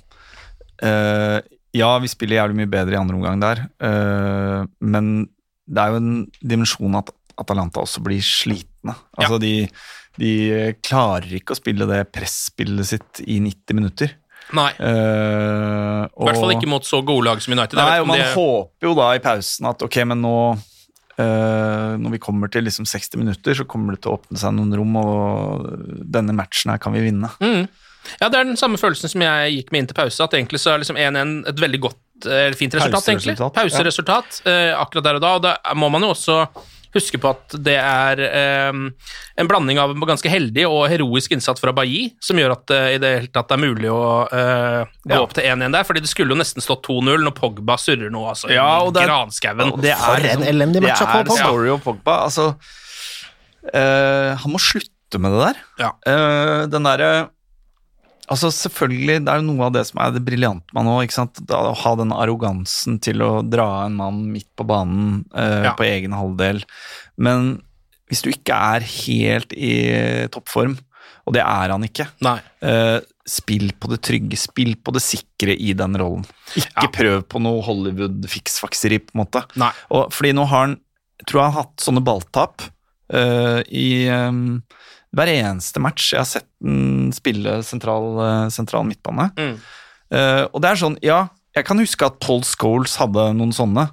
uh, 0.82 1.38
Ja, 1.72 1.90
vi 2.02 2.10
spiller 2.10 2.40
jævlig 2.40 2.56
mye 2.58 2.70
bedre 2.72 2.96
i 2.96 2.98
andre 2.98 3.14
omgang 3.16 3.38
der, 3.40 3.60
eh, 3.80 4.64
men 4.84 5.06
det 5.66 5.82
er 5.82 5.92
jo 5.92 6.00
en 6.02 6.14
dimensjon 6.40 6.98
at 6.98 7.12
Atalanta 7.40 7.82
også 7.82 8.02
blir 8.04 8.22
slitne. 8.24 8.94
Altså, 9.16 9.38
de, 9.40 9.68
de 10.20 10.32
klarer 10.84 11.38
ikke 11.38 11.54
å 11.54 11.58
spille 11.58 11.86
det 11.88 12.02
presspillet 12.12 12.90
sitt 12.90 13.22
i 13.24 13.38
90 13.42 13.78
minutter. 13.78 14.12
Nei. 14.52 14.68
Eh, 14.76 16.02
I 16.10 16.26
hvert 16.26 16.40
fall 16.42 16.54
ikke 16.56 16.68
mot 16.68 16.84
så 16.86 17.00
gode 17.06 17.24
lag 17.30 17.40
som 17.42 17.54
United. 17.54 17.78
Nei, 17.78 18.00
og 18.02 18.10
man 18.10 18.20
det- 18.20 18.34
håper 18.34 18.90
jo 18.90 18.94
da 18.98 19.12
i 19.16 19.22
pausen 19.22 19.70
at 19.70 19.82
ok, 19.88 20.04
men 20.12 20.22
nå 20.24 20.36
Uh, 21.20 21.92
Når 22.00 22.14
vi 22.14 22.18
kommer 22.24 22.48
til 22.48 22.64
liksom 22.64 22.86
60 22.88 23.18
minutter, 23.20 23.52
så 23.52 23.66
kommer 23.68 23.92
det 23.92 24.00
til 24.02 24.12
å 24.12 24.16
åpne 24.16 24.40
seg 24.40 24.54
noen 24.56 24.72
rom, 24.78 24.94
og 24.96 25.66
denne 26.08 26.32
matchen 26.32 26.72
her 26.72 26.80
kan 26.80 26.94
vi 26.96 27.02
vinne. 27.04 27.28
Mm. 27.36 27.66
Ja, 28.18 28.30
det 28.30 28.38
er 28.38 28.48
den 28.48 28.56
samme 28.56 28.80
følelsen 28.80 29.12
som 29.12 29.20
jeg 29.20 29.58
gikk 29.58 29.72
med 29.74 29.82
inn 29.82 29.90
til 29.90 29.98
pause, 29.98 30.24
at 30.24 30.32
egentlig 30.38 30.62
så 30.62 30.72
er 30.72 30.82
liksom 30.82 30.96
1-1 30.96 31.34
et 31.52 31.60
veldig 31.62 31.80
godt, 31.84 32.00
eh, 32.26 32.52
fint 32.58 32.74
resultat, 32.74 33.08
egentlig. 33.08 33.36
Pauseresultat, 33.38 33.54
Pauseresultat, 33.62 34.42
eh, 34.46 34.72
akkurat 34.78 35.04
der 35.04 35.14
og 35.18 35.22
da, 35.24 35.34
og 35.38 35.42
da 35.42 35.56
må 35.74 35.90
man 35.90 36.02
jo 36.02 36.12
også 36.14 36.46
huske 36.92 37.16
på 37.16 37.30
at 37.30 37.54
det 37.64 37.78
er 37.80 38.20
eh, 38.20 38.68
en 39.40 39.48
blanding 39.48 39.78
av 39.80 39.94
ganske 40.04 40.28
heldig 40.28 40.66
og 40.68 40.82
heroisk 40.92 41.32
innsats 41.32 41.58
fra 41.62 41.72
Bailly 41.72 42.10
som 42.20 42.36
gjør 42.36 42.52
at 42.52 42.66
det 42.68 42.80
i 42.92 42.98
det 43.00 43.12
hele 43.14 43.30
tatt 43.32 43.54
er 43.56 43.62
mulig 43.62 43.88
å 43.88 44.02
eh, 44.28 44.82
gå 45.08 45.14
Ja. 45.16 45.22
opp 45.24 45.32
til 45.32 45.42
1-1 45.48 45.72
der, 45.72 45.86
fordi 45.88 46.02
det 46.04 46.10
skulle 46.12 46.36
jo 46.36 46.40
nesten 46.42 46.60
stått 46.60 46.84
2-0 46.84 47.24
når 47.24 47.32
Pogba 47.38 47.78
surrer 47.80 48.12
nå, 48.12 48.26
altså, 48.28 48.50
Ja, 48.52 48.82
og 48.84 48.92
det 48.92 49.06
er- 49.06 49.08
granskauen. 49.08 49.72
Og 49.72 49.80
det 49.80 49.96
For 49.96 50.12
er 50.12 50.16
en 50.20 50.22
liksom- 50.44 50.48
elendig 50.52 50.82
match 50.84 50.98
Det 51.00 51.08
av 51.08 51.16
er 51.16 51.24
Pogba. 51.24 51.38
story 51.40 51.68
of 51.70 51.80
Pogba. 51.88 52.18
Altså, 52.28 52.56
eh, 53.72 54.36
han 54.36 54.52
må 54.52 54.60
slutte 54.60 55.18
med 55.20 55.32
det 55.32 55.40
der. 55.48 55.56
Ja. 55.78 55.90
Uh, 56.08 56.66
den 56.72 56.82
derre 56.84 57.10
Altså 58.30 58.50
Selvfølgelig, 58.54 59.24
det 59.26 59.32
er 59.32 59.40
jo 59.40 59.48
noe 59.50 59.66
av 59.66 59.72
det 59.74 59.82
som 59.88 59.98
er 60.04 60.12
det 60.14 60.22
briljante 60.24 60.72
med 60.76 60.86
nå. 60.86 60.94
ikke 61.02 61.16
sant? 61.18 61.40
Da, 61.48 61.58
å 61.72 61.74
ha 61.76 61.94
den 61.98 62.12
arrogansen 62.14 63.00
til 63.02 63.20
å 63.24 63.42
dra 63.42 63.84
en 63.86 63.96
mann 63.98 64.22
midt 64.32 64.48
på 64.56 64.64
banen 64.68 65.24
eh, 65.34 65.64
Ja. 65.66 65.72
på 65.78 65.84
egen 65.88 66.14
halvdel. 66.16 66.62
Men 67.18 67.62
hvis 68.08 68.22
du 68.22 68.30
ikke 68.30 68.54
er 68.54 68.80
helt 68.86 69.52
i 69.56 69.72
toppform, 70.32 70.78
og 71.26 71.34
det 71.34 71.42
er 71.42 71.70
han 71.74 71.82
ikke 71.86 72.06
eh, 72.62 73.00
Spill 73.28 73.68
på 73.78 73.86
det 73.92 74.00
trygge, 74.02 74.34
spill 74.40 74.72
på 74.82 74.90
det 74.96 75.02
sikre 75.04 75.54
i 75.54 75.72
den 75.78 75.94
rollen. 76.00 76.24
Ikke 76.58 76.86
Ja. 76.88 76.90
prøv 76.90 77.20
på 77.30 77.38
noe 77.42 77.62
Hollywood-fiksfakseri, 77.62 78.98
på 79.06 79.14
en 79.14 79.20
måte. 79.24 79.44
Og 79.94 80.10
fordi 80.12 80.32
nå 80.34 80.46
har 80.50 80.66
han 80.66 80.78
jeg 81.22 81.28
tror 81.30 81.42
han 81.44 81.52
har 81.54 81.62
hatt 81.62 81.78
sånne 81.84 82.02
balltap 82.02 82.62
eh, 83.14 83.60
i 83.70 84.08
eh, 84.10 84.32
hver 85.12 85.28
eneste 85.28 85.82
match 85.82 86.12
jeg 86.14 86.22
har 86.22 86.28
sett 86.28 86.48
den 86.62 87.12
spille 87.12 87.58
sentral, 87.66 88.08
eh, 88.24 88.46
sentral 88.54 88.86
midtbane. 88.88 89.28
Mm. 89.36 89.54
Uh, 90.12 90.44
og 90.52 90.58
det 90.60 90.70
er 90.70 90.80
sånn, 90.80 90.96
ja, 91.04 91.20
jeg 91.56 91.64
kan 91.68 91.80
huske 91.80 92.04
at 92.04 92.18
Paul 92.20 92.42
Scholes 92.44 92.98
hadde 93.00 93.30
noen 93.36 93.52
sånne 93.56 93.86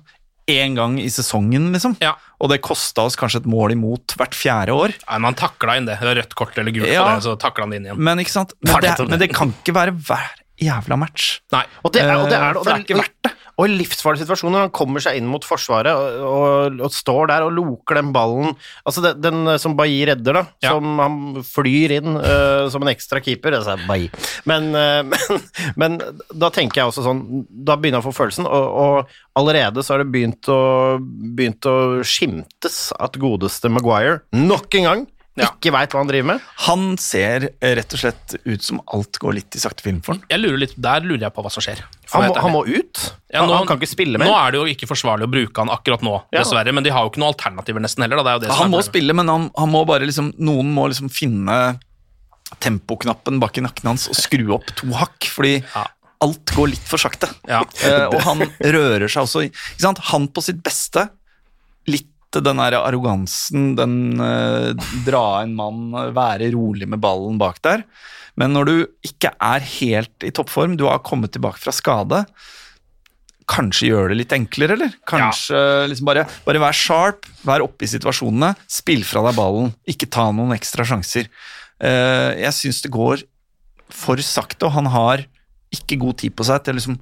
én 0.50 0.76
gang 0.76 0.98
i 1.00 1.08
sesongen, 1.14 1.70
liksom. 1.76 1.96
Ja. 2.04 2.16
Og 2.42 2.50
det 2.52 2.62
kosta 2.66 3.06
oss 3.08 3.18
kanskje 3.20 3.44
et 3.44 3.50
mål 3.50 3.76
imot 3.76 4.16
hvert 4.20 4.36
fjerde 4.36 4.76
år. 4.76 4.96
Nei, 5.06 5.18
men 5.20 5.30
han 5.30 5.38
takla 5.40 5.78
inn 5.78 5.88
det. 5.88 6.00
Det 6.02 6.10
er 6.10 6.22
Rødt 6.24 6.36
kort 6.40 6.58
eller 6.58 6.74
gult 6.76 6.90
Ja. 6.90 7.06
det, 7.14 7.24
så 7.28 7.36
takla 7.40 7.68
han 7.68 7.76
det 7.76 7.82
inn 7.82 7.90
igjen. 7.90 8.02
Men 8.10 8.24
ikke 8.24 8.34
sant? 8.34 8.56
Men 8.66 8.82
det 8.82 8.96
det, 8.98 9.08
men 9.08 9.20
det? 9.20 9.28
det 9.28 9.36
kan 9.38 9.54
ikke 9.54 9.76
være 9.78 9.94
hver 10.10 10.32
jævla 10.60 10.98
match. 11.00 11.40
Nei. 11.56 11.66
Og 11.84 11.94
det 11.94 12.04
er, 12.04 12.16
og 12.18 12.28
det, 12.32 12.40
er, 12.40 12.50
Eh, 12.50 12.58
og 12.58 12.64
for 12.64 12.72
det 12.72 12.80
er 12.80 12.86
ikke 12.88 13.00
verdt 13.00 13.20
det. 13.28 13.34
Og 13.60 13.68
i 13.68 13.76
livsfarlige 13.76 14.24
situasjoner, 14.24 14.66
han 14.68 14.74
kommer 14.76 15.04
seg 15.04 15.18
inn 15.20 15.28
mot 15.28 15.44
forsvaret 15.44 15.92
og, 15.92 16.22
og, 16.30 16.80
og 16.88 16.94
står 16.96 17.30
der 17.34 17.46
og 17.46 17.54
loker 17.58 18.00
den 18.00 18.14
ballen 18.16 18.54
Altså 18.88 19.04
den, 19.04 19.20
den 19.20 19.52
eh, 19.52 19.60
som 19.62 19.76
Bailly 19.78 20.08
redder, 20.14 20.40
da, 20.40 20.46
Ja. 20.64 20.74
som 20.76 21.00
han 21.02 21.44
flyr 21.46 21.94
inn 22.00 22.16
uh, 22.20 22.70
som 22.72 22.84
en 22.84 22.92
ekstra 22.92 23.22
keeper 23.24 23.58
altså. 23.58 23.76
Men, 24.50 24.70
uh, 24.72 25.04
men, 25.80 25.98
men 26.00 26.00
da 26.32 26.52
tenker 26.56 26.82
jeg 26.82 26.92
også 26.92 27.04
sånn 27.06 27.22
Da 27.66 27.76
begynner 27.76 28.00
jeg 28.00 28.06
å 28.06 28.10
få 28.10 28.16
følelsen, 28.22 28.48
og, 28.48 28.68
og 28.80 29.40
allerede 29.40 29.84
så 29.84 29.96
har 29.96 30.04
det 30.04 30.12
begynt 30.14 30.50
å, 30.52 30.60
begynt 31.00 31.68
å 31.70 31.78
skimtes 32.08 32.90
at 33.00 33.20
godeste 33.20 33.72
Maguire 33.72 34.22
nok 34.36 34.80
en 34.80 34.88
gang 34.90 35.08
Ja. 35.40 35.48
ikke 35.56 35.72
veit 35.72 35.94
hva 35.96 36.02
han 36.04 36.10
driver 36.12 36.28
med. 36.34 36.42
Han 36.68 36.84
ser 37.00 37.46
eh, 37.62 37.74
rett 37.80 37.94
og 37.96 38.02
slett 38.02 38.36
ut 38.46 38.64
som 38.66 38.82
alt 38.94 39.20
går 39.24 39.38
litt 39.40 39.56
i 39.56 39.62
sakte 39.64 39.86
film 39.86 40.02
for 40.06 40.16
han. 40.18 40.24
Jeg 40.30 40.42
lurer 40.44 40.60
litt, 40.66 40.74
Der 40.78 41.02
lurer 41.06 41.26
jeg 41.28 41.34
på 41.36 41.46
hva 41.46 41.52
som 41.54 41.64
skjer. 41.64 41.82
Han 42.14 42.26
må, 42.28 42.36
han 42.44 42.52
må 42.56 42.64
ut. 42.68 43.04
Ja, 43.32 43.42
han, 43.44 43.50
nå- 43.52 43.58
han 43.62 43.68
kan 43.70 43.78
ikke 43.80 43.92
spille 43.94 44.20
mer. 44.20 44.28
Nå 44.28 44.36
er 44.36 44.52
det 44.52 44.60
jo 44.62 44.66
ikke 44.74 44.90
forsvarlig 44.90 45.28
å 45.30 45.32
bruke 45.32 45.62
han 45.64 45.70
akkurat 45.74 46.02
nå, 46.04 46.16
Ja. 46.34 46.42
dessverre, 46.44 46.74
men 46.76 46.84
de 46.84 46.92
har 46.92 47.06
jo 47.06 47.12
ikke 47.14 47.22
noen 47.24 47.34
alternativer 47.34 47.80
nesten 47.86 48.04
heller. 48.04 48.20
Da. 48.20 48.24
Det 48.24 48.32
er 48.32 48.40
jo 48.40 48.44
det 48.46 48.50
som 48.52 48.58
Han 48.64 48.68
er 48.74 48.76
må 48.78 48.84
spille, 48.86 49.16
men 49.16 49.28
han, 49.32 49.50
han 49.58 49.70
må 49.72 49.86
bare 49.88 50.06
liksom 50.10 50.34
Noen 50.40 50.74
må 50.76 50.88
liksom 50.92 51.10
finne 51.14 51.60
tempoknappen 52.60 53.40
bak 53.40 53.58
i 53.60 53.64
nakken 53.64 53.92
hans 53.92 54.08
og 54.10 54.18
skru 54.18 54.48
opp 54.56 54.72
to 54.80 54.90
hakk, 54.98 55.28
fordi 55.30 55.60
Ja. 55.64 55.86
alt 56.22 56.52
går 56.56 56.72
litt 56.74 56.84
for 56.90 56.98
sakte. 57.00 57.30
Ja. 57.48 57.62
uh, 57.86 58.08
og 58.10 58.20
han 58.26 58.42
rører 58.60 59.08
seg 59.08 59.24
også 59.24 59.46
ikke 59.48 59.80
sant? 59.80 60.00
Han 60.12 60.28
på 60.28 60.42
sitt 60.44 60.62
beste, 60.66 61.08
litt 61.88 62.10
den 62.38 62.62
der 62.62 62.78
arrogansen, 62.78 63.74
den 63.80 64.22
eh, 64.22 64.88
dra 65.08 65.42
en 65.42 65.56
mann, 65.58 65.90
være 66.16 66.52
rolig 66.54 66.88
med 66.90 67.02
ballen 67.02 67.40
bak 67.42 67.62
der. 67.66 67.86
Men 68.40 68.54
når 68.56 68.70
du 68.70 68.76
ikke 69.06 69.34
er 69.34 69.66
helt 69.80 70.26
i 70.26 70.32
toppform, 70.36 70.78
du 70.80 70.86
har 70.88 71.02
kommet 71.06 71.34
tilbake 71.36 71.60
fra 71.62 71.74
skade, 71.76 72.24
kanskje 73.50 73.90
gjøre 73.90 74.12
det 74.14 74.20
litt 74.20 74.36
enklere, 74.36 74.78
eller? 74.78 74.94
Kanskje 75.10 75.58
liksom 75.90 76.08
bare, 76.08 76.28
bare 76.46 76.62
vær 76.62 76.78
sharp, 76.78 77.26
vær 77.48 77.66
oppe 77.66 77.88
i 77.88 77.90
situasjonene, 77.90 78.54
spill 78.70 79.02
fra 79.08 79.26
deg 79.26 79.40
ballen, 79.40 79.74
ikke 79.90 80.10
ta 80.14 80.28
noen 80.36 80.54
ekstra 80.56 80.86
sjanser. 80.88 81.32
Eh, 81.82 82.32
jeg 82.44 82.56
syns 82.60 82.84
det 82.86 82.94
går 82.94 83.26
for 83.90 84.22
sakte, 84.22 84.68
og 84.68 84.76
han 84.78 84.90
har 84.94 85.26
ikke 85.74 86.00
god 86.02 86.22
tid 86.22 86.36
på 86.38 86.46
seg 86.46 86.62
til 86.66 86.78
liksom 86.78 86.98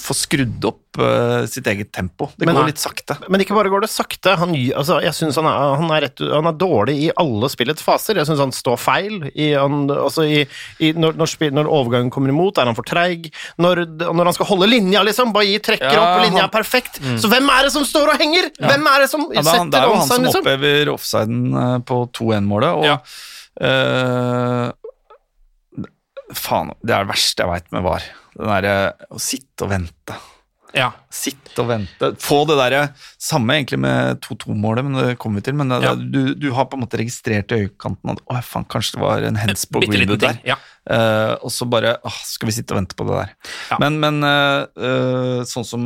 få 0.00 0.14
skrudd 0.16 0.64
opp 0.68 0.98
uh, 0.98 1.44
sitt 1.46 1.66
eget 1.70 1.92
tempo. 1.94 2.26
Det 2.36 2.46
Men- 2.48 2.56
går 2.56 2.66
litt 2.70 2.80
sakte. 2.82 3.14
Men 3.30 3.40
ikke 3.44 3.54
bare 3.54 3.70
går 3.70 3.84
det 3.84 3.90
sakte. 3.92 4.32
Han, 4.40 4.54
altså, 4.74 4.96
jeg 5.04 5.14
synes 5.14 5.36
han, 5.38 5.46
er, 5.46 5.74
han, 5.80 5.90
er 5.94 6.00
rett, 6.06 6.22
han 6.32 6.48
er 6.50 6.56
dårlig 6.58 6.96
i 7.04 7.10
alle 7.20 7.50
spillets 7.52 7.84
faser. 7.86 8.18
Jeg 8.18 8.26
syns 8.30 8.42
han 8.42 8.52
står 8.56 8.76
feil. 8.80 9.18
I, 9.34 9.52
han, 9.54 9.84
altså 9.92 10.24
i, 10.26 10.42
i, 10.82 10.92
når, 10.98 11.14
når, 11.20 11.30
spill, 11.34 11.52
når 11.56 11.70
overgangen 11.70 12.10
kommer 12.10 12.32
imot, 12.34 12.58
er 12.58 12.66
han 12.70 12.78
for 12.78 12.88
treig. 12.88 13.30
Når, 13.62 13.84
når 14.10 14.30
han 14.32 14.36
skal 14.38 14.50
holde 14.50 14.70
linja, 14.72 15.04
liksom. 15.06 15.32
Bailly 15.36 15.60
trekker 15.62 15.92
Ja, 15.92 16.00
opp, 16.02 16.18
og 16.18 16.24
linja 16.26 16.42
han- 16.44 16.50
er 16.50 16.54
perfekt. 16.58 17.00
Så 17.22 17.30
hvem 17.30 17.48
er 17.54 17.68
det 17.68 17.72
som 17.76 17.84
står 17.86 18.14
og 18.14 18.20
henger? 18.24 18.50
Hvem 18.58 18.90
er 18.94 19.04
det 19.06 19.10
som 19.14 19.28
Ja, 19.30 19.40
det, 19.42 19.46
er 19.46 19.58
han- 19.62 19.70
det 19.70 19.80
er 19.80 19.86
jo 19.90 19.98
han 20.00 20.08
som 20.08 20.22
liksom? 20.26 20.40
opphever 20.46 20.94
offsiden 20.96 21.42
eh, 21.54 21.78
på 21.86 22.02
2-1-målet, 22.18 22.72
og 22.80 22.84
Ja. 22.90 22.98
eh, 23.60 24.72
Faen, 26.36 26.74
det 26.82 26.94
er 26.94 27.06
det 27.06 27.12
verste 27.12 27.44
jeg 27.44 27.50
veit 27.50 27.72
med 27.74 27.86
VAR. 27.86 28.04
Den 28.36 28.52
derre 28.52 28.74
å 29.10 29.20
sitte 29.22 29.66
og 29.66 29.72
vente. 29.72 30.18
Ja. 30.76 30.90
Sitte 31.10 31.64
og 31.64 31.70
vente. 31.70 32.12
Få 32.22 32.44
det 32.46 32.54
derre 32.60 32.82
Samme 33.20 33.56
egentlig 33.56 33.80
med 33.82 34.20
2-2-målet, 34.22 34.86
men 34.86 34.98
det 35.00 35.16
kommer 35.18 35.40
vi 35.40 35.48
til. 35.48 35.56
Men 35.58 35.72
det, 35.72 35.80
Ja. 35.82 35.94
du, 35.98 36.34
du 36.38 36.50
har 36.54 36.68
på 36.70 36.78
en 36.78 36.84
måte 36.84 37.00
registrert 37.00 37.50
i 37.50 37.64
øyekanten 37.64 38.12
at 38.14 38.22
å, 38.22 38.38
faen, 38.46 38.68
kanskje 38.70 38.98
det 38.98 39.02
var 39.02 39.26
en 39.26 39.40
hands 39.40 39.66
på 39.66 39.82
Greenwood 39.82 40.22
der. 40.22 40.38
Ja. 40.46 40.60
Uh, 40.86 41.34
og 41.44 41.50
så 41.54 41.66
bare 41.70 41.96
åh, 42.06 42.20
skal 42.24 42.50
vi 42.50 42.56
sitte 42.56 42.74
og 42.74 42.80
vente 42.80 42.98
på 42.98 43.06
det 43.08 43.18
der. 43.18 43.34
Ja. 43.72 43.80
Men, 43.82 43.98
men 44.02 44.22
uh, 44.22 44.62
uh, 44.78 45.42
sånn 45.48 45.66
som 45.66 45.84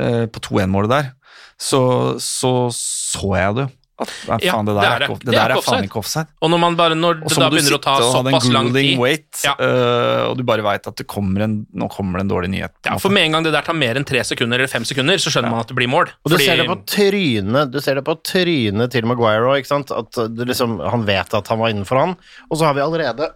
eh, 0.00 0.24
på 0.32 0.42
2-1-målet 0.48 0.92
der, 0.92 1.12
så, 1.60 1.82
så 2.20 2.72
så 2.74 3.36
jeg 3.38 3.56
det 3.58 3.68
jo. 3.68 3.72
Nei, 4.02 4.38
Ja, 4.42 4.54
faen, 4.56 4.66
det 4.66 4.72
det 4.74 4.82
der 4.82 4.88
er 4.88 4.94
er, 4.94 4.98
det. 5.06 5.18
Det 5.20 5.30
det 5.30 5.38
er 5.38 5.52
er 5.52 5.60
faen 5.62 5.84
ikke 5.86 5.98
offside. 6.00 6.26
Og 6.42 6.50
når 6.50 6.58
man 6.58 6.76
bare, 6.78 6.94
når 6.98 7.20
det 7.22 7.36
da 7.38 7.48
begynner 7.52 7.76
å 7.76 7.80
ta 7.84 7.92
såpass 8.00 8.48
lang 8.50 8.72
tid 8.72 8.98
wait, 8.98 9.28
Ja. 9.44 9.52
uh, 9.60 10.30
og 10.30 10.36
du 10.38 10.42
bare 10.48 10.64
veit 10.64 10.86
at 10.88 10.96
det 10.96 11.06
kommer 11.06 11.44
en, 11.44 11.66
nå 11.76 11.88
kommer 11.92 12.18
det 12.18 12.24
en 12.24 12.32
dårlig 12.32 12.50
nyhet. 12.50 12.72
ja. 12.88 12.96
For 12.98 13.10
med 13.14 13.26
en 13.28 13.32
gang 13.36 13.44
det 13.44 13.52
der 13.52 13.62
tar 13.62 13.74
mer 13.78 13.94
enn 14.00 14.04
tre 14.08 14.24
sekunder 14.24 14.58
eller 14.58 14.66
fem 14.72 14.82
sekunder, 14.88 15.20
så 15.22 15.30
skjønner 15.30 15.50
man 15.52 15.60
at 15.60 15.68
det 15.68 15.76
blir 15.76 15.88
mål. 15.92 16.08
Og 16.24 16.32
du 16.32 16.36
Fordi- 16.36 16.44
ser 16.48 16.56
det 16.56 16.66
på 16.66 16.78
trynet 16.86 17.70
Du 17.70 17.80
ser 17.80 17.94
det 18.00 18.04
på 18.04 18.16
trynet 18.24 18.90
til 18.90 19.04
Maguire 19.06 19.44
òg, 19.46 19.60
ikke 19.62 19.70
sant? 19.70 19.90
At 19.92 20.10
det 20.34 20.48
liksom, 20.48 20.80
han 20.90 21.04
vet 21.06 21.34
at 21.34 21.46
han 21.48 21.58
var 21.58 21.68
innenfor 21.70 21.98
han. 22.00 22.16
Og 22.50 22.58
så 22.58 22.64
har 22.64 22.74
vi 22.74 22.80
allerede 22.80 23.30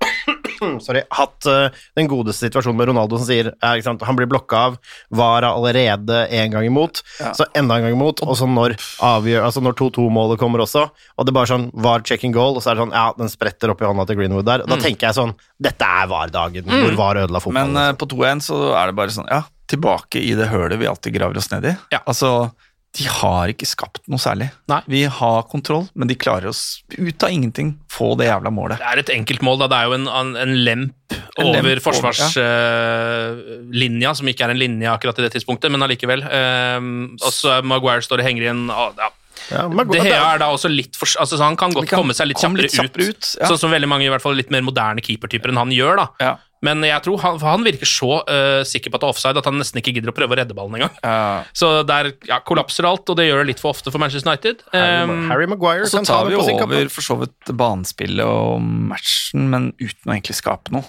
sorry, 0.84 1.02
hatt 1.18 1.48
uh, 1.50 1.66
den 1.98 2.10
godeste 2.10 2.48
situasjonen 2.48 2.78
med 2.78 2.90
Ronaldo 2.90 3.20
som 3.20 3.28
sier 3.28 3.52
ja, 3.52 3.72
ikke 3.74 3.86
sant? 3.88 4.04
han 4.06 4.18
blir 4.18 4.28
blokka 4.30 4.62
av, 4.70 4.78
var 5.14 5.46
allerede 5.48 6.24
en 6.40 6.54
gang 6.54 6.66
imot, 6.68 7.02
så 7.18 7.46
enda 7.56 7.78
en 7.78 7.86
gang 7.86 7.96
imot, 7.96 8.22
og 8.26 8.36
så 8.38 8.48
når 8.50 8.76
avgjør, 9.04 9.44
altså 9.48 9.62
når 9.64 9.76
2-2-målet 9.80 10.40
kommer 10.40 10.64
også, 10.64 10.86
og 10.90 11.26
det 11.26 11.32
er 11.32 11.38
bare 11.40 11.52
sånn 11.52 11.68
var 11.86 12.04
check 12.06 12.24
and 12.26 12.36
goal, 12.36 12.56
og 12.56 12.64
så 12.64 12.72
er 12.72 12.78
det 12.78 12.86
sånn 12.86 12.96
ja, 12.96 13.08
den 13.18 13.32
spretter 13.32 13.72
opp 13.72 13.82
i 13.82 13.88
hånda 13.88 14.06
til 14.08 14.18
Greenwood 14.20 14.48
der. 14.48 14.64
Da 14.68 14.78
tenker 14.80 15.08
jeg 15.08 15.18
sånn 15.18 15.34
dette 15.62 15.88
er 15.88 16.08
VAR-dagen 16.10 16.68
hvor 16.68 16.96
VAR 16.98 17.22
ødela 17.24 17.40
fotballen. 17.42 17.76
Men 17.76 17.92
uh, 17.94 17.98
på 17.98 18.08
2-1 18.12 18.44
så 18.44 18.62
er 18.76 18.90
det 18.90 18.98
bare 18.98 19.14
sånn, 19.14 19.28
ja, 19.32 19.42
tilbake 19.70 20.22
i 20.22 20.34
det 20.38 20.50
hølet 20.52 20.80
vi 20.80 20.88
alltid 20.90 21.16
graver 21.16 21.40
oss 21.40 21.50
ned 21.52 21.70
i. 21.72 21.74
Ja. 21.94 22.02
Altså, 22.04 22.50
de 22.96 23.04
har 23.10 23.50
ikke 23.52 23.66
skapt 23.68 24.00
noe 24.08 24.16
særlig. 24.20 24.46
Nei. 24.70 24.78
Vi 24.88 25.04
har 25.18 25.42
kontroll, 25.50 25.84
men 25.98 26.08
de 26.08 26.14
klarer 26.18 26.48
oss 26.48 26.82
ut 26.96 27.22
av 27.26 27.30
ingenting, 27.32 27.74
få 27.92 28.14
det 28.16 28.26
jævla 28.30 28.50
målet. 28.54 28.78
Det 28.80 28.88
er 28.88 28.98
et 29.02 29.14
enkeltmål, 29.18 29.58
da. 29.60 29.66
Det 29.72 29.78
er 29.78 29.84
jo 29.90 29.94
en, 29.98 30.06
en, 30.08 30.30
en 30.40 30.54
lemp 30.64 30.94
En 31.36 31.46
over 31.50 31.76
ja. 31.76 31.82
forsvarslinja, 31.84 34.10
som 34.16 34.28
ikke 34.32 34.44
er 34.46 34.52
en 34.54 34.62
linje 34.62 34.92
akkurat 34.92 35.18
i 35.20 35.24
det 35.26 35.32
tidspunktet, 35.36 35.68
men 35.72 35.84
allikevel. 35.84 36.20
Uh, 36.24 36.80
og 37.20 37.32
så 37.34 37.48
Maguire 37.66 38.04
står 38.06 38.18
og 38.22 38.26
henger 38.30 38.42
igjen. 38.48 38.62
en 38.64 38.72
ah, 38.72 38.90
ja. 38.96 39.08
Ja, 39.50 39.68
men- 39.68 39.86
De 39.88 39.98
Gea 40.02 40.34
er 40.34 40.38
da 40.42 40.48
også 40.52 40.68
litt 40.72 40.96
for 40.96 41.06
altså, 41.20 41.38
Han 41.42 41.56
kan 41.56 41.70
godt 41.72 41.88
kan 41.88 42.00
komme 42.00 42.14
seg 42.16 42.26
litt 42.28 42.38
kjappere, 42.42 42.62
litt 42.66 42.74
kjappere 42.74 43.08
ut, 43.10 43.16
ut, 43.22 43.36
ja. 43.40 43.46
sånn 43.46 43.58
som 43.58 43.70
veldig 43.70 43.88
mange 43.88 44.06
i 44.06 44.10
hvert 44.10 44.22
fall 44.24 44.34
litt 44.34 44.50
mer 44.50 44.62
moderne 44.66 45.00
keepertyper 45.04 45.52
enn 45.52 45.56
han 45.62 45.70
gjør. 45.70 45.96
da 46.02 46.08
Ja. 46.20 46.34
Men 46.64 46.80
jeg 46.82 47.02
tror 47.04 47.20
han, 47.20 47.38
for 47.38 47.46
han 47.52 47.62
virker 47.62 47.86
så 47.86 48.08
uh, 48.26 48.62
sikker 48.64 48.90
på 48.90 48.96
at 48.96 49.02
det 49.02 49.06
er 49.06 49.12
offside 49.12 49.36
at 49.38 49.44
han 49.44 49.58
nesten 49.60 49.76
ikke 49.78 49.92
gidder 49.94 50.10
å 50.10 50.14
prøve 50.16 50.32
å 50.34 50.38
redde 50.40 50.54
ballen 50.56 50.74
engang. 50.78 50.94
Ja. 51.04 51.44
Så 51.54 51.84
der 51.86 52.14
ja, 52.26 52.40
kollapser 52.40 52.88
alt, 52.88 53.04
og 53.12 53.18
det 53.20 53.26
gjør 53.28 53.42
det 53.44 53.50
litt 53.52 53.60
for 53.60 53.70
ofte 53.76 53.92
for 53.92 54.00
Manchester 54.02 54.30
United. 54.32 54.64
Harry, 54.72 55.04
Um, 55.04 55.28
Harry 55.30 55.46
Maguire 55.46 55.84
Og 55.84 55.92
så 55.92 56.00
tar 56.02 56.24
det 56.24 56.32
vi 56.32 56.40
over 56.40 56.88
for 56.88 57.04
så 57.04 57.18
vidt 57.20 57.52
banespillet 57.60 58.24
og 58.24 58.64
matchen, 58.64 59.50
men 59.52 59.68
uten 59.78 60.08
å 60.10 60.14
egentlig 60.16 60.38
skape 60.40 60.72
noe. 60.74 60.82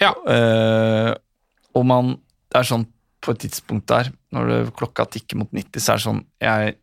ja. 0.00 0.14
Uh, 0.24 1.14
og 1.76 1.84
man 1.84 2.14
Det 2.48 2.62
er 2.62 2.70
sånn 2.70 2.86
på 3.20 3.34
et 3.34 3.42
tidspunkt 3.42 3.86
der, 3.90 4.12
når 4.32 4.48
det, 4.48 4.58
klokka 4.78 5.04
tikker 5.10 5.36
mot 5.42 5.50
90, 5.52 5.82
så 5.82 5.92
er 5.92 5.98
det 5.98 6.06
sånn 6.06 6.22
Jeg 6.40 6.76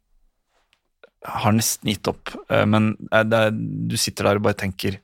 har 1.26 1.52
nesten 1.58 1.90
gitt 1.94 2.08
opp, 2.12 2.32
eh, 2.50 2.66
men 2.70 2.94
eh, 3.12 3.24
det 3.26 3.42
er, 3.48 3.52
du 3.90 3.98
sitter 3.98 4.30
der 4.30 4.40
og 4.42 4.46
bare 4.48 4.58
tenker 4.62 5.00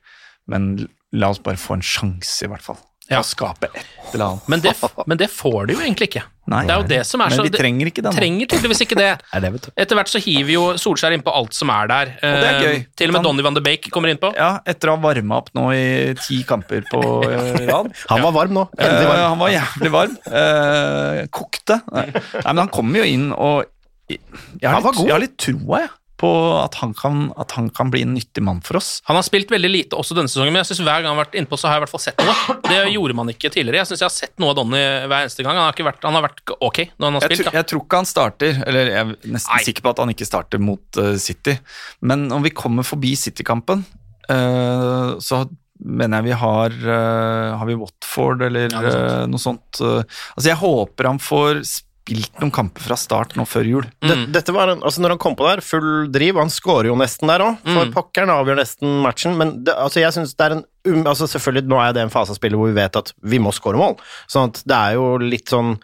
Men 0.50 0.88
la 1.14 1.28
oss 1.30 1.38
bare 1.44 1.56
få 1.60 1.76
en 1.78 1.82
sjanse, 1.86 2.44
i 2.44 2.48
hvert 2.50 2.62
fall. 2.64 2.78
Ja. 3.10 3.18
Å 3.20 3.26
skape 3.26 3.66
et 3.68 4.12
eller 4.14 4.24
annet. 4.30 4.46
men, 4.48 4.60
det, 4.64 4.70
men 5.10 5.18
det 5.20 5.26
får 5.30 5.66
de 5.68 5.74
jo 5.74 5.80
egentlig 5.82 6.06
ikke. 6.08 6.22
Nei, 6.50 6.62
det 6.66 6.72
er 6.72 6.80
jo 6.80 6.86
det 6.88 7.00
som 7.06 7.20
er 7.20 7.28
men 7.30 7.36
så 7.38 7.42
vi 7.44 7.50
det- 7.52 7.60
trenger 7.60 7.88
ikke 7.90 8.02
den. 8.06 8.14
Trenger 8.16 8.48
tydeligvis 8.50 8.80
ikke 8.86 8.96
det. 8.98 9.08
Nei, 9.34 9.40
det. 9.44 9.70
Etter 9.84 9.98
hvert 9.98 10.10
så 10.10 10.20
hiver 10.22 10.52
jo 10.54 10.62
Solskjær 10.80 11.14
innpå 11.18 11.34
alt 11.36 11.54
som 11.54 11.70
er 11.74 11.90
der. 11.90 12.12
Og 12.16 12.38
det 12.40 12.48
er 12.48 12.56
Eh, 12.56 12.62
gøy. 12.64 12.80
Til 12.96 13.12
og 13.12 13.16
med 13.18 13.26
Donny 13.28 13.44
van 13.46 13.54
de 13.58 13.62
Bake 13.66 13.92
kommer 13.94 14.10
innpå. 14.14 14.32
Ja, 14.38 14.48
etter 14.66 14.90
å 14.90 14.96
ha 14.96 15.02
varma 15.04 15.38
opp 15.42 15.50
nå 15.58 15.66
i 15.76 16.14
ti 16.22 16.40
kamper 16.48 16.86
på 16.90 17.02
eh, 17.28 17.66
rad. 17.70 17.92
Han 18.10 18.24
var 18.26 18.34
varm 18.38 18.56
nå. 18.56 18.64
Endelig 18.78 19.04
Eh, 19.06 19.10
varm. 19.12 19.24
han 19.28 19.42
var 19.44 19.54
jævlig 19.58 19.92
varm. 19.98 20.16
Eh, 20.42 21.22
kokte. 21.38 21.80
Nei. 21.92 22.06
Nei, 22.16 22.46
men 22.48 22.62
han 22.64 22.72
kommer 22.80 23.02
jo 23.04 23.10
inn, 23.12 23.28
og 23.36 23.66
jeg 24.08 24.20
har 24.66 24.78
Han 24.78 24.82
var 24.82 24.92
litt, 24.92 24.98
god. 25.02 25.06
jeg 25.10 25.14
har 25.18 25.22
litt 25.26 25.36
troa 25.40 25.82
jeg, 25.84 25.92
på 26.22 26.30
at 26.62 26.76
han, 26.78 26.92
kan, 26.94 27.24
at 27.42 27.50
han 27.58 27.66
kan 27.74 27.90
bli 27.90 28.04
en 28.06 28.12
nyttig 28.14 28.44
mann 28.46 28.60
for 28.62 28.78
oss. 28.78 29.00
Han 29.10 29.18
har 29.18 29.24
spilt 29.26 29.50
veldig 29.50 29.70
lite 29.72 29.98
også 29.98 30.14
denne 30.14 30.30
sesongen, 30.30 30.54
men 30.54 30.62
jeg 30.62 30.70
synes 30.70 30.84
hver 30.86 31.02
gang 31.02 31.10
han 31.10 31.18
har 31.18 31.24
vært 31.24 31.34
innpå, 31.40 31.58
så 31.58 31.66
har 31.66 31.74
jeg 31.76 31.82
i 31.82 31.84
hvert 31.86 31.94
fall 31.96 32.04
sett 32.04 32.22
noe. 32.22 32.56
Det 32.68 32.78
gjorde 32.94 33.16
man 33.18 33.32
ikke 33.34 33.50
tidligere. 33.50 33.80
Jeg 33.82 33.90
synes 33.90 34.04
jeg 34.04 34.08
har 34.08 34.14
sett 34.14 34.34
noe 34.42 34.52
av 34.54 34.60
Donny 34.60 34.82
hver 35.10 35.16
eneste 35.26 35.42
gang. 35.42 35.58
Han 35.58 35.66
har, 35.66 35.74
ikke 35.74 35.88
vært, 35.90 36.06
han 36.06 36.18
har 36.20 36.26
vært 36.28 36.54
ok 36.54 36.78
når 36.94 37.06
han 37.08 37.18
har 37.18 37.26
Jeg, 37.26 37.30
spilt. 37.32 37.42
tror- 37.42 37.52
Da. 37.52 37.58
jeg 37.58 37.68
tror 37.72 37.82
ikke 37.84 38.00
han 38.02 38.10
starter, 38.12 38.62
eller 38.66 38.92
jeg 38.92 39.00
er 39.02 39.10
nesten 39.34 39.56
Nei. 39.56 39.64
sikker 39.66 39.82
på 39.88 39.90
at 39.96 39.98
han 40.04 40.14
ikke 40.14 40.28
starter 40.30 40.62
mot 40.62 41.00
uh, 41.02 41.16
City. 41.18 41.58
Men 42.06 42.28
om 42.32 42.46
vi 42.46 42.54
kommer 42.54 42.86
forbi 42.86 43.16
City-kampen, 43.18 43.82
uh, 44.30 45.18
så 45.18 45.42
mener 45.82 46.20
jeg 46.20 46.28
vi 46.30 46.36
har 46.38 46.70
uh, 46.86 47.58
Har 47.58 47.66
vi 47.66 47.74
Watford 47.74 48.44
eller 48.46 48.68
Ja, 48.70 48.80
noe 48.80 48.92
sånt. 48.94 49.32
noe 49.32 49.42
sånt. 49.42 49.80
altså, 49.82 50.46
jeg 50.46 50.60
håper 50.62 51.08
han 51.10 51.18
får 51.18 51.64
spilt 52.02 52.40
noen 52.42 52.52
kamper 52.54 52.82
fra 52.82 52.96
start 52.98 53.36
nå 53.38 53.46
før 53.48 53.68
jul. 53.68 53.86
Mm. 54.02 54.26
dette 54.34 54.54
var 54.54 54.72
en, 54.72 54.82
altså 54.82 55.02
Når 55.02 55.14
han 55.14 55.22
kom 55.22 55.36
på 55.38 55.46
der, 55.46 55.62
full 55.64 56.10
driv, 56.12 56.36
og 56.36 56.46
han 56.46 56.52
skårer 56.52 56.90
jo 56.90 56.98
nesten 56.98 57.30
der 57.30 57.44
òg, 57.46 57.62
for 57.62 57.94
pokkeren 57.94 58.32
avgjør 58.34 58.58
nesten 58.58 59.00
matchen, 59.04 59.36
men 59.38 59.54
det, 59.66 59.76
altså 59.78 60.02
jeg 60.02 60.16
synes 60.16 60.34
det 60.34 60.46
er 60.46 60.56
en 60.58 60.64
um, 60.88 61.02
altså 61.06 61.28
Selvfølgelig, 61.30 61.66
nå 61.70 61.76
er 61.82 61.92
det 61.96 62.02
en 62.04 62.14
fase 62.14 62.34
av 62.34 62.38
spillet 62.38 62.58
hvor 62.58 62.70
vi 62.70 62.78
vet 62.78 62.98
at 62.98 63.12
vi 63.22 63.38
må 63.42 63.50
score 63.54 63.78
mål, 63.80 63.94
sånn 64.30 64.52
at 64.52 64.56
det 64.68 64.78
er 64.78 64.92
jo 64.98 65.06
litt 65.22 65.48
sånn 65.52 65.76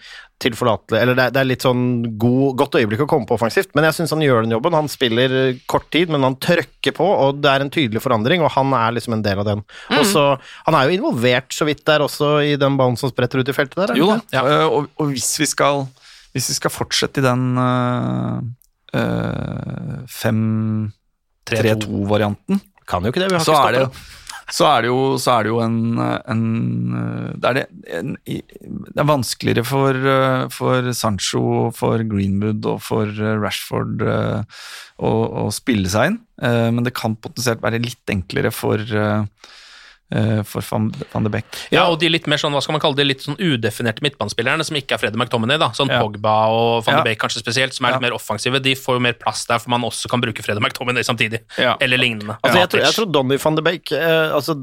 tilforlatelig 0.42 0.98
Eller 1.00 1.14
det 1.18 1.24
er, 1.26 1.32
det 1.34 1.40
er 1.40 1.48
litt 1.48 1.64
sånn 1.66 1.80
god, 2.20 2.52
godt 2.60 2.76
øyeblikk 2.78 3.00
å 3.04 3.08
komme 3.10 3.26
på 3.26 3.34
offensivt, 3.34 3.72
men 3.74 3.84
jeg 3.88 3.94
syns 3.96 4.12
han 4.14 4.22
gjør 4.22 4.42
den 4.44 4.54
jobben. 4.54 4.76
Han 4.76 4.90
spiller 4.90 5.28
kort 5.70 5.88
tid, 5.94 6.06
men 6.14 6.22
han 6.22 6.36
trøkker 6.38 6.92
på, 6.94 7.06
og 7.26 7.30
det 7.42 7.50
er 7.50 7.60
en 7.64 7.72
tydelig 7.74 8.00
forandring, 8.04 8.40
og 8.46 8.52
han 8.54 8.68
er 8.78 8.90
liksom 8.94 9.12
en 9.16 9.24
del 9.24 9.38
av 9.42 9.46
den. 9.48 9.60
Og 9.96 10.04
så, 10.06 10.24
Han 10.68 10.74
er 10.78 10.82
jo 10.86 10.94
involvert 10.98 11.50
så 11.54 11.64
vidt 11.68 11.82
der 11.88 12.00
også, 12.06 12.26
i 12.46 12.54
den 12.60 12.74
ballen 12.78 12.98
som 13.00 13.10
spretter 13.10 13.38
ut 13.42 13.50
i 13.50 13.56
feltet 13.56 13.78
der. 13.80 13.88
er 13.96 13.98
Jo 13.98 14.06
da, 14.12 14.18
ja, 14.36 14.42
eh, 14.46 14.68
og, 14.68 14.82
og 14.94 15.04
hvis, 15.10 15.30
vi 15.42 15.48
skal, 15.50 15.74
hvis 16.36 16.48
vi 16.52 16.56
skal 16.60 16.74
fortsette 16.74 17.18
i 17.18 17.26
den 17.26 17.44
uh, 17.58 18.38
5-3-2-varianten, 20.22 22.56
Kan 22.88 23.04
jo 23.04 23.10
ikke 23.12 23.20
det, 23.20 23.28
vi 23.34 23.36
har 23.36 23.44
så, 23.44 23.52
ikke 23.52 23.58
stoppa 23.58 23.82
det 23.82 23.88
så 24.48 24.64
er 24.70 24.84
det 24.84 24.88
jo, 24.88 25.00
er 25.18 25.44
det 25.44 25.50
jo 25.50 25.58
en, 25.60 25.78
en 26.00 26.44
eh, 26.96 27.32
det, 27.36 27.50
er 27.50 27.56
det, 27.58 27.64
en, 27.98 28.14
det 28.24 29.02
er 29.02 29.08
vanskeligere 29.10 29.64
for, 29.68 29.98
eh, 30.14 30.44
for 30.54 30.88
Sancho, 30.96 31.42
for 31.76 32.04
Greenwood 32.08 32.64
og 32.70 32.80
for 32.84 33.12
eh, 33.12 33.36
Rashford 33.42 34.04
å, 34.08 35.12
å 35.44 35.44
spille 35.54 35.90
seg 35.92 36.12
inn, 36.12 36.18
men 36.74 36.86
det 36.86 36.96
kan 36.96 37.14
potensielt 37.18 37.62
være 37.62 37.78
litt 37.82 38.10
enklere 38.10 38.50
for, 38.54 38.82
for 40.48 40.64
van, 40.70 40.88
van 41.12 41.26
de 41.26 41.30
Beek. 41.30 41.44
Ja, 41.74 41.84
og 41.92 41.98
de 42.00 42.08
litt 42.08 42.26
mer 42.30 42.40
sånn, 42.40 42.54
hva 42.56 42.62
skal 42.64 42.72
man 42.76 42.80
kalle 42.80 42.96
det, 42.96 43.04
litt 43.06 43.24
sånn 43.26 43.36
udefinerte 43.36 44.00
midtbanespillerne, 44.04 44.64
som 44.64 44.76
ikke 44.78 44.96
er 44.96 45.02
Freddy 45.02 45.18
McTominay, 45.20 45.58
da. 45.60 45.68
Sånn 45.76 45.90
Ja. 45.92 46.00
Pogba 46.00 46.48
og 46.48 46.84
van 46.86 46.96
Ja. 46.96 47.02
de 47.02 47.10
Beek 47.10 47.20
kanskje 47.20 47.42
spesielt, 47.42 47.74
som 47.74 47.84
er 47.86 47.92
litt 47.92 48.02
Ja. 48.02 48.08
mer 48.08 48.16
offensive. 48.16 48.62
De 48.62 48.74
får 48.74 48.96
jo 48.96 49.00
mer 49.00 49.12
plass 49.20 49.44
der, 49.46 49.58
for 49.58 49.70
man 49.70 49.82
også 49.82 50.08
kan 50.08 50.20
bruke 50.20 50.42
Freddy 50.42 50.60
McTominay 50.60 51.02
samtidig. 51.04 51.40
Ja. 51.58 51.76
Eller 51.80 51.98
lignende. 51.98 52.38
Altså, 52.42 52.58
jeg, 52.58 52.68
tror, 52.70 52.80
jeg 52.80 52.94
tror 52.94 53.12
Donny 53.12 53.36
van 53.38 53.54
de 53.54 53.62
Beek 53.62 53.92
eh, 53.92 54.32
altså, 54.32 54.54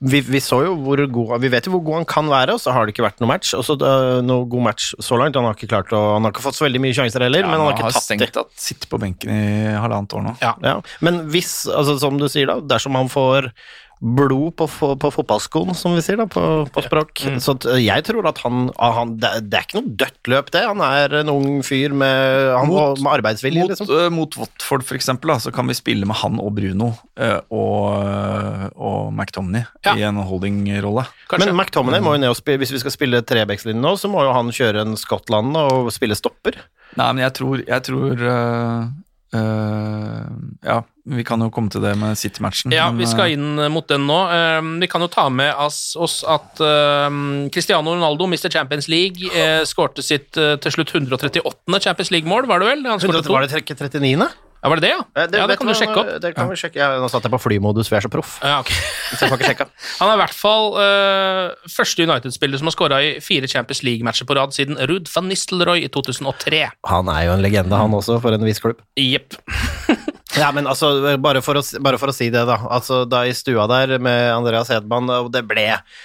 vi, 0.00 0.20
vi 0.20 0.38
så 0.38 0.64
jo 0.66 0.76
hvor 0.76 1.00
god 1.10 1.40
Vi 1.40 1.48
vet 1.48 1.64
jo 1.64 1.72
hvor 1.72 1.84
god 1.84 1.94
han 1.94 2.04
kan 2.04 2.28
være, 2.28 2.54
og 2.54 2.60
så 2.60 2.72
har 2.72 2.86
det 2.86 2.94
ikke 2.94 3.04
vært 3.08 3.20
noe 3.20 3.28
match. 3.28 3.54
Også, 3.54 3.80
uh, 3.80 4.20
noe 4.20 4.44
god 4.48 4.62
match 4.62 4.94
så 5.00 5.16
langt. 5.16 5.34
Han 5.36 5.44
har 5.44 5.54
ikke 5.54 5.68
klart 5.68 5.92
å 5.96 6.14
Han 6.14 6.24
har 6.24 6.32
ikke 6.32 6.44
fått 6.44 6.58
så 6.58 6.66
veldig 6.68 6.80
mye 6.80 6.92
sjanser 6.96 7.20
heller, 7.24 7.42
men 7.42 7.56
han 7.58 7.68
har 7.68 7.72
ikke 7.78 7.92
tatt 7.92 8.18
det. 8.18 8.36
at 8.36 8.46
sitter 8.60 8.88
på 8.90 8.98
benken 9.00 9.30
i 9.30 9.76
halvannet 9.76 10.12
år 10.12 10.22
nå. 10.28 10.36
Ja. 10.42 10.54
Ja. 10.62 10.80
Men 11.00 11.28
hvis, 11.30 11.66
altså, 11.66 11.98
som 11.98 12.18
du 12.18 12.28
sier 12.28 12.46
da, 12.50 12.60
dersom 12.60 12.94
han 12.98 13.08
får 13.08 13.52
blod 14.00 14.54
på, 14.56 14.64
på 14.96 15.08
fotballskoen, 15.12 15.74
som 15.76 15.92
vi 15.92 16.00
sier 16.00 16.16
da, 16.16 16.24
på, 16.30 16.42
på 16.72 16.82
språk. 16.86 17.20
Så 17.44 17.52
eh, 17.68 17.82
jeg 17.84 18.04
tror 18.06 18.24
at 18.30 18.38
han, 18.46 18.70
ah, 18.80 18.94
han 18.96 19.10
det, 19.20 19.30
det 19.52 19.58
er 19.58 19.66
ikke 19.66 19.80
noe 19.82 19.92
dødt 20.00 20.30
løp, 20.32 20.48
det. 20.54 20.62
Han 20.64 20.80
er 20.86 21.18
en 21.20 21.28
ung 21.32 21.58
fyr 21.66 21.92
med, 21.92 22.48
han, 22.56 22.70
Mot- 22.70 23.02
med 23.04 23.10
arbeidsvilje, 23.18 23.66
Mot, 23.66 23.74
liksom. 23.74 23.90
uh, 23.92 24.06
mot 24.14 24.38
Watford, 24.40 24.86
for 24.88 24.96
eksempel, 24.96 25.34
da, 25.34 25.36
så 25.44 25.52
kan 25.52 25.68
vi 25.68 25.76
spille 25.76 26.08
med 26.08 26.16
han 26.22 26.40
og 26.40 26.54
Bruno 26.56 26.94
uh, 27.20 27.40
og, 27.52 28.72
og 28.80 29.12
McTominay 29.12 29.66
Ja. 29.84 29.94
i 30.00 30.06
en 30.08 30.16
holdingrolle. 30.24 31.04
Men 31.36 31.54
McTominay 31.56 32.00
må 32.04 32.16
jo 32.16 32.22
ned 32.24 32.32
og 32.32 32.38
spille, 32.40 32.60
hvis 32.64 32.72
vi 32.74 32.80
skal 32.82 32.94
spille 32.96 33.20
trebekslinje 33.26 33.80
nå, 33.84 33.94
så 34.00 34.08
må 34.12 34.24
jo 34.24 34.32
han 34.36 34.48
kjøre 34.54 34.86
en 34.86 34.96
Skottland 35.00 35.52
og 35.60 35.92
spille 35.94 36.16
stopper. 36.18 36.56
Nei, 36.98 37.06
men 37.14 37.22
jeg 37.22 37.36
tror, 37.36 37.60
jeg 37.68 37.84
tror 37.86 38.24
eh, 38.32 38.88
eh, 39.34 40.24
Ja, 40.66 40.82
vi 41.10 41.24
kan 41.26 41.42
jo 41.42 41.48
komme 41.54 41.72
til 41.72 41.82
det 41.82 41.94
med 41.98 42.18
City-matchen. 42.18 42.74
Ja, 42.74 42.90
men, 42.90 43.00
vi 43.02 43.08
skal 43.10 43.30
eh, 43.30 43.36
inn 43.38 43.72
mot 43.72 43.86
den 43.90 44.06
nå. 44.08 44.18
Uh, 44.30 44.60
Vi 44.82 44.88
kan 44.90 45.02
jo 45.02 45.08
ta 45.10 45.28
med 45.32 45.54
oss 45.56 45.96
at 46.28 46.60
uh, 46.62 47.08
Cristiano 47.54 47.94
Ronaldo, 47.94 48.28
Mr. 48.30 48.50
Champions 48.52 48.88
League, 48.88 49.32
eh, 49.34 49.62
skårte 49.68 50.04
sitt 50.04 50.36
eh, 50.38 50.56
til 50.60 50.76
slutt 50.76 50.94
138. 50.94 51.80
Champions 51.80 52.12
League-mål, 52.14 52.46
var 52.50 52.62
det 52.62 52.70
vel? 52.70 52.86
Han 52.90 53.02
skårte 53.02 53.24
to. 53.26 53.34
Var 53.34 53.48
det 53.48 53.64
39.? 53.64 54.30
Ja, 54.60 54.68
var 54.68 54.76
det 54.76 54.84
det, 54.84 54.90
ja? 54.92 55.04
Det, 55.16 55.38
ja, 55.40 55.46
det 55.48 55.56
kan 55.56 55.70
du 55.70 55.72
sjekke 55.72 55.96
opp. 55.96 56.10
Det 56.20 56.30
kan 56.36 56.50
vi 56.50 56.56
sjekke. 56.60 56.76
Ja, 56.76 56.98
nå 57.00 57.08
satt 57.08 57.24
jeg 57.24 57.32
på 57.32 57.40
flymodus, 57.40 57.88
for 57.88 57.96
jeg 57.96 58.02
er 58.02 58.06
så 58.08 58.12
proff. 58.12 58.34
Ja, 58.44 58.58
ok. 58.60 58.68
Så 59.14 59.24
jeg 59.24 59.32
får 59.32 59.38
ikke 59.38 59.48
sjekka. 59.54 59.66
Han 60.02 60.12
er 60.12 60.18
i 60.18 60.20
hvert 60.20 60.36
fall 60.36 60.68
uh, 60.76 61.70
første 61.72 62.04
United-spiller 62.04 62.60
som 62.60 62.68
har 62.68 62.76
skåra 62.76 63.00
i 63.00 63.10
fire 63.24 63.48
Champions 63.48 63.80
League-matcher 63.86 64.28
på 64.28 64.36
rad 64.36 64.52
siden 64.56 64.76
Ruud 64.90 65.08
van 65.14 65.30
Nistelrooy 65.32 65.86
i 65.86 65.90
2003. 65.92 66.62
Han 66.92 67.08
er 67.08 67.26
jo 67.30 67.36
en 67.38 67.44
legende, 67.44 67.80
han 67.80 67.96
også, 67.96 68.20
for 68.20 68.36
en 68.36 68.44
viss 68.44 68.60
klubb. 68.60 68.84
Jepp. 69.00 69.40
Ja, 70.38 70.52
men 70.54 70.66
altså, 70.70 71.16
bare 71.18 71.40
for, 71.42 71.58
å, 71.58 71.62
bare 71.82 71.98
for 71.98 72.12
å 72.12 72.14
si 72.14 72.28
det, 72.30 72.44
da. 72.46 72.56
Altså, 72.70 73.02
da 73.08 73.24
i 73.26 73.32
stua 73.34 73.64
der 73.70 73.96
med 74.02 74.28
Andreas 74.34 74.70
Hedman, 74.70 75.10
og 75.10 75.32
det 75.34 75.42
ble, 75.48 75.64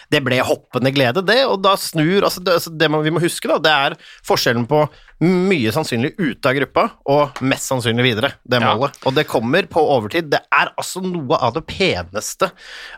det 0.09 0.21
ble 0.25 0.39
hoppende 0.45 0.89
glede, 0.95 1.21
det. 1.27 1.43
Og 1.45 1.59
da 1.61 1.75
snur 1.77 2.25
altså 2.25 2.41
Det, 2.41 2.55
altså, 2.57 2.73
det 2.73 2.89
må, 2.89 3.03
vi 3.05 3.13
må 3.13 3.21
huske, 3.23 3.49
da, 3.51 3.59
det 3.61 3.73
er 3.73 3.97
forskjellen 4.25 4.65
på 4.69 4.85
mye 5.25 5.71
sannsynlig 5.71 6.09
ute 6.19 6.49
av 6.49 6.57
gruppa 6.57 6.83
og 7.07 7.37
mest 7.47 7.69
sannsynlig 7.71 8.03
videre, 8.03 8.33
det 8.43 8.59
Ja. 8.59 8.73
målet. 8.75 8.97
Og 9.07 9.13
det 9.15 9.23
kommer 9.31 9.63
på 9.71 9.79
overtid. 9.79 10.27
Det 10.33 10.41
er 10.51 10.73
altså 10.75 10.99
noe 11.05 11.37
av 11.39 11.53
det 11.55 11.63
peneste 11.69 12.49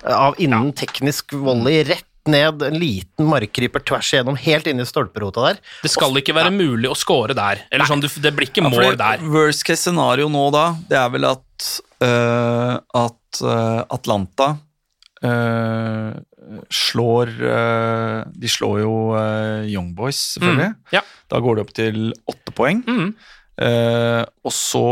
av 0.03 0.39
innen 0.41 0.71
teknisk 0.73 1.35
volley. 1.37 1.83
Rett 1.85 2.06
ned 2.31 2.61
en 2.67 2.77
liten 2.79 3.27
markkryper 3.29 3.83
tvers 3.87 4.11
igjennom, 4.13 4.37
helt 4.39 4.67
inn 4.67 4.79
i 4.79 4.85
stolperota 4.87 5.45
der. 5.47 5.59
Det 5.83 5.91
skal 5.93 6.15
ikke 6.21 6.35
være 6.37 6.51
mulig 6.55 6.89
å 6.91 6.95
score 6.97 7.35
der. 7.37 7.63
Eller 7.71 7.85
sånn, 7.89 8.01
Det 8.01 8.33
blir 8.35 8.47
ikke 8.49 8.63
ja, 8.63 8.69
mål 8.69 8.91
det- 8.95 8.97
der. 9.01 9.25
Worst 9.33 9.63
case 9.67 9.81
scenario 9.87 10.29
nå 10.29 10.51
da, 10.51 10.65
det 10.89 10.97
er 10.97 11.09
vel 11.09 11.25
at, 11.25 11.67
uh, 12.01 12.77
at 12.93 13.41
uh, 13.43 13.83
Atlanta 13.89 14.57
uh, 15.23 16.11
slår 16.71 17.31
De 18.31 18.47
slår 18.47 18.79
jo 18.79 18.93
uh, 19.15 19.65
Young 19.67 19.93
Boys, 19.97 20.19
selvfølgelig. 20.37 20.69
Mm, 20.75 20.93
ja. 20.95 21.01
Da 21.27 21.39
går 21.43 21.55
det 21.57 21.65
opp 21.65 21.73
til 21.75 22.13
åtte 22.31 22.53
poeng. 22.55 22.83
Mm. 22.87 23.09
Eh, 23.57 24.23
og 24.45 24.53
så 24.53 24.83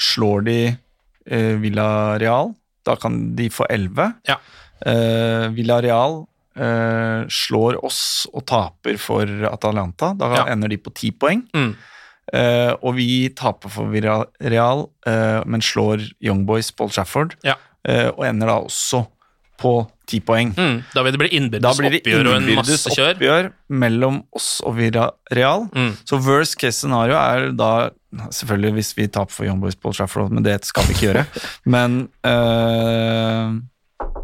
slår 0.00 0.44
de 0.48 0.58
uh, 0.72 1.54
Villarreal. 1.62 2.54
Da 2.88 2.96
kan 2.96 3.20
de 3.36 3.50
få 3.52 3.66
elleve. 3.70 4.08
Ja. 4.28 4.38
Eh, 4.86 5.48
Villarreal 5.54 6.22
eh, 6.58 7.26
slår 7.30 7.78
oss 7.84 8.26
og 8.32 8.44
taper 8.46 8.98
for 8.98 9.26
Atalanta. 9.50 10.12
Da 10.18 10.32
Ja. 10.34 10.46
ender 10.52 10.68
de 10.68 10.76
på 10.78 10.92
ti 10.94 11.10
poeng. 11.12 11.46
Mm. 11.54 11.74
Uh, 12.28 12.74
og 12.84 12.92
vi 12.98 13.30
taper 13.32 13.70
for 13.72 13.88
Real, 13.88 14.82
uh, 15.06 15.40
men 15.48 15.62
slår 15.64 16.02
Young 16.20 16.42
Boys 16.44 16.70
Paul 16.70 16.90
Shafford, 16.90 17.36
Ja. 17.42 17.54
og 17.88 18.20
ender 18.26 18.46
da 18.50 18.58
også 18.60 19.06
på 19.58 19.88
ti 20.06 20.20
poeng. 20.20 20.52
Mm, 20.56 20.82
da 20.94 21.02
vil 21.02 21.14
det 21.14 21.20
bli 21.22 21.30
innbyrdes 21.38 21.80
oppgjør 21.80 22.28
og 22.28 22.36
en 22.36 22.54
masse 22.58 22.92
kjør. 22.94 23.14
oppgjør 23.16 23.48
mellom 23.70 24.22
oss 24.36 24.60
og 24.64 24.76
Real. 24.76 25.68
Mm. 25.74 25.96
Så 26.04 26.20
worst 26.20 26.58
case 26.60 26.78
scenario 26.82 27.16
er 27.16 27.50
da 27.52 27.90
Selvfølgelig 28.08 28.72
hvis 28.72 28.94
vi 28.96 29.04
taper 29.12 29.34
for 29.34 29.44
Young 29.44 29.60
Boys 29.60 29.74
Paul 29.76 29.92
Shafford, 29.92 30.30
men 30.32 30.42
det 30.42 30.64
skal 30.64 30.86
vi 30.88 30.94
ikke 30.94 31.12
gjøre. 31.12 31.24
Men 31.74 32.08
øh, 32.24 33.58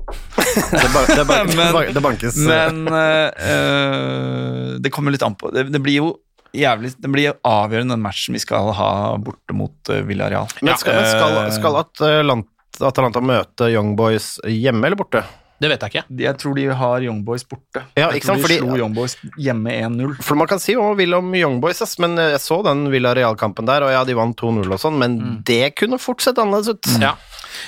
Det, 0.06 0.88
ba, 0.94 1.02
det, 1.08 1.24
ba, 1.26 1.36
Men- 1.56 1.94
det 1.94 2.02
bankes 2.04 2.36
eh, 2.36 2.72
Men 2.72 2.88
øh, 2.94 4.78
det 4.82 4.90
kommer 4.94 5.14
litt 5.14 5.22
an 5.26 5.34
på. 5.38 5.50
Det, 5.54 5.66
det 5.72 5.80
blir 5.82 6.00
jo 6.02 6.10
jævlig 6.54 6.92
Det 7.02 7.10
blir 7.10 7.32
avgjørende 7.42 7.96
den 7.96 8.02
matchen 8.04 8.36
vi 8.36 8.42
skal 8.42 8.68
ha 8.78 8.90
borte 9.18 9.56
mot 9.58 9.90
uh, 9.90 10.02
Villarreal. 10.06 10.46
Men 10.62 10.76
skal, 10.78 11.00
men 11.00 11.08
skal, 11.10 11.38
skal 11.56 11.80
Atalanta, 11.80 12.50
Atalanta 12.90 13.22
møte 13.24 13.70
Young 13.74 13.94
Boys 13.98 14.36
hjemme 14.46 14.86
eller 14.86 15.00
borte? 15.00 15.24
Det 15.62 15.68
vet 15.70 15.84
jeg 15.86 15.92
ikke. 15.94 16.16
Jeg 16.20 16.36
tror 16.42 16.56
de 16.58 16.64
har 16.76 17.04
Young 17.06 17.20
Boys 17.24 17.44
borte. 17.48 17.80
Ja, 17.96 18.08
jeg 18.12 18.22
tror 18.26 18.36
de 18.36 18.42
fordi- 18.44 18.56
slo 18.60 18.74
Young 18.76 18.94
Boys 18.96 19.14
hjemme 19.40 19.70
1-0. 19.86 20.16
For 20.26 20.36
man 20.36 20.50
kan 20.50 20.60
si 20.60 20.74
hva 20.76 20.88
man 20.90 20.98
vil 20.98 21.14
om 21.16 21.30
Young 21.38 21.60
Boys, 21.62 21.80
ass, 21.82 21.94
men 22.02 22.18
jeg 22.20 22.40
så 22.42 22.58
den 22.66 22.82
Villarreal-kampen 22.92 23.66
der, 23.70 23.86
og 23.86 23.92
ja, 23.94 24.02
de 24.04 24.16
vant 24.18 24.36
2-0 24.42 24.66
og 24.74 24.80
sånn, 24.82 24.98
men 25.00 25.14
Mm. 25.22 25.36
det 25.46 25.62
kunne 25.78 25.98
fort 26.02 26.20
sett 26.26 26.38
annerledes 26.42 26.74
ut. 26.74 26.90
Ja. 27.00 27.14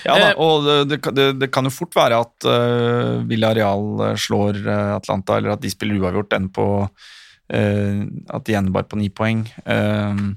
Ja 0.04 0.18
da, 0.18 0.28
Eh, 0.30 0.38
og 0.42 0.64
det, 0.66 0.76
det, 0.90 0.98
kan- 1.02 1.14
det, 1.40 1.50
kan 1.54 1.64
jo 1.64 1.70
fort 1.70 1.94
være 1.96 2.18
at 2.20 2.46
uh, 2.48 3.22
Villarreal 3.28 4.02
eh, 4.10 4.16
slår 4.20 4.58
Atlanta, 4.96 5.36
eller 5.38 5.54
at 5.56 5.62
de 5.64 5.70
spiller 5.72 5.98
uavgjort 6.02 6.32
enn 6.36 6.48
på 6.52 6.66
uh, 6.84 8.00
At 8.34 8.44
de 8.48 8.54
ender 8.58 8.74
bare 8.74 8.88
på 8.90 8.98
ni 9.00 9.08
poeng. 9.08 9.46
Uh, 9.64 10.34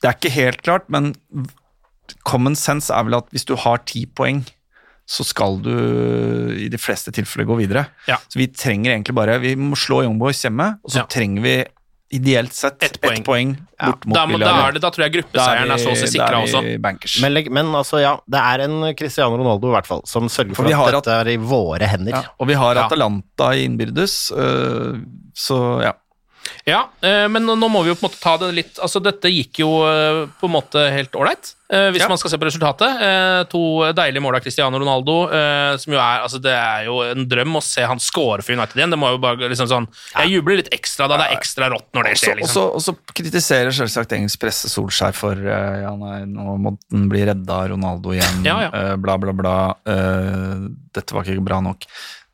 det 0.00 0.08
er 0.08 0.16
ikke 0.16 0.32
helt 0.32 0.62
klart, 0.64 0.86
men 0.88 1.12
common 2.26 2.56
sense 2.58 2.90
er 2.94 3.04
vel 3.06 3.18
at 3.20 3.28
hvis 3.34 3.44
du 3.46 3.54
har 3.60 3.82
ti 3.86 4.06
poeng, 4.06 4.40
så 5.10 5.24
skal 5.26 5.58
du 5.64 5.72
i 6.54 6.68
de 6.70 6.78
fleste 6.78 7.10
tilfeller 7.14 7.48
gå 7.48 7.56
videre. 7.58 7.84
Ja. 8.06 8.16
Så 8.30 8.38
vi 8.38 8.46
trenger 8.54 8.92
egentlig 8.94 9.14
bare 9.18 9.40
Vi 9.42 9.56
må 9.58 9.74
slå 9.78 10.04
Young 10.04 10.20
Boys 10.22 10.40
hjemme, 10.44 10.76
og 10.84 10.90
så 10.94 11.02
Ja. 11.02 11.06
trenger 11.10 11.42
vi 11.42 11.54
ideelt 12.10 12.52
sett 12.52 12.82
Ett 12.82 12.96
poeng. 13.00 13.22
poeng, 13.24 13.50
bort 13.78 14.04
mot 14.06 14.14
Da, 14.16 14.26
må- 14.26 14.38
da, 14.40 14.50
er 14.68 14.72
det, 14.72 14.80
da 14.82 14.90
tror 14.90 15.04
jeg 15.06 15.12
gruppeseieren 15.14 15.70
er 15.70 15.78
så 15.78 15.92
å 15.92 15.96
si 15.96 16.08
sikra 16.10 16.40
også. 16.42 16.62
bankers. 16.82 17.20
Men, 17.22 17.38
men 17.54 17.66
altså, 17.78 18.00
ja, 18.02 18.16
det 18.26 18.40
er 18.42 18.64
en 18.66 18.94
Cristiano 18.98 19.36
Ronaldo 19.38 19.70
i 19.70 19.74
hvert 19.76 19.86
fall, 19.86 20.02
som 20.10 20.26
sørger 20.26 20.56
For 20.58 20.66
for 20.66 20.72
at 20.88 20.92
dette 21.04 21.14
at 21.14 21.26
er 21.26 21.30
i 21.34 21.36
våre 21.38 21.86
hender. 21.86 22.10
Ja, 22.18 22.22
og 22.38 22.48
vi 22.50 22.54
har 22.58 22.74
Ja. 22.74 22.86
Atalanta 22.86 23.52
i 23.54 23.64
innbyrdes, 23.68 24.32
uh, 24.34 24.98
så 25.34 25.82
ja. 25.86 25.92
Ja, 26.68 26.90
eh, 27.00 27.24
men 27.32 27.46
nå, 27.48 27.56
må 27.72 27.80
vi 27.86 27.88
jo 27.92 27.96
på 27.96 28.04
en 28.04 28.10
måte 28.10 28.20
ta 28.20 28.34
det 28.42 28.50
litt 28.52 28.78
Altså, 28.84 29.00
dette 29.02 29.30
gikk 29.32 29.62
jo 29.62 29.70
eh, 29.88 30.26
på 30.40 30.48
en 30.48 30.52
måte 30.52 30.82
helt 30.92 31.14
ålreit, 31.16 31.54
eh, 31.72 31.86
hvis 31.94 32.02
Ja. 32.04 32.08
man 32.10 32.18
skal 32.20 32.30
se 32.34 32.38
på 32.40 32.44
resultatet. 32.48 33.48
To 33.50 33.62
deilige 33.96 34.20
mål 34.22 34.36
av 34.36 34.42
Cristiano 34.44 34.78
Ronaldo, 34.78 35.14
som 35.80 35.94
jo 35.94 35.98
er 35.98 36.20
Altså, 36.20 36.40
det 36.42 36.52
er 36.52 36.84
jo 36.84 36.98
en 37.06 37.24
drøm 37.30 37.56
å 37.56 37.62
se 37.64 37.82
han 37.88 37.98
score 37.98 38.42
for 38.44 38.52
United 38.52 38.76
igjen. 38.76 38.90
Det 38.92 38.98
må 39.00 39.10
jo 39.14 39.18
bare 39.22 39.48
liksom 39.48 39.68
sånn 39.70 39.88
Jeg 40.18 40.34
jubler 40.36 40.60
litt 40.60 40.68
ekstra 40.76 41.08
da 41.08 41.16
det 41.16 41.30
er 41.30 41.36
ekstra 41.38 41.70
rått 41.72 41.88
når 41.96 42.10
det 42.10 42.14
skjer, 42.20 42.36
liksom. 42.42 42.70
Og 42.76 42.84
så 42.84 42.94
kritiserer 43.14 43.72
selvsagt 43.72 44.12
engelsk 44.12 44.40
presse 44.44 44.68
Solskjær 44.68 45.16
for 45.16 45.34
ja, 45.40 45.94
nei, 45.96 46.20
nå 46.28 46.58
måtte 46.60 46.84
den 46.92 47.08
bli 47.08 47.24
redda 47.24 47.62
Ronaldo 47.72 48.12
igjen, 48.12 48.44
Ja, 48.44 48.60
ja. 48.68 48.96
bla, 49.00 49.16
bla, 49.18 49.32
bla. 49.32 49.56
dette 49.84 51.14
var 51.14 51.24
ikke 51.24 51.44
bra 51.44 51.60
nok. 51.64 51.86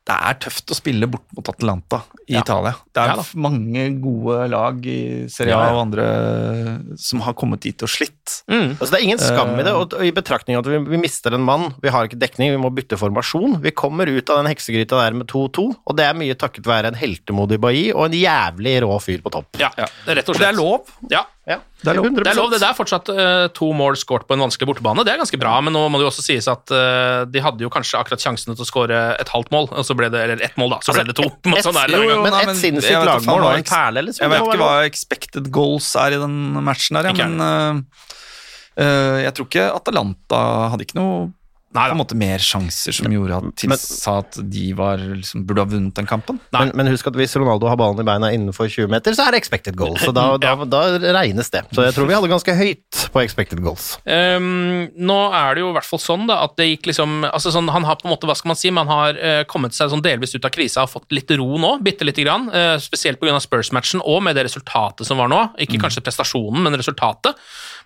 Det 0.07 0.14
er 0.14 0.36
tøft 0.38 0.70
å 0.70 0.76
spille 0.78 1.09
bort 1.11 1.24
mot 1.34 1.48
Atalanta 1.50 1.98
i 2.28 2.34
Ja. 2.36 2.40
Italia. 2.44 2.76
Det 2.94 3.02
er 3.02 3.11
Ja 3.16 3.24
mange 3.34 3.88
gode 4.00 4.48
lag 4.52 4.86
i 4.86 5.26
Serie 5.28 5.50
A 5.57 5.59
Ja, 5.59 5.64
ja. 5.66 5.72
og 5.74 5.80
andre 5.82 6.96
som 6.96 7.20
har 7.24 7.34
kommet 7.34 7.61
dit 7.66 7.82
og 7.82 7.90
slitt. 7.90 8.36
Mm. 8.50 8.76
Altså, 8.78 8.90
det 8.92 9.00
er 9.00 9.04
ingen 9.07 9.18
skam 9.18 9.54
i 9.59 9.64
det, 9.64 9.72
Eh. 9.74 9.80
og 9.82 9.92
i 10.07 10.12
betraktning 10.14 10.57
av 10.57 10.62
at 10.64 10.70
vi, 10.70 10.78
vi 10.94 10.96
mister 11.02 11.34
en 11.34 11.42
mann, 11.42 11.74
vi 11.82 11.88
har 11.90 12.07
ikke 12.07 12.18
dekning, 12.22 12.52
vi 12.54 12.62
må 12.62 12.70
bytte 12.74 12.96
formasjon. 12.98 13.61
Vi 13.62 13.70
kommer 13.72 14.07
ut 14.07 14.30
av 14.30 14.44
den 14.44 14.50
heksegryta 14.54 14.94
der 15.02 15.12
med 15.18 15.26
2-2, 15.26 15.74
og 15.86 15.96
det 15.96 16.04
er 16.07 16.14
mye 16.14 16.34
takket 16.38 16.62
være 16.70 16.86
en 16.92 16.94
heltemodig 16.94 17.59
Bailly 17.61 17.90
og 17.92 18.07
en 18.07 18.12
jævlig 18.20 18.82
rå 18.86 19.00
fyr 19.02 19.22
på 19.22 19.32
topp. 19.34 19.59
Ja, 19.59 19.70
det 19.76 19.90
er 20.07 20.14
rett 20.22 20.28
og 20.30 20.36
Og 20.36 20.40
det 20.40 20.48
er 20.48 20.52
lov. 20.59 20.86
Ja, 21.11 21.24
Ja, 21.47 21.61
Det 21.78 21.92
er 21.92 21.99
lov. 22.01 22.09
Det 22.11 22.26
er 22.26 22.34
lov, 22.34 22.49
det 22.51 22.59
er 22.59 22.74
fortsatt 22.74 23.07
uh, 23.14 23.44
to 23.55 23.68
mål 23.76 23.94
skåret 24.01 24.26
på 24.26 24.34
en 24.34 24.42
vanskelig 24.42 24.66
bortebane. 24.66 25.05
Det 25.07 25.12
er 25.12 25.20
ganske 25.20 25.38
bra, 25.38 25.53
men 25.62 25.76
nå 25.76 25.84
må 25.92 26.01
det 26.01 26.07
jo 26.07 26.11
også 26.11 26.24
sies 26.26 26.49
at 26.51 26.72
uh, 26.74 27.22
de 27.30 27.42
hadde 27.44 27.62
jo 27.62 27.70
kanskje 27.70 28.01
akkurat 28.01 28.24
sjansene 28.24 28.57
til 28.59 28.64
å 28.64 28.66
skåre 28.66 29.03
et 29.14 29.30
halvt 29.30 29.53
mål, 29.55 29.70
og 29.70 29.86
så 29.86 29.94
ble 29.94 30.11
det, 30.11 30.24
eller 30.26 30.42
ett 30.42 30.59
mål, 30.59 30.74
da, 30.74 30.80
så 30.82 30.97
ble 30.97 31.07
det 31.07 31.14
to. 31.20 31.28
På 31.30 31.55
Et, 31.55 31.62
sånn 31.62 31.78
der, 31.78 31.94
jo, 31.94 32.03
jo, 32.11 32.18
men 32.26 32.34
ett 32.40 32.59
sinnssykt 32.59 33.07
lagmål 33.07 33.47
var 33.47 33.61
en 33.61 33.68
perle, 33.70 34.05
liksom. 34.09 34.26
Jeg 34.26 34.34
vet 34.34 34.49
ikke 34.51 34.61
hva 34.64 34.74
expected 34.90 35.51
goals 35.55 35.92
er 36.03 36.18
i 36.18 36.20
den 36.24 36.36
matchen 36.66 36.99
der, 36.99 37.12
ja, 37.12 37.16
men 37.22 37.86
uh, 37.86 39.22
jeg 39.22 39.38
tror 39.38 39.47
ikke 39.47 39.70
Atalanta 39.70 40.42
hadde 40.74 40.88
ikke 40.88 40.99
noe 40.99 41.28
Nei 41.75 41.89
på 41.91 41.97
en 41.97 41.99
måte 41.99 42.17
mer 42.17 42.41
sjanser 42.41 42.95
som 42.95 43.11
gjorde 43.11 43.37
at 43.37 43.57
tilsa 43.61 44.12
at 44.23 44.39
de 44.53 44.69
var, 44.79 45.01
liksom, 45.03 45.43
burde 45.49 45.64
ha 45.64 45.69
vunnet 45.69 45.97
den 45.99 46.07
kampen. 46.09 46.39
Men, 46.55 46.71
men 46.79 46.89
husk 46.89 47.09
at 47.11 47.17
hvis 47.19 47.35
Ronaldo 47.37 47.69
har 47.69 47.77
ballen 47.81 48.01
i 48.01 48.07
beina 48.07 48.31
innenfor 48.33 48.71
20 48.71 48.89
meter, 48.93 49.17
så 49.17 49.27
er 49.27 49.35
det 49.35 49.43
expected 49.43 49.77
goals, 49.77 50.01
så 50.07 50.14
da, 50.14 50.29
da, 50.45 50.55
da 50.64 50.83
regnes 51.19 51.51
det. 51.53 51.64
Så 51.77 51.85
jeg 51.85 51.97
tror 51.97 52.09
vi 52.09 52.17
hadde 52.17 52.31
ganske 52.31 52.55
høyt 52.57 53.03
på 53.12 53.23
expected 53.25 53.61
goals. 53.64 53.91
Um, 54.07 54.87
nå 54.95 55.19
er 55.37 55.59
det 55.59 55.67
jo 55.67 55.73
i 55.73 55.77
hvert 55.77 55.91
fall 55.91 56.03
sånn 56.03 56.25
da, 56.31 56.39
at 56.47 56.57
det 56.61 56.71
gikk 56.71 56.91
liksom 56.93 57.27
altså 57.29 57.53
sånn, 57.53 57.69
Han 57.75 57.85
har 57.89 57.99
på 58.01 58.09
en 58.09 58.14
måte, 58.14 58.31
hva 58.31 58.39
skal 58.39 58.55
man 58.55 58.61
si, 58.62 58.73
man 58.73 58.89
har 58.93 59.21
uh, 59.21 59.43
kommet 59.51 59.77
seg 59.77 59.93
sånn 59.93 60.05
delvis 60.07 60.37
ut 60.39 60.47
av 60.47 60.55
krisa 60.55 60.87
og 60.87 60.95
fått 60.95 61.12
litt 61.19 61.35
ro 61.37 61.61
nå, 61.61 61.77
bitte 61.85 62.07
lite 62.09 62.25
grann. 62.25 62.49
Uh, 62.55 62.77
spesielt 62.83 63.21
pga. 63.21 63.37
Spurs-matchen 63.43 64.01
og 64.01 64.23
med 64.25 64.39
det 64.39 64.47
resultatet 64.47 65.05
som 65.05 65.21
var 65.21 65.29
nå. 65.29 65.43
Ikke 65.61 65.81
kanskje 65.83 66.01
prestasjonen, 66.07 66.62
men 66.64 66.79
resultatet. 66.79 67.37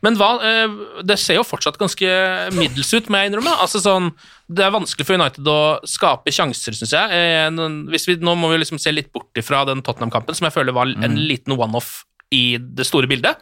Men 0.05 0.17
hva, 0.17 0.31
eh, 0.41 1.03
det 1.05 1.19
ser 1.21 1.37
jo 1.37 1.45
fortsatt 1.45 1.77
ganske 1.81 2.09
middels 2.57 2.93
ut, 2.95 3.11
må 3.13 3.21
jeg 3.21 3.31
innrømme. 3.31 3.53
Altså 3.61 3.83
sånn, 3.85 4.13
Det 4.51 4.65
er 4.65 4.73
vanskelig 4.75 5.07
for 5.07 5.15
United 5.15 5.47
å 5.47 5.61
skape 5.87 6.33
sjanser, 6.35 6.75
syns 6.75 6.95
jeg. 6.97 7.13
Eh, 7.15 7.51
vi, 7.93 8.17
nå 8.19 8.35
må 8.35 8.51
vi 8.51 8.63
liksom 8.63 8.81
se 8.83 8.91
litt 8.91 9.13
bort 9.13 9.37
ifra 9.39 9.63
den 9.69 9.85
Tottenham-kampen, 9.87 10.35
som 10.35 10.49
jeg 10.49 10.57
føler 10.57 10.75
var 10.75 10.91
en 10.91 11.21
liten 11.21 11.55
one-off 11.55 12.05
i 12.35 12.59
det 12.59 12.87
store 12.89 13.07
bildet. 13.11 13.39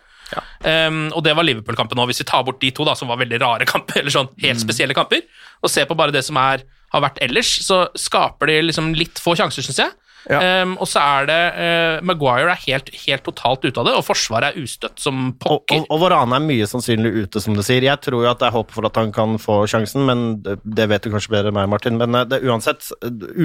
Um, 0.61 1.06
og 1.16 1.22
det 1.24 1.32
var 1.36 1.46
Liverpool-kampen 1.46 2.00
òg, 2.02 2.11
hvis 2.11 2.20
vi 2.20 2.28
tar 2.28 2.44
bort 2.44 2.61
de 2.61 2.70
to, 2.74 2.84
da, 2.84 2.94
som 2.98 3.09
var 3.09 3.20
veldig 3.22 3.40
rare 3.40 3.68
kamper, 3.68 3.98
eller 4.02 4.14
sånn 4.14 4.28
helt 4.42 4.61
spesielle 4.61 4.96
kamper, 4.96 5.24
og 5.62 5.72
ser 5.72 5.88
på 5.88 5.96
bare 5.98 6.14
det 6.14 6.24
som 6.26 6.36
er, 6.40 6.66
har 6.92 7.04
vært 7.04 7.22
ellers, 7.24 7.54
så 7.64 7.86
skaper 7.98 8.50
de 8.50 8.59
liksom 8.68 8.92
litt 8.96 9.20
få 9.22 9.36
sjanser, 9.38 9.64
syns 9.64 9.80
jeg. 9.84 9.96
Ja. 10.28 10.62
Um, 10.64 10.72
og 10.82 10.88
så 10.90 11.00
er 11.00 11.28
det 11.30 11.36
uh, 11.56 12.04
Maguire 12.04 12.50
er 12.52 12.62
helt, 12.66 12.90
helt 13.06 13.22
totalt 13.24 13.62
ute 13.64 13.78
av 13.80 13.86
det, 13.86 13.94
og 13.96 14.02
Forsvaret 14.04 14.50
er 14.56 14.64
ustøtt 14.66 14.98
som 15.00 15.30
pokker. 15.40 15.78
og, 15.84 15.86
og 15.94 16.00
Varane 16.02 16.36
er 16.36 16.44
mye 16.44 16.66
sannsynlig 16.68 17.12
ute, 17.24 17.40
som 17.40 17.54
du 17.56 17.62
sier. 17.64 17.86
Jeg 17.86 18.02
tror 18.04 18.26
jo 18.26 18.30
at 18.32 18.40
det 18.42 18.48
er 18.50 18.56
håp 18.56 18.74
for 18.74 18.88
at 18.88 18.98
han 19.00 19.12
kan 19.14 19.38
få 19.40 19.60
sjansen, 19.70 20.04
men 20.08 20.26
det, 20.44 20.58
det 20.64 20.88
vet 20.90 21.06
du 21.06 21.12
kanskje 21.14 21.32
bedre 21.36 21.52
enn 21.52 21.56
meg, 21.60 21.70
Martin. 21.72 21.96
Men 22.02 22.18
eh, 22.18 22.26
det, 22.28 22.42
uansett, 22.44 22.90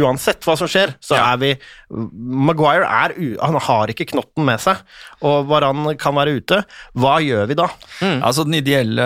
uansett 0.01 0.43
hva 0.43 0.57
som 0.59 0.67
skjer, 0.71 0.95
så 1.03 1.15
Ja. 1.19 1.29
er 1.35 1.41
vi 1.43 1.51
Maguire 1.93 2.87
er 2.89 3.13
u, 3.17 3.37
Han 3.41 3.55
har 3.69 3.91
ikke 3.93 4.09
knotten 4.11 4.45
med 4.47 4.59
seg, 4.63 4.81
og 5.23 5.47
Varane 5.51 5.95
kan 6.01 6.15
være 6.17 6.37
ute. 6.41 6.63
Hva 6.97 7.19
gjør 7.23 7.47
vi 7.51 7.59
da? 7.59 7.69
Altså 8.23 8.43
den 8.47 8.57
ideelle 8.59 9.05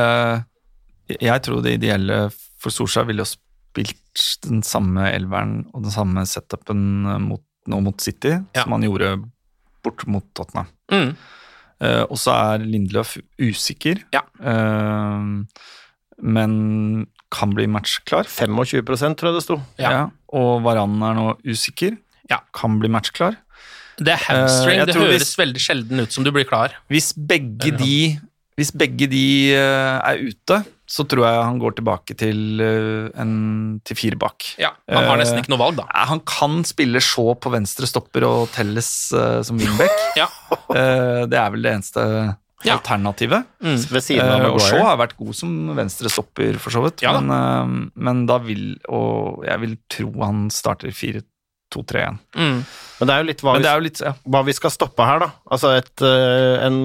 Jeg 1.08 1.42
tror 1.46 1.62
det 1.64 1.78
ideelle 1.78 2.28
for 2.60 2.74
Solskjær 2.74 3.06
ville 3.08 3.24
jo 3.24 3.30
spilt 3.30 4.26
den 4.48 4.64
samme 4.66 5.06
elveren 5.14 5.68
og 5.74 5.84
den 5.86 5.94
samme 5.94 6.24
setupen 6.28 6.82
mot, 7.28 7.44
nå 7.68 7.82
mot 7.84 8.00
City 8.02 8.30
Ja. 8.56 8.64
som 8.64 8.72
han 8.78 8.82
gjorde 8.88 9.12
bort 9.84 10.06
mot 10.08 10.24
Tottenham. 10.36 10.68
Mm. 10.92 11.16
Eh, 11.80 12.04
og 12.10 12.18
så 12.18 12.32
er 12.34 12.64
Lindløf 12.66 13.18
usikker, 13.40 14.02
Ja. 14.14 14.22
eh, 14.42 15.44
men 16.22 17.08
kan 17.30 17.52
bli 17.54 17.68
matchklar. 17.68 18.24
25 18.26 19.16
tror 19.16 19.30
jeg 19.32 19.36
det 19.38 19.44
sto. 19.44 19.58
Ja. 19.78 20.08
Og 20.34 20.64
Varan 20.64 20.96
er 21.04 21.14
nå 21.18 21.28
usikker, 21.46 21.98
Ja. 22.30 22.40
kan 22.54 22.80
bli 22.80 22.90
matchklar. 22.90 23.36
Det 23.98 24.14
er 24.14 24.18
hamstring, 24.30 24.80
Eh, 24.80 24.86
det 24.86 24.96
høres 24.96 25.36
hvis- 25.36 25.38
veldig 25.38 25.60
sjelden 25.60 26.00
ut 26.00 26.12
som 26.12 26.24
du 26.24 26.32
blir 26.32 26.46
klar. 26.46 26.72
Hvis 26.90 27.14
begge 27.14 27.76
de, 27.78 28.20
hvis 28.58 28.72
begge 28.72 29.08
de 29.10 29.54
eh, 29.54 30.00
er 30.04 30.18
ute, 30.18 30.66
så 30.88 31.04
tror 31.04 31.26
jeg 31.28 31.44
han 31.44 31.58
går 31.60 31.74
tilbake 31.76 32.16
til, 32.16 32.62
eh, 32.64 33.10
en, 33.20 33.34
til 33.84 33.98
fire 34.00 34.16
bak. 34.22 34.46
Ja, 34.58 34.70
Han 34.88 35.04
har 35.04 35.18
Eh, 35.18 35.22
nesten 35.24 35.42
ikke 35.42 35.52
noe 35.52 35.60
valg, 35.60 35.76
da. 35.82 35.84
Nei, 35.92 36.06
Han 36.14 36.22
kan 36.24 36.64
spille 36.64 37.02
Shaw 37.04 37.34
på 37.44 37.52
venstre 37.52 37.86
stopper 37.92 38.24
og 38.24 38.48
telles 38.56 38.90
eh, 39.12 39.42
som 39.44 39.60
wingback. 39.60 39.92
Ja. 40.22 40.28
Eh, 40.72 41.26
det 41.28 41.38
er 41.38 41.52
vel 41.52 41.62
det 41.68 41.74
eneste 41.76 42.04
Ja. 42.66 42.78
alternativet. 42.80 43.46
Ved 43.62 44.02
siden 44.02 44.26
av 44.32 44.48
Eh, 44.48 44.52
og 44.56 44.60
Shaw 44.64 44.82
har 44.88 44.98
vært 44.98 45.18
god 45.20 45.36
som 45.36 45.76
venstre 45.78 46.10
stopper, 46.10 46.58
for 46.58 46.72
så 46.74 46.82
vidt. 46.88 47.04
Ja 47.06 47.20
men, 47.20 47.30
eh, 47.30 47.90
men 47.96 48.26
da 48.26 48.40
vil 48.40 48.78
Og 48.90 49.44
jeg 49.46 49.60
vil 49.62 49.76
tro 49.92 50.12
han 50.24 50.48
starter 50.50 50.90
4 50.96 51.22
2-3-1. 51.74 52.20
Mm. 52.38 52.60
Men 52.98 53.10
det 53.10 53.14
er 53.14 53.22
jo 53.22 53.28
litt 53.28 53.42
hva, 53.46 53.54
vi, 53.58 53.66
jo 53.68 53.84
litt 53.86 54.00
ja. 54.02 54.12
hva 54.26 54.40
vi 54.48 54.54
skal 54.58 54.72
stoppe 54.74 55.06
her, 55.06 55.20
da. 55.22 55.28
Altså 55.54 55.74
et, 55.78 55.92
eh, 56.06 56.66
en, 56.66 56.78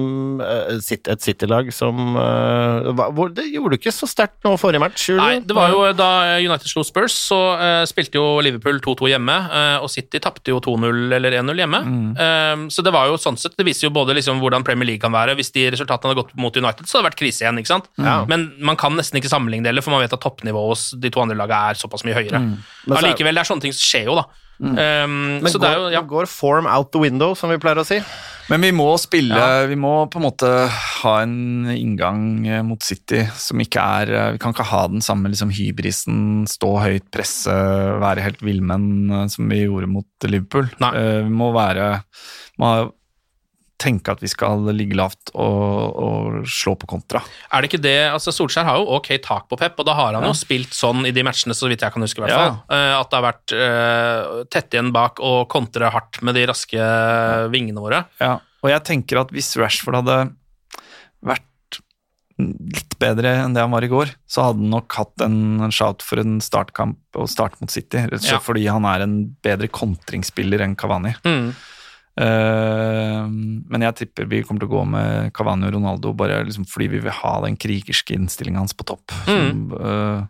eh, 0.45 0.91
et 0.93 1.23
City-lag 1.23 1.71
som 1.73 2.17
eh, 2.19 2.89
hvor, 2.93 3.31
Det 3.33 3.47
gjorde 3.49 3.73
du 3.73 3.79
ikke 3.79 3.93
så 3.95 4.09
sterkt 4.09 4.45
nå 4.45 4.53
forrige 4.61 4.83
match. 4.83 5.07
Nei, 5.17 5.39
det 5.41 5.57
var 5.57 5.73
jo 5.73 5.81
da 5.97 6.09
United 6.37 6.69
slo 6.69 6.83
Spurs, 6.85 7.15
så 7.31 7.39
uh, 7.57 7.83
spilte 7.89 8.19
jo 8.19 8.43
Liverpool 8.45 8.77
2-2 8.83 9.09
hjemme, 9.13 9.37
uh, 9.49 9.77
og 9.81 9.89
City 9.91 10.21
tapte 10.23 10.53
jo 10.53 10.59
2-0 10.63 11.15
eller 11.17 11.39
1-0 11.39 11.63
hjemme. 11.63 11.81
Eh, 12.13 12.65
så 12.73 12.85
det 12.85 12.93
var 12.93 13.09
jo 13.09 13.17
sånn 13.21 13.39
sett, 13.39 13.55
det 13.57 13.65
viser 13.67 13.87
jo 13.87 13.93
både 13.95 14.15
liksom 14.17 14.41
hvordan 14.43 14.65
Premier 14.67 14.91
League 14.91 15.03
kan 15.03 15.13
være. 15.15 15.37
Hvis 15.39 15.53
de 15.55 15.65
resultatene 15.73 16.11
hadde 16.11 16.21
gått 16.21 16.37
mot 16.37 16.61
United, 16.61 16.85
så 16.85 16.99
hadde 16.99 17.07
det 17.07 17.09
vært 17.11 17.21
krise 17.23 17.45
igjen, 17.45 17.63
ikke 17.63 17.73
sant? 17.73 17.89
Mm. 17.97 18.29
Men 18.29 18.45
man 18.69 18.79
kan 18.79 18.93
nesten 18.99 19.17
ikke 19.21 19.31
sammenligne 19.31 19.65
det 19.65 19.73
heller, 19.73 19.85
for 19.85 19.95
man 19.95 20.05
vet 20.05 20.13
at 20.13 20.23
toppnivået 20.23 20.75
hos 20.75 20.85
de 20.99 21.13
to 21.13 21.23
andre 21.23 21.39
lagene 21.39 21.73
er 21.73 21.81
såpass 21.81 22.05
mye 22.05 22.17
høyere. 22.19 22.43
Er- 22.43 22.97
Allikevel, 23.01 23.33
det 23.33 23.45
er 23.45 23.49
sånne 23.49 23.65
ting 23.65 23.75
som 23.75 23.85
skjer 23.87 24.11
jo, 24.11 24.19
da. 24.21 24.27
Eh, 24.61 25.07
Men 25.07 25.49
så 25.49 25.57
går, 25.57 25.63
det 25.63 25.71
er 25.71 25.81
jo, 25.81 25.89
ja. 25.95 26.03
går 26.07 26.29
form 26.29 26.69
out 26.69 26.91
the 26.93 27.01
window, 27.01 27.33
som 27.37 27.51
vi 27.53 27.59
pleier 27.61 27.81
å 27.81 27.87
si? 27.87 28.01
Men 28.51 28.63
vi 28.63 28.73
må 28.75 28.89
spille 28.99 29.39
Vi 29.69 29.77
må 29.79 29.91
på 30.11 30.19
en 30.19 30.25
måte 30.25 30.49
ha 30.67 31.13
en 31.23 31.69
inngang 31.71 32.23
eh, 32.47 32.63
mot 32.65 32.83
City 32.83 33.21
som 33.39 33.61
ikke 33.63 33.83
er 34.01 34.11
eh, 34.11 34.31
Vi 34.35 34.41
kan 34.43 34.55
ikke 34.55 34.67
ha 34.67 34.81
den 34.91 35.03
samme 35.05 35.31
liksom, 35.31 35.53
hybrisen, 35.55 36.17
stå 36.51 36.73
høyt, 36.83 37.07
presse, 37.13 37.53
være 38.03 38.25
helt 38.25 38.43
villmenn 38.43 38.89
eh, 39.11 39.29
som 39.31 39.47
vi 39.51 39.63
gjorde 39.63 39.91
mot 39.91 40.27
Liverpool. 40.27 40.67
Nei. 40.83 40.91
Uh, 40.97 41.21
Vi 41.23 41.33
må 41.33 41.53
være 41.55 41.87
må 42.61 42.73
tenke 43.81 44.13
at 44.13 44.21
vi 44.23 44.29
skal 44.31 44.61
ligge 44.71 44.95
lavt 44.95 45.31
og, 45.33 45.97
og 45.99 46.47
slå 46.47 46.75
på 46.79 46.87
kontra. 46.87 47.19
Er 47.51 47.63
det 47.63 47.71
ikke 47.71 47.81
det 47.83 47.95
altså 48.13 48.31
Solskjær 48.31 48.67
har 48.67 48.77
jo 48.79 48.85
ok 48.95 49.09
tak 49.25 49.49
på 49.51 49.57
Pep, 49.59 49.75
og 49.81 49.87
da 49.89 49.95
har 49.97 50.15
han 50.15 50.23
jo 50.27 50.33
spilt 50.37 50.71
sånn 50.77 51.03
i 51.09 51.11
de 51.15 51.23
matchene, 51.25 51.55
så 51.57 51.67
vidt 51.71 51.83
jeg 51.83 51.91
kan 51.95 52.05
huske. 52.05 52.21
i 52.21 52.25
hvert 52.25 52.37
fall. 52.37 52.59
ja. 52.69 52.99
At 53.01 53.09
det 53.11 53.19
har 53.19 53.25
vært 53.27 53.55
uh, 53.57 54.43
tett 54.53 54.77
igjen 54.77 54.93
bak 54.95 55.19
og 55.23 55.49
kontre 55.51 55.89
hardt 55.91 56.21
med 56.23 56.37
de 56.39 56.45
raske 56.47 56.87
vingene 57.51 57.83
våre. 57.83 58.05
Ja, 58.23 58.37
og 58.63 58.71
jeg 58.71 58.85
tenker 58.87 59.19
at 59.25 59.33
hvis 59.35 59.51
Rashford 59.59 59.99
hadde 59.99 60.19
vært 61.23 61.49
litt 62.39 62.95
bedre 63.01 63.29
enn 63.43 63.53
det 63.53 63.61
han 63.61 63.73
var 63.73 63.85
i 63.85 63.91
går, 63.91 64.13
så 64.25 64.47
hadde 64.47 64.63
han 64.63 64.71
nok 64.73 64.95
hatt 64.97 65.21
en 65.25 65.67
shout 65.75 66.01
for 66.05 66.21
en 66.23 66.39
startkamp 66.43 67.19
og 67.19 67.27
start 67.29 67.59
mot 67.61 67.69
City, 67.71 67.99
rett 68.07 68.17
og 68.17 68.23
slett 68.23 68.39
Ja. 68.39 68.41
fordi 68.41 68.63
han 68.71 68.87
er 68.89 69.03
en 69.05 69.17
bedre 69.43 69.67
kontringsspiller 69.69 70.63
enn 70.65 70.75
Cavani. 70.79 71.13
Mm. 71.27 71.51
Eh, 72.13 73.21
men 73.25 73.85
jeg 73.87 73.97
tipper 73.97 74.27
vi 74.29 74.43
kommer 74.45 74.61
til 74.61 74.69
å 74.69 74.73
gå 74.75 74.83
med 74.85 75.31
Cavani 75.33 75.65
og 75.65 75.73
Ronaldo 75.73 76.11
bare 76.17 76.43
liksom 76.45 76.67
fordi 76.69 76.91
vi 76.91 77.01
vil 77.07 77.15
ha 77.23 77.33
den 77.45 77.57
krigerske 77.57 78.13
innstillinga 78.17 78.61
hans 78.61 78.75
på 78.77 78.85
topp. 78.85 79.15
Som, 79.25 79.73
uh... 79.73 80.21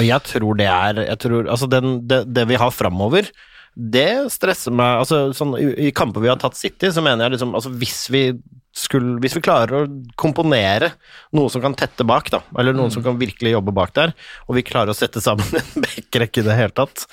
Og 0.00 0.06
jeg 0.06 0.26
tror 0.26 0.58
det 0.58 0.66
er 0.70 1.04
jeg 1.04 1.22
tror, 1.22 1.46
altså 1.46 1.70
den, 1.70 2.00
det, 2.10 2.24
det 2.34 2.48
vi 2.50 2.58
har 2.58 2.74
framover, 2.74 3.30
det 3.74 4.32
stresser 4.34 4.74
meg 4.74 5.04
altså 5.04 5.28
sånn, 5.36 5.54
i, 5.60 5.68
I 5.86 5.92
kamper 5.94 6.24
vi 6.24 6.32
har 6.32 6.40
tatt 6.42 6.58
City, 6.58 6.90
så 6.90 7.04
mener 7.04 7.28
jeg 7.28 7.36
liksom 7.36 7.54
altså 7.54 7.70
Hvis 7.70 8.00
vi 8.10 8.24
skulle, 8.76 9.18
hvis 9.22 9.34
vi 9.34 9.42
klarer 9.42 9.74
å 9.74 9.82
komponere 10.20 10.92
noe 11.34 11.50
som 11.50 11.62
kan 11.62 11.74
tette 11.78 12.06
bak, 12.06 12.30
da, 12.30 12.42
eller 12.58 12.76
noen 12.76 12.92
som 12.94 13.02
kan 13.02 13.18
virkelig 13.18 13.56
jobbe 13.56 13.74
bak 13.74 13.94
der, 13.96 14.14
og 14.46 14.58
vi 14.58 14.66
klarer 14.66 14.94
å 14.94 14.96
sette 14.98 15.22
sammen 15.22 15.46
en 15.60 15.86
backrekke 15.86 16.42
i 16.42 16.46
det 16.46 16.58
hele 16.58 16.74
tatt 16.74 17.06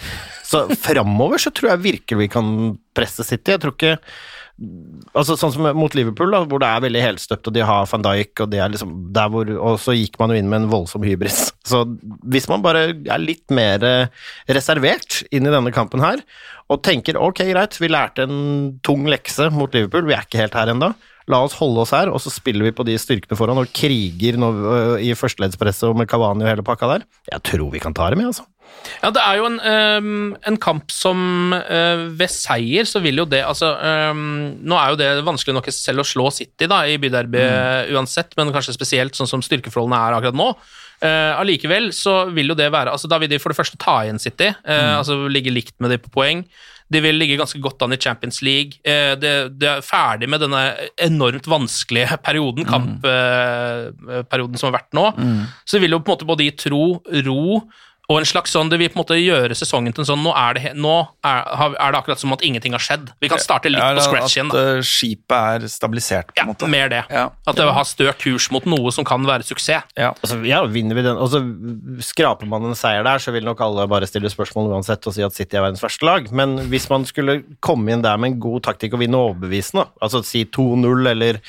Så 0.46 0.68
framover 0.78 1.42
så 1.42 1.54
tror 1.54 1.74
jeg 1.74 1.86
virkelig 1.88 2.22
vi 2.28 2.34
kan 2.38 2.52
presse 2.98 3.26
City. 3.26 3.56
Jeg 3.56 3.64
tror 3.64 3.78
ikke 3.78 3.96
Altså 4.58 5.36
Sånn 5.38 5.52
som 5.54 5.68
mot 5.78 5.94
Liverpool, 5.94 6.32
da, 6.34 6.40
hvor 6.50 6.62
det 6.62 6.70
er 6.70 6.82
veldig 6.82 7.02
helstøpt, 7.04 7.50
og 7.50 7.54
de 7.54 7.62
har 7.62 7.90
van 7.92 8.06
Dijk, 8.08 8.32
og, 8.42 8.48
det 8.50 8.62
er 8.64 8.72
liksom 8.74 8.96
der 9.14 9.28
hvor, 9.30 9.52
og 9.54 9.76
så 9.82 9.94
gikk 9.94 10.18
man 10.18 10.34
jo 10.34 10.40
inn 10.40 10.50
med 10.50 10.64
en 10.64 10.72
voldsom 10.72 11.06
hybris. 11.06 11.52
Så 11.70 11.84
hvis 12.26 12.48
man 12.50 12.64
bare 12.66 12.88
er 12.96 13.22
litt 13.22 13.54
mer 13.54 13.84
eh, 13.86 14.24
reservert 14.50 15.20
inn 15.30 15.46
i 15.46 15.54
denne 15.54 15.74
kampen 15.76 16.02
her, 16.02 16.24
og 16.74 16.82
tenker 16.84 17.20
ok, 17.22 17.44
greit, 17.52 17.78
vi 17.78 17.92
lærte 17.92 18.26
en 18.26 18.40
tung 18.82 19.06
lekse 19.12 19.52
mot 19.54 19.78
Liverpool, 19.78 20.08
vi 20.10 20.18
er 20.18 20.26
ikke 20.26 20.42
helt 20.42 20.58
her 20.58 20.74
ennå. 20.74 20.90
La 21.28 21.42
oss 21.44 21.58
holde 21.60 21.84
oss 21.84 21.92
her, 21.96 22.08
og 22.08 22.22
så 22.24 22.32
spiller 22.32 22.70
vi 22.70 22.76
på 22.76 22.86
de 22.88 22.96
styrkene 23.00 23.36
foran 23.36 23.60
og 23.60 23.72
kriger 23.76 24.38
nå, 24.40 24.52
øh, 24.72 24.94
i 25.04 25.12
førsteleddspresset 25.18 25.90
og 25.90 25.98
med 26.00 26.08
Cavani 26.08 26.46
og 26.46 26.52
hele 26.54 26.64
pakka 26.64 26.88
der. 26.94 27.04
Jeg 27.34 27.44
tror 27.50 27.74
vi 27.74 27.82
kan 27.84 27.96
ta 27.96 28.08
dem, 28.14 28.24
jeg, 28.24 28.32
altså. 28.32 28.48
Ja, 29.02 29.12
det 29.16 29.22
er 29.24 29.38
jo 29.40 29.46
en, 29.48 29.60
um, 29.64 30.32
en 30.48 30.58
kamp 30.60 30.92
som 30.92 31.54
uh, 31.56 32.02
Ved 32.20 32.28
seier 32.28 32.84
så 32.84 33.00
vil 33.00 33.22
jo 33.22 33.24
det 33.30 33.40
Altså, 33.48 33.70
um, 34.12 34.58
nå 34.60 34.76
er 34.76 34.92
jo 34.92 34.98
det 35.00 35.08
vanskelig 35.24 35.56
nok 35.56 35.70
selv 35.72 36.04
å 36.04 36.08
slå 36.08 36.28
City 36.36 36.68
da, 36.68 36.82
i 36.84 36.98
byderby 37.00 37.46
uansett, 37.96 38.36
men 38.36 38.52
kanskje 38.52 38.76
spesielt 38.76 39.16
sånn 39.16 39.30
som 39.32 39.44
styrkeforholdene 39.46 40.02
er 40.04 40.18
akkurat 40.18 40.38
nå. 40.38 40.50
Uh, 40.98 41.92
så 41.94 42.26
vil 42.34 42.50
jo 42.50 42.56
det 42.58 42.72
være 42.74 42.90
altså 42.90 43.08
Da 43.08 43.20
vil 43.22 43.30
de 43.30 43.38
for 43.38 43.54
det 43.54 43.58
første 43.60 43.78
ta 43.78 44.00
igjen 44.04 44.18
City, 44.18 44.50
øh, 44.50 44.98
altså 44.98 45.28
ligge 45.30 45.54
likt 45.54 45.76
med 45.80 45.92
de 45.94 46.00
på 46.02 46.10
poeng. 46.10 46.44
De 46.94 47.02
vil 47.04 47.18
ligge 47.20 47.36
ganske 47.40 47.60
godt 47.64 47.82
an 47.84 47.96
i 47.96 48.00
Champions 48.00 48.42
League. 48.46 48.80
Eh, 48.88 49.16
det, 49.20 49.34
det 49.60 49.68
er 49.70 49.84
ferdig 49.86 50.30
med 50.32 50.40
denne 50.46 50.62
enormt 51.04 51.50
vanskelige 51.52 52.20
perioden, 52.24 52.68
kampperioden 52.70 54.60
som 54.60 54.70
har 54.70 54.80
vært 54.80 54.96
nå. 54.98 55.10
Så 55.66 55.78
de 55.78 55.84
vil 55.84 55.98
jo 55.98 56.00
på 56.00 56.14
en 56.14 56.16
måte 56.16 56.30
både 56.30 56.48
gi 56.48 56.56
tro, 56.68 56.84
ro 57.28 57.44
og 58.08 58.22
en 58.22 58.26
slags 58.26 58.54
sånn, 58.56 58.70
Det 58.72 58.78
vil 58.80 58.88
på 58.88 58.96
en 58.96 59.02
måte 59.04 59.16
gjøre 59.20 59.56
sesongen 59.58 59.92
til 59.92 60.06
en 60.06 60.08
sånn 60.08 60.22
Nå 60.24 60.32
er 60.32 60.54
det, 60.56 60.70
nå 60.80 60.94
er, 61.28 61.42
er 61.76 61.92
det 61.92 62.00
akkurat 62.00 62.22
som 62.22 62.32
at 62.32 62.44
ingenting 62.48 62.72
har 62.72 62.80
skjedd. 62.80 63.10
Vi 63.20 63.28
kan 63.28 63.42
starte 63.44 63.68
litt 63.68 63.82
ja, 63.84 63.90
på 63.98 64.06
scratch 64.06 64.38
igjen. 64.38 64.52
At 64.54 64.56
da. 64.56 64.76
eh, 64.78 64.86
skipet 64.88 65.36
er 65.66 65.68
stabilisert, 65.74 66.32
på 66.32 66.40
Ja, 66.40 66.46
måte. 66.48 66.70
mer 66.72 66.88
det. 66.94 67.02
Ja. 67.12 67.26
At 67.46 67.60
det 67.60 67.68
har 67.68 67.84
stø 67.90 68.08
kurs 68.16 68.48
mot 68.56 68.64
noe 68.66 68.94
som 68.96 69.04
kan 69.08 69.28
være 69.28 69.44
suksess. 69.44 69.84
Ja. 70.00 70.14
Altså, 70.24 70.40
ja, 70.48 70.62
vinner 70.72 70.96
vi 70.96 71.04
den, 71.04 71.20
og 71.20 71.28
så 71.34 71.44
skraper 72.08 72.48
man 72.48 72.66
en 72.70 72.76
seier 72.80 73.04
der, 73.04 73.20
så 73.20 73.34
vil 73.36 73.44
nok 73.48 73.60
alle 73.66 73.88
bare 73.92 74.08
stille 74.08 74.32
spørsmål 74.32 74.72
uansett 74.72 75.04
og 75.08 75.14
si 75.18 75.26
at 75.28 75.36
City 75.36 75.58
er 75.60 75.66
verdens 75.68 75.84
verste 75.84 76.08
lag. 76.08 76.32
Men 76.32 76.56
hvis 76.72 76.88
man 76.90 77.04
skulle 77.10 77.42
komme 77.60 77.92
inn 77.92 78.06
der 78.06 78.16
med 78.18 78.34
en 78.36 78.40
god 78.40 78.64
taktikk 78.70 78.96
og 78.96 79.04
vinne 79.04 79.20
overbevisende, 79.20 79.88
altså 80.02 80.24
si 80.24 80.46
2-0 80.48 81.12
eller 81.12 81.42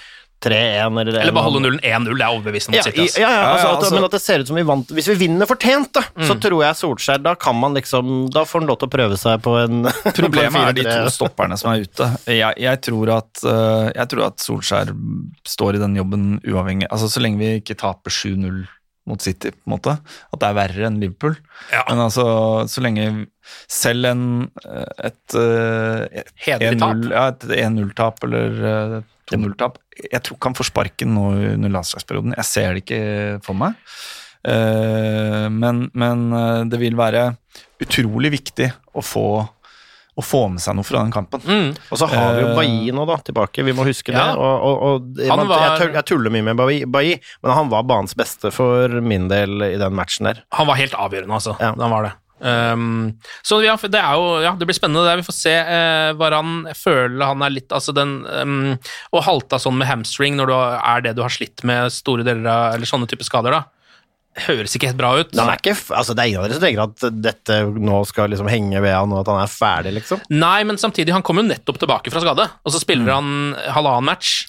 3-1 0.44 1.00
eller 1.00 1.18
Eller 1.18 1.34
beholde 1.34 1.60
nullen 1.64 1.80
1-0. 1.82 2.12
Det 2.14 2.24
er 2.24 2.30
overbevisende 2.30 2.78
ja, 2.78 2.84
mot 2.84 2.94
City. 2.94 3.20
ja, 3.20 3.30
ja, 3.30 3.40
altså, 3.42 3.66
Ja, 3.66 3.70
ja, 3.72 3.72
at, 3.72 3.82
altså- 3.82 3.94
men 3.94 4.04
at 4.06 4.14
det 4.14 4.20
ser 4.22 4.44
ut 4.44 4.46
som 4.50 4.56
vi 4.60 4.62
vant 4.68 4.92
Hvis 4.94 5.08
vi 5.10 5.16
vinner 5.24 5.50
fortjent, 5.50 5.92
da, 5.98 6.02
så 6.28 6.38
tror 6.40 6.62
jeg 6.62 6.78
Solskjær 6.78 7.22
Da 7.24 7.34
kan 7.34 7.58
man 7.58 7.74
liksom 7.74 8.30
Da 8.34 8.44
får 8.46 8.60
han 8.62 8.70
lov 8.70 8.78
til 8.78 8.88
å 8.88 8.94
prøve 8.94 9.18
seg 9.18 9.42
på 9.42 9.56
en 9.64 9.82
Problemet 10.14 10.52
på 10.54 10.62
en 10.62 10.68
er 10.68 10.78
de 10.78 10.86
to 10.86 11.12
stopperne 11.14 11.58
som 11.58 11.72
er 11.72 11.82
ute. 11.82 12.10
Jeg, 12.30 12.54
jeg, 12.62 12.82
tror 12.86 13.14
at, 13.18 13.44
eh, 13.44 13.90
jeg 13.98 14.08
tror 14.14 14.26
at 14.30 14.38
Solskjær 14.46 14.94
står 15.48 15.78
i 15.78 15.82
den 15.82 15.98
jobben 15.98 16.26
uavhengig 16.46 16.86
Altså 16.90 17.10
Så 17.10 17.22
lenge 17.24 17.42
vi 17.42 17.56
ikke 17.58 17.78
taper 17.78 18.14
7-0 18.14 18.66
mot 19.08 19.22
City, 19.24 19.50
på 19.50 19.64
en 19.70 19.72
måte. 19.72 19.94
At 20.32 20.40
det 20.42 20.48
er 20.50 20.56
verre 20.58 20.86
enn 20.88 20.98
Liverpool. 21.00 21.36
Ja. 21.72 21.80
Men 21.88 22.02
altså, 22.04 22.24
så 22.68 22.82
lenge 22.84 23.06
selv 23.72 24.04
en, 24.10 24.24
eh, 24.68 25.08
et, 25.08 25.36
eh, 25.40 26.20
et 26.20 26.32
Hederlig 26.44 26.80
tap. 26.82 26.96
1-0 26.98 27.14
ja, 27.14 27.22
et 27.32 27.46
1-0-tap 27.56 28.26
eller 28.28 28.58
eh, 28.72 28.98
2-0-tap 29.32 29.78
Jeg 30.12 30.22
tror 30.22 30.36
ikke 30.38 30.50
han 30.52 30.58
får 30.58 30.68
sparken 30.70 31.14
nå 31.16 31.26
under 31.56 31.72
landslagsperioden. 31.74 32.34
Jeg 32.38 32.44
ser 32.48 32.74
det 32.76 32.84
ikke 32.84 33.02
for 33.46 33.58
meg. 33.58 33.74
Eh, 34.48 35.46
men, 35.50 35.88
men 35.98 36.26
eh, 36.32 36.64
det 36.70 36.78
vil 36.80 36.96
være 36.98 37.32
utrolig 37.82 38.30
viktig 38.34 38.68
å 38.98 39.02
få, 39.04 39.24
å 40.18 40.24
få 40.24 40.42
med 40.54 40.62
seg 40.62 40.76
noe 40.78 40.86
fra 40.86 41.02
den 41.02 41.12
kampen. 41.14 41.42
Mm. 41.46 41.72
Og 41.90 41.98
så 42.00 42.08
har 42.10 42.36
vi 42.36 42.44
jo 42.44 42.52
Eh, 42.52 42.56
Bailly 42.58 42.94
nå, 42.94 43.04
da, 43.10 43.18
tilbake. 43.26 43.64
Vi 43.66 43.74
må 43.76 43.86
huske 43.88 44.14
Ja. 44.14 44.28
det. 44.30 44.38
Og, 44.38 44.68
og, 44.68 44.86
og 44.88 45.20
Han 45.28 45.42
man, 45.44 45.50
var- 45.52 45.82
jeg, 45.82 46.04
tuller 46.08 46.30
mye 46.34 46.46
med 46.50 46.56
Bailly, 46.58 47.18
men 47.42 47.54
han 47.58 47.68
var 47.74 47.82
banens 47.90 48.14
beste 48.18 48.52
for 48.54 49.00
min 49.02 49.28
del 49.30 49.62
i 49.72 49.76
den 49.80 49.94
matchen 49.98 50.30
der. 50.30 50.44
Han 50.58 50.70
var 50.70 50.78
helt 50.80 50.94
avgjørende, 50.94 51.34
altså. 51.42 51.56
Ja. 51.60 51.74
Han 51.78 51.94
var 51.94 52.08
det. 52.08 52.14
Um, 52.38 53.16
så 53.42 53.58
ja, 53.64 53.74
det 53.74 53.98
er 53.98 54.14
jo 54.14 54.26
Ja, 54.44 54.52
det 54.58 54.68
blir 54.68 54.76
spennende. 54.76 55.02
Det 55.06 55.14
er, 55.14 55.22
vi 55.22 55.26
får 55.26 55.36
se 55.38 55.54
uh, 55.54 56.12
Varan. 56.18 56.60
Jeg 56.70 56.78
føler 56.78 57.24
han 57.32 57.42
er 57.42 57.54
litt 57.56 57.74
Altså, 57.74 57.94
den 57.96 58.20
um, 58.26 58.76
Å 59.10 59.24
halte 59.26 59.58
sånn 59.62 59.78
med 59.80 59.90
hamstring 59.90 60.38
når 60.38 60.52
du 60.52 60.54
er 60.58 61.02
det 61.08 61.16
du 61.18 61.24
har 61.24 61.34
slitt 61.34 61.64
med 61.66 61.90
store 61.94 62.26
deler 62.26 62.46
av 62.52 62.76
Eller 62.76 62.90
sånne 62.90 63.10
typer 63.10 63.26
skader, 63.26 63.58
da. 63.58 63.64
Høres 64.46 64.74
ikke 64.76 64.90
helt 64.92 65.00
bra 65.00 65.12
ut. 65.18 65.32
Er 65.34 65.56
ikke, 65.56 65.74
altså 65.96 66.14
det 66.14 66.22
er 66.22 66.30
ingen 66.30 66.42
av 66.42 66.46
dere 66.46 66.58
som 66.58 66.62
tenker 66.62 66.82
at 66.84 67.22
dette 67.24 67.56
nå 67.88 68.02
skal 68.06 68.30
liksom 68.30 68.50
henge 68.50 68.82
ved 68.84 68.94
han, 68.94 69.10
og 69.10 69.24
at 69.24 69.30
han 69.32 69.40
er 69.42 69.50
ferdig, 69.50 69.94
liksom? 69.96 70.20
Nei, 70.30 70.60
men 70.68 70.78
samtidig, 70.78 71.10
han 71.16 71.24
kom 71.26 71.40
jo 71.40 71.48
nettopp 71.48 71.80
tilbake 71.82 72.12
fra 72.14 72.22
skade, 72.22 72.46
og 72.62 72.74
så 72.74 72.78
spiller 72.82 73.16
han 73.16 73.56
halvannen 73.74 74.06
match, 74.06 74.44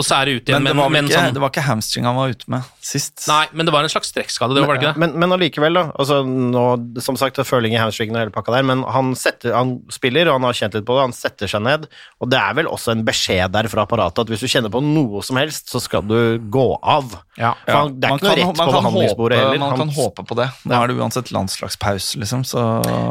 og 0.00 0.06
så 0.08 0.16
er 0.22 0.24
det 0.30 0.34
ut 0.40 0.48
igjen 0.50 0.62
Men 0.64 0.70
det 0.72 0.80
var, 0.80 0.90
men, 0.94 1.08
ikke, 1.10 1.18
sånn 1.20 1.34
det 1.36 1.42
var 1.44 1.50
ikke 1.52 1.64
hamstring 1.68 2.06
han 2.08 2.16
var 2.16 2.32
ute 2.32 2.48
med 2.52 2.62
sist. 2.80 3.26
Nei, 3.28 3.44
men 3.52 3.68
det 3.68 3.72
var 3.74 3.84
en 3.86 3.92
slags 3.92 4.08
strekkskade, 4.10 4.56
det 4.56 4.64
var 4.66 4.78
ikke 4.80 4.94
det? 4.94 5.00
Men, 5.02 5.12
men 5.20 5.34
allikevel, 5.36 5.76
da. 5.76 5.82
Altså, 6.00 6.22
nå, 6.26 6.64
som 7.04 7.18
sagt, 7.20 7.36
føling 7.46 7.74
i 7.76 7.80
hamstringen 7.80 8.16
og 8.16 8.22
hele 8.24 8.32
pakka 8.34 8.54
der, 8.56 8.64
men 8.66 8.82
han, 8.88 9.12
setter, 9.14 9.52
han 9.54 9.76
spiller, 9.92 10.30
og 10.32 10.38
han 10.40 10.48
har 10.48 10.56
kjent 10.56 10.74
litt 10.78 10.86
på 10.88 10.96
det, 10.96 11.04
han 11.10 11.12
setter 11.16 11.46
seg 11.52 11.62
ned, 11.66 11.86
og 12.20 12.30
det 12.32 12.40
er 12.40 12.56
vel 12.58 12.66
også 12.72 12.94
en 12.96 13.04
beskjed 13.06 13.52
der 13.52 13.68
fra 13.68 13.84
apparatet 13.86 14.24
at 14.24 14.32
hvis 14.32 14.40
du 14.40 14.48
kjenner 14.50 14.72
på 14.72 14.80
noe 14.82 15.22
som 15.26 15.36
helst, 15.36 15.68
så 15.70 15.78
skal 15.84 16.02
du 16.08 16.16
gå 16.50 16.66
av. 16.82 17.12
Ja. 17.36 17.52
For 17.66 17.76
han, 17.76 17.94
det 18.00 18.08
er 18.08 18.16
Man 18.16 18.18
ikke 18.18 18.26
noe 18.26 18.34
kan- 18.34 18.48
rett 18.48 18.60
på 18.64 18.74
behandlingsbordet 18.80 19.38
håpe, 19.38 19.44
heller. 19.44 19.58
Man 19.60 19.70
Han- 19.70 19.78
kan 19.84 19.94
håpe 20.00 20.24
på 20.30 20.36
det. 20.40 20.48
Nå 20.64 20.80
er 20.82 20.86
det 20.88 20.96
uansett 20.96 21.30
landslagspause, 21.36 22.16
liksom, 22.24 22.42
så 22.48 22.64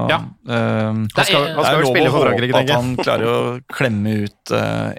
Ja. 0.10 0.20
eh, 0.50 0.90
Han 0.90 1.08
skal, 1.14 1.16
Det 1.16 1.30
er- 1.30 1.56
han 1.56 1.64
skal 1.64 1.64
det 1.64 1.70
er 1.70 1.78
vel 1.78 1.86
lov 1.86 1.94
spille 1.96 2.10
å 2.10 2.12
for 2.12 2.20
håpe 2.20 2.30
Frankrike, 2.30 2.50
at 2.50 2.60
tenker 2.60 2.74
jeg. 2.74 2.82
han 2.82 2.98
klarer 2.98 3.28
å 3.30 3.62
klemme 3.70 4.14
ut 4.26 4.46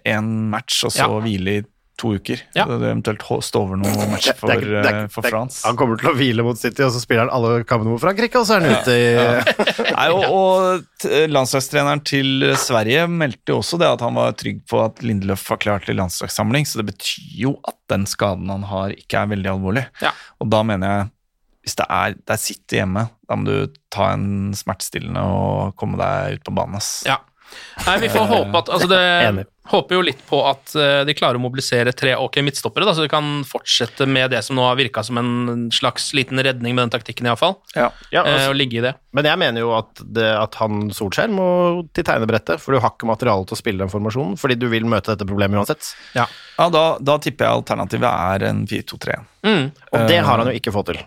én 0.07 0.30
match, 0.51 0.84
og 0.84 0.91
så 0.93 1.07
Ja. 1.07 1.20
hvile 1.20 1.59
i 1.59 1.62
to 2.01 2.14
uker. 2.16 2.40
Ja. 2.57 2.64
Så 2.66 2.78
det 2.80 2.88
eventuelt 2.90 3.24
stå 3.44 3.61
over 3.66 3.78
noen 3.80 4.11
matcher 4.14 4.36
for, 4.38 4.48
Det 4.51 4.57
er 4.57 4.70
det 4.70 4.90
er- 4.90 4.98
eh, 5.03 5.09
for 5.12 5.20
det 5.22 5.28
er- 5.28 5.34
France. 5.36 5.61
Han 5.66 5.76
kommer 5.76 6.01
til 6.01 6.11
å 6.11 6.14
hvile 6.16 6.44
mot 6.46 6.57
City, 6.59 6.82
og 6.86 6.92
så 6.94 7.03
spiller 7.03 7.26
han 7.28 7.32
alle 7.36 7.62
kampene 7.68 7.92
mot 7.92 8.01
Frankrike, 8.03 8.40
og 8.40 8.46
så 8.48 8.57
er 8.57 8.64
han 8.64 8.80
ute 8.80 8.96
i 8.96 9.92
Nei, 10.01 10.09
og, 10.09 10.24
og 10.32 11.07
landslagstreneren 11.30 12.03
til 12.09 12.51
Sverige 12.61 13.07
meldte 13.11 13.53
jo 13.55 13.61
også 13.61 13.78
det 13.80 13.88
at 13.92 14.01
han 14.05 14.16
var 14.16 14.32
trygg 14.40 14.64
på 14.70 14.82
at 14.84 15.03
Lindeløf 15.05 15.44
var 15.53 15.61
klar 15.62 15.84
til 15.84 15.96
landslagssamling, 16.01 16.64
så 16.68 16.80
det 16.82 16.88
betyr 16.94 17.30
jo 17.44 17.55
at 17.68 17.76
den 17.92 18.07
skaden 18.09 18.48
han 18.53 18.62
har, 18.70 18.90
ikke 18.96 19.20
er 19.24 19.32
veldig 19.36 19.51
alvorlig. 19.55 19.86
Ja. 20.03 20.12
Og 20.40 20.51
da 20.53 20.62
mener 20.66 20.94
jeg, 20.96 21.11
hvis 21.66 21.76
det 21.76 21.86
er, 21.92 22.14
det 22.16 22.32
er 22.32 22.40
City 22.40 22.78
hjemme, 22.80 23.03
da 23.28 23.36
må 23.36 23.44
du 23.44 23.74
ta 23.92 24.12
en 24.14 24.55
smertestillende 24.57 25.20
og 25.20 25.74
komme 25.76 25.98
deg 26.01 26.38
ut 26.38 26.46
på 26.48 26.55
banen. 26.57 26.80
Ja. 27.05 27.18
Nei, 27.86 27.96
vi 28.03 28.09
får 28.12 28.28
håpe 28.30 28.61
at 28.61 28.68
altså 28.76 28.88
det, 28.90 29.01
Enig. 29.30 29.46
Håper 29.70 29.94
jo 29.94 30.01
litt 30.03 30.22
på 30.26 30.38
at 30.48 30.72
eh, 30.74 31.01
de 31.07 31.14
klarer 31.14 31.38
å 31.38 31.42
mobilisere 31.42 31.92
tre 31.94 32.16
ok 32.18 32.40
midtstoppere, 32.42 32.88
da, 32.88 32.94
så 32.96 33.05
de 33.05 33.11
kan 33.12 33.28
fortsette 33.46 34.07
med 34.11 34.32
det 34.32 34.40
som 34.42 34.59
nå 34.59 34.64
har 34.66 34.74
virka 34.80 35.05
som 35.07 35.20
en 35.20 35.68
slags 35.70 36.09
liten 36.18 36.40
redning 36.42 36.74
med 36.74 36.88
den 36.88 36.94
taktikken, 36.96 37.28
iallfall. 37.30 37.55
Ja. 37.76 37.90
Ja, 38.11 38.24
Eh, 38.24 38.34
altså, 38.34 38.48
og 38.51 38.59
ligge 38.59 38.80
i 38.80 38.82
det. 38.84 38.94
men 39.14 39.28
jeg 39.30 39.38
mener 39.38 39.62
jo 39.62 39.70
at, 39.78 40.03
det, 40.03 40.26
at 40.26 40.59
han 40.59 40.90
Solskjær 40.94 41.30
må 41.30 41.46
til 41.94 42.05
tegnebrettet, 42.09 42.59
for 42.59 42.74
du 42.74 42.80
har 42.82 42.96
ikke 42.96 43.07
materiale 43.12 43.46
til 43.46 43.55
å 43.55 43.61
spille 43.62 43.84
den 43.84 43.92
formasjonen, 43.94 44.34
fordi 44.40 44.59
du 44.59 44.66
vil 44.72 44.88
møte 44.90 45.14
dette 45.14 45.28
problemet 45.28 45.62
uansett. 45.62 45.92
Ja. 46.18 46.26
Ja, 46.59 46.66
da, 46.68 46.84
da 46.98 47.18
tipper 47.22 47.46
jeg 47.46 47.62
alternativet 47.62 48.11
er 48.11 48.48
en 48.51 48.66
4-2-3. 48.66 49.20
Mm. 49.46 49.64
Og 49.94 50.11
det 50.11 50.18
har 50.18 50.42
han 50.42 50.51
jo 50.51 50.59
ikke 50.59 50.74
fått 50.74 50.90
til. 50.92 51.01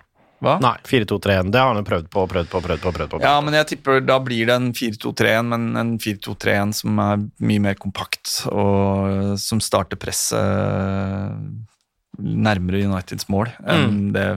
Hva? 0.44 0.58
Nei, 0.64 0.76
4-2-3-1. 0.90 1.52
Det 1.54 1.62
har 1.62 1.72
han 1.72 1.80
jo 1.80 1.88
prøvd 1.88 2.10
på, 2.12 2.26
prøvd 2.34 2.50
på, 2.52 2.62
prøvd 2.66 2.82
på. 2.84 2.94
prøvd 2.98 3.12
på. 3.14 3.22
Ja, 3.24 3.36
men 3.44 3.56
jeg 3.56 3.70
tipper 3.74 4.02
da 4.04 4.18
blir 4.24 4.50
det 4.50 4.58
en 4.60 4.72
4-2-3-1, 4.76 5.52
men 5.54 5.68
en 5.80 5.94
4-2-3-1 6.04 6.74
som 6.82 7.04
er 7.04 7.28
mye 7.48 7.64
mer 7.64 7.78
kompakt, 7.80 8.42
og 8.52 9.38
som 9.42 9.64
starter 9.64 10.00
presset 10.02 10.42
nærmere 12.14 12.84
Uniteds 12.86 13.26
mål 13.32 13.50
enn 13.66 14.12
det 14.14 14.28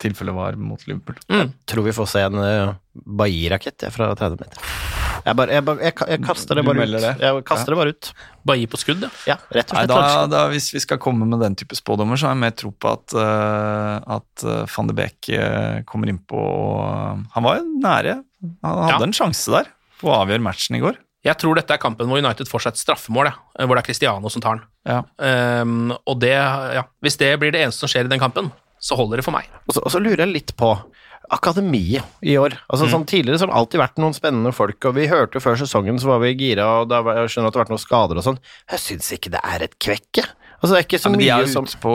tilfellet 0.00 0.32
var 0.32 0.56
mot 0.56 0.80
Liverpool. 0.88 1.18
Mm. 1.28 1.52
tror 1.68 1.84
vi 1.84 1.92
får 1.92 2.06
se 2.08 2.22
en 2.24 2.40
uh, 2.40 2.74
Bailly-rakett 3.20 3.84
fra 3.92 4.14
30 4.16 4.40
meter. 4.40 4.70
Jeg, 5.24 5.36
bare, 5.36 5.52
jeg, 5.52 5.64
bare, 5.66 5.82
jeg, 5.84 5.94
jeg 6.14 6.22
kaster 6.24 6.58
det 6.58 6.64
bare 6.66 6.86
ut. 6.86 6.94
det? 6.96 7.12
Jeg 7.20 7.42
kaster 7.48 7.74
det 7.74 7.78
bare 7.80 7.94
ut. 7.94 8.10
Bare 8.48 8.60
gi 8.62 8.68
på 8.72 8.80
skudd, 8.80 9.04
ja. 9.04 9.10
Ja, 9.28 9.36
rett 9.52 9.72
og 9.72 9.76
Nei, 9.78 9.84
da, 9.90 10.00
da, 10.32 10.44
hvis 10.52 10.70
vi 10.72 10.80
skal 10.82 11.00
komme 11.02 11.28
med 11.28 11.42
den 11.44 11.58
type 11.60 11.76
spådommer, 11.76 12.16
så 12.20 12.30
har 12.30 12.36
jeg 12.36 12.42
mer 12.46 12.54
tro 12.56 12.72
på 12.72 12.94
at, 12.94 13.16
uh, 13.16 14.16
at 14.16 14.46
uh, 14.46 14.62
van 14.72 14.88
de 14.88 14.96
Beek 14.96 15.30
uh, 15.36 15.82
kommer 15.88 16.12
innpå 16.12 16.40
og 16.40 17.22
Han 17.36 17.46
var 17.46 17.60
jo 17.60 17.68
nære. 17.84 18.16
Han 18.64 18.82
hadde 18.86 18.96
Ja. 18.96 19.06
en 19.10 19.16
sjanse 19.16 19.52
der 19.52 19.68
på 20.00 20.08
å 20.08 20.22
avgjøre 20.22 20.44
matchen 20.44 20.78
i 20.78 20.82
går. 20.82 20.96
Jeg 21.26 21.36
tror 21.36 21.58
dette 21.58 21.74
er 21.76 21.80
kampen 21.82 22.08
hvor 22.08 22.22
United 22.22 22.48
får 22.48 22.64
seg 22.64 22.72
et 22.72 22.80
straffemål, 22.80 23.28
ja, 23.28 23.66
hvor 23.68 23.76
det 23.76 23.82
er 23.82 23.88
Cristiano 23.90 24.30
som 24.32 24.40
tar 24.40 24.56
den. 24.56 24.64
Ja. 24.88 25.02
Um, 25.60 25.90
og 26.08 26.16
det, 26.22 26.32
ja, 26.32 26.86
hvis 27.04 27.20
det 27.20 27.34
blir 27.42 27.52
det 27.52 27.60
eneste 27.66 27.84
som 27.84 27.92
skjer 27.92 28.08
i 28.08 28.12
den 28.14 28.22
kampen, 28.22 28.48
så 28.80 28.96
holder 28.96 29.20
det 29.20 29.26
for 29.26 29.36
meg. 29.36 29.50
Og 29.68 29.76
så, 29.76 29.82
og 29.84 29.92
så 29.92 30.00
lurer 30.00 30.24
jeg 30.24 30.32
litt 30.32 30.54
på 30.56 30.72
akademiet 31.30 32.04
i 32.22 32.34
år. 32.36 32.56
Altså 32.70 32.86
Mm. 32.86 32.92
sånn 32.92 33.06
Tidligere 33.06 33.38
så 33.38 33.46
har 33.46 33.52
det 33.52 33.58
alltid 33.60 33.80
vært 33.80 33.98
noen 34.02 34.14
spennende 34.14 34.52
folk, 34.54 34.84
og 34.84 34.94
vi 34.94 35.06
hørte 35.06 35.34
jo 35.34 35.40
før 35.40 35.56
sesongen 35.56 35.98
så 36.00 36.06
var 36.06 36.18
vi 36.20 36.34
gira, 36.34 36.66
og 36.82 36.88
da 36.88 37.00
var, 37.02 37.14
jeg 37.22 37.28
skjønner 37.30 37.48
at 37.48 37.52
det 37.54 37.58
har 37.60 37.64
vært 37.64 37.74
noen 37.74 37.86
skader 37.86 38.16
og 38.18 38.24
sånn. 38.24 38.38
Jeg 38.70 38.78
syns 38.80 39.12
ikke 39.12 39.30
det 39.30 39.40
er 39.44 39.62
et 39.62 39.78
kvekke. 39.78 40.24
Altså 40.62 40.74
Det 40.74 40.78
er 40.78 40.84
ikke 40.84 41.00
Ja, 41.00 41.38
mye 41.38 41.48
som 41.48 41.64
de 41.64 41.70
er 41.70 41.72
ute 41.72 41.80
på, 41.80 41.92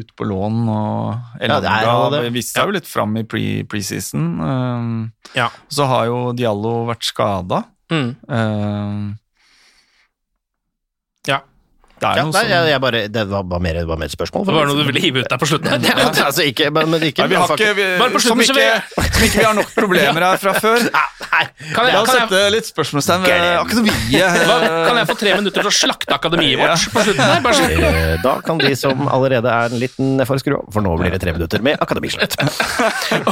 ut 0.00 0.16
på 0.16 0.24
lån, 0.26 0.68
og 0.68 1.20
Ja, 1.40 1.60
det 1.60 1.70
Elanga 1.70 2.10
det. 2.22 2.32
viste 2.32 2.58
seg 2.58 2.66
jo 2.66 2.72
litt 2.72 2.86
fram 2.86 3.16
i 3.16 3.22
pre- 3.22 3.62
preseason. 3.68 4.40
Um, 4.40 5.12
Ja. 5.34 5.48
så 5.70 5.86
har 5.86 6.06
jo 6.06 6.32
Diallo 6.32 6.86
vært 6.86 7.04
skada. 7.04 7.64
Mm. 7.90 8.16
Um. 8.28 9.18
Det 11.98 12.08
er 12.08 12.20
ja, 12.20 12.24
noe 12.26 12.34
nei, 12.34 12.42
som 12.42 12.52
jeg, 12.52 12.70
jeg 12.72 12.82
bare, 12.84 13.02
Det 13.12 13.24
var 13.30 13.46
bare 13.52 13.64
mer, 13.64 13.80
det 13.82 13.88
var 13.90 14.00
mer 14.00 14.10
et 14.10 14.14
spørsmål. 14.14 14.46
Det 14.48 14.54
var 14.56 14.70
noe 14.70 14.78
du 14.78 14.86
ville 14.88 15.02
hive 15.02 15.22
ut 15.24 15.30
der 15.30 15.40
på 15.42 15.48
slutten. 15.50 15.86
Ja, 15.88 15.94
altså 16.26 16.44
ikke, 16.44 16.70
men, 16.74 16.90
men 16.92 17.04
ikke 17.08 17.24
Nei, 17.24 17.30
vi 17.32 17.38
har 17.40 17.52
ikke, 17.54 17.70
vi, 17.78 17.86
Bare 18.00 18.12
på 18.14 18.22
som, 18.22 18.42
slutten, 18.42 18.54
så 18.54 18.64
ikke, 18.64 19.12
som 19.16 19.26
ikke 19.28 19.38
vi 19.38 19.46
har 19.48 19.56
nok 19.58 19.72
problemer 19.76 20.26
her 20.28 20.42
fra 20.42 20.54
før. 20.58 20.88
Nei, 20.88 21.44
Kan 21.74 21.88
jeg, 21.88 21.94
La 21.94 22.02
oss 22.02 22.10
kan, 22.10 22.20
jeg, 22.20 22.28
sette 22.28 22.42
litt 22.54 22.68
spørsmålstegn 22.70 23.24
ved 23.26 23.46
akademiet. 23.58 24.42
kan 24.48 25.00
jeg 25.02 25.10
få 25.10 25.16
tre 25.22 25.34
minutter 25.40 25.64
til 25.64 25.70
å 25.70 25.74
slakte 25.74 26.16
akademiet 26.16 26.60
vårt 26.62 26.88
på 26.94 27.06
slutten 27.08 27.24
her? 27.24 27.42
Bare 27.44 27.68
Eh, 27.68 28.22
Da 28.22 28.38
kan 28.44 28.58
de 28.60 28.72
som 28.78 29.08
allerede 29.10 29.50
er 29.50 29.72
en 29.72 29.80
liten 29.80 30.16
nedfor 30.18 30.40
skru 30.40 30.56
av, 30.58 30.66
for 30.74 30.84
nå 30.84 30.94
blir 31.00 31.14
det 31.14 31.20
tre 31.22 31.34
minutter 31.36 31.62
med 31.64 31.78
akademislutt. 31.82 32.36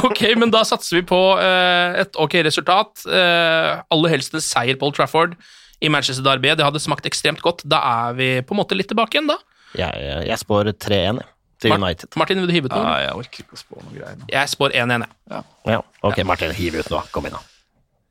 Ok, 0.03 0.23
men 0.39 0.51
da 0.53 0.63
satser 0.67 0.99
vi 0.99 1.03
på 1.07 1.19
uh, 1.39 1.97
et 2.01 2.17
ok 2.19 2.39
resultat. 2.47 3.05
Uh, 3.07 3.79
aller 3.93 4.15
helst 4.17 4.35
en 4.37 4.43
seier 4.43 4.77
på 4.79 4.89
Old 4.89 4.97
Trafford 4.97 5.37
i 5.81 5.89
Manchester 5.93 6.23
Derby. 6.25 6.53
Det 6.57 6.65
hadde 6.65 6.81
smakt 6.81 7.05
ekstremt 7.09 7.41
godt. 7.45 7.63
Da 7.67 7.81
er 8.09 8.17
vi 8.17 8.29
på 8.45 8.55
en 8.55 8.61
måte 8.61 8.77
litt 8.77 8.89
tilbake 8.91 9.17
igjen, 9.17 9.29
da. 9.29 9.37
Jeg, 9.77 9.91
jeg, 10.01 10.23
jeg 10.31 10.41
spår 10.41 10.71
3-1 10.73 11.21
til 11.61 11.73
United. 11.73 12.09
Martin, 12.17 12.39
vil 12.41 12.49
du 12.49 12.53
hive 12.55 12.69
ut 12.69 12.73
noe? 12.75 12.85
Ja, 12.85 12.95
jeg 13.09 13.19
orker 13.21 13.43
ikke 13.43 13.57
å 13.57 13.61
spå 13.61 13.81
noe 13.83 13.93
greier 13.93 14.17
nå. 14.17 14.25
Jeg 14.31 14.49
spår 14.53 14.73
1-1. 14.77 15.05
jeg. 15.33 15.45
Ja, 15.73 15.83
ok, 16.05 16.23
Martin, 16.29 16.53
hiv 16.57 16.79
ut 16.79 16.89
nå. 16.93 17.03
Kom 17.13 17.29
igjen, 17.29 17.37
da. 17.37 17.45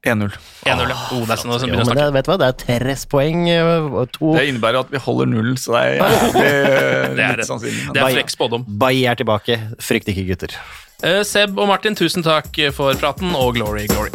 1-0. 0.07 0.35
1-0. 0.71 0.93
Oh, 1.17 1.25
det 1.27 1.35
er 1.35 1.41
sånn 1.41 1.51
det 1.51 1.67
begynner 1.67 1.83
å 1.83 1.87
snakke. 1.89 1.99
det, 1.99 2.13
vet 2.15 2.29
du 2.29 2.31
hva, 2.31 2.37
det 2.39 2.47
er 2.53 2.59
Terres-poeng. 2.63 3.41
eh, 3.51 3.97
To 4.15 4.35
Det 4.37 4.45
innebærer 4.53 4.85
at 4.85 4.93
vi 4.95 5.01
holder 5.03 5.31
null, 5.33 5.57
så 5.59 5.75
det 5.75 5.83
er 5.83 5.97
jævlig 5.99 6.45
Det 7.17 7.27
er, 7.27 7.43
litt 7.43 7.91
det 7.97 8.05
er 8.05 8.17
frekk 8.21 8.35
spådom. 8.37 8.69
Bailly 8.85 9.03
er 9.11 9.19
tilbake. 9.19 9.59
Frykt 9.83 10.13
ikke, 10.15 10.29
gutter. 10.31 10.55
Uh, 11.03 11.25
Seb 11.27 11.59
og 11.59 11.67
Martin, 11.73 11.99
tusen 11.99 12.23
takk 12.27 12.55
for 12.77 12.95
praten, 13.03 13.35
og 13.35 13.57
glory, 13.59 13.89
glory. 13.91 14.15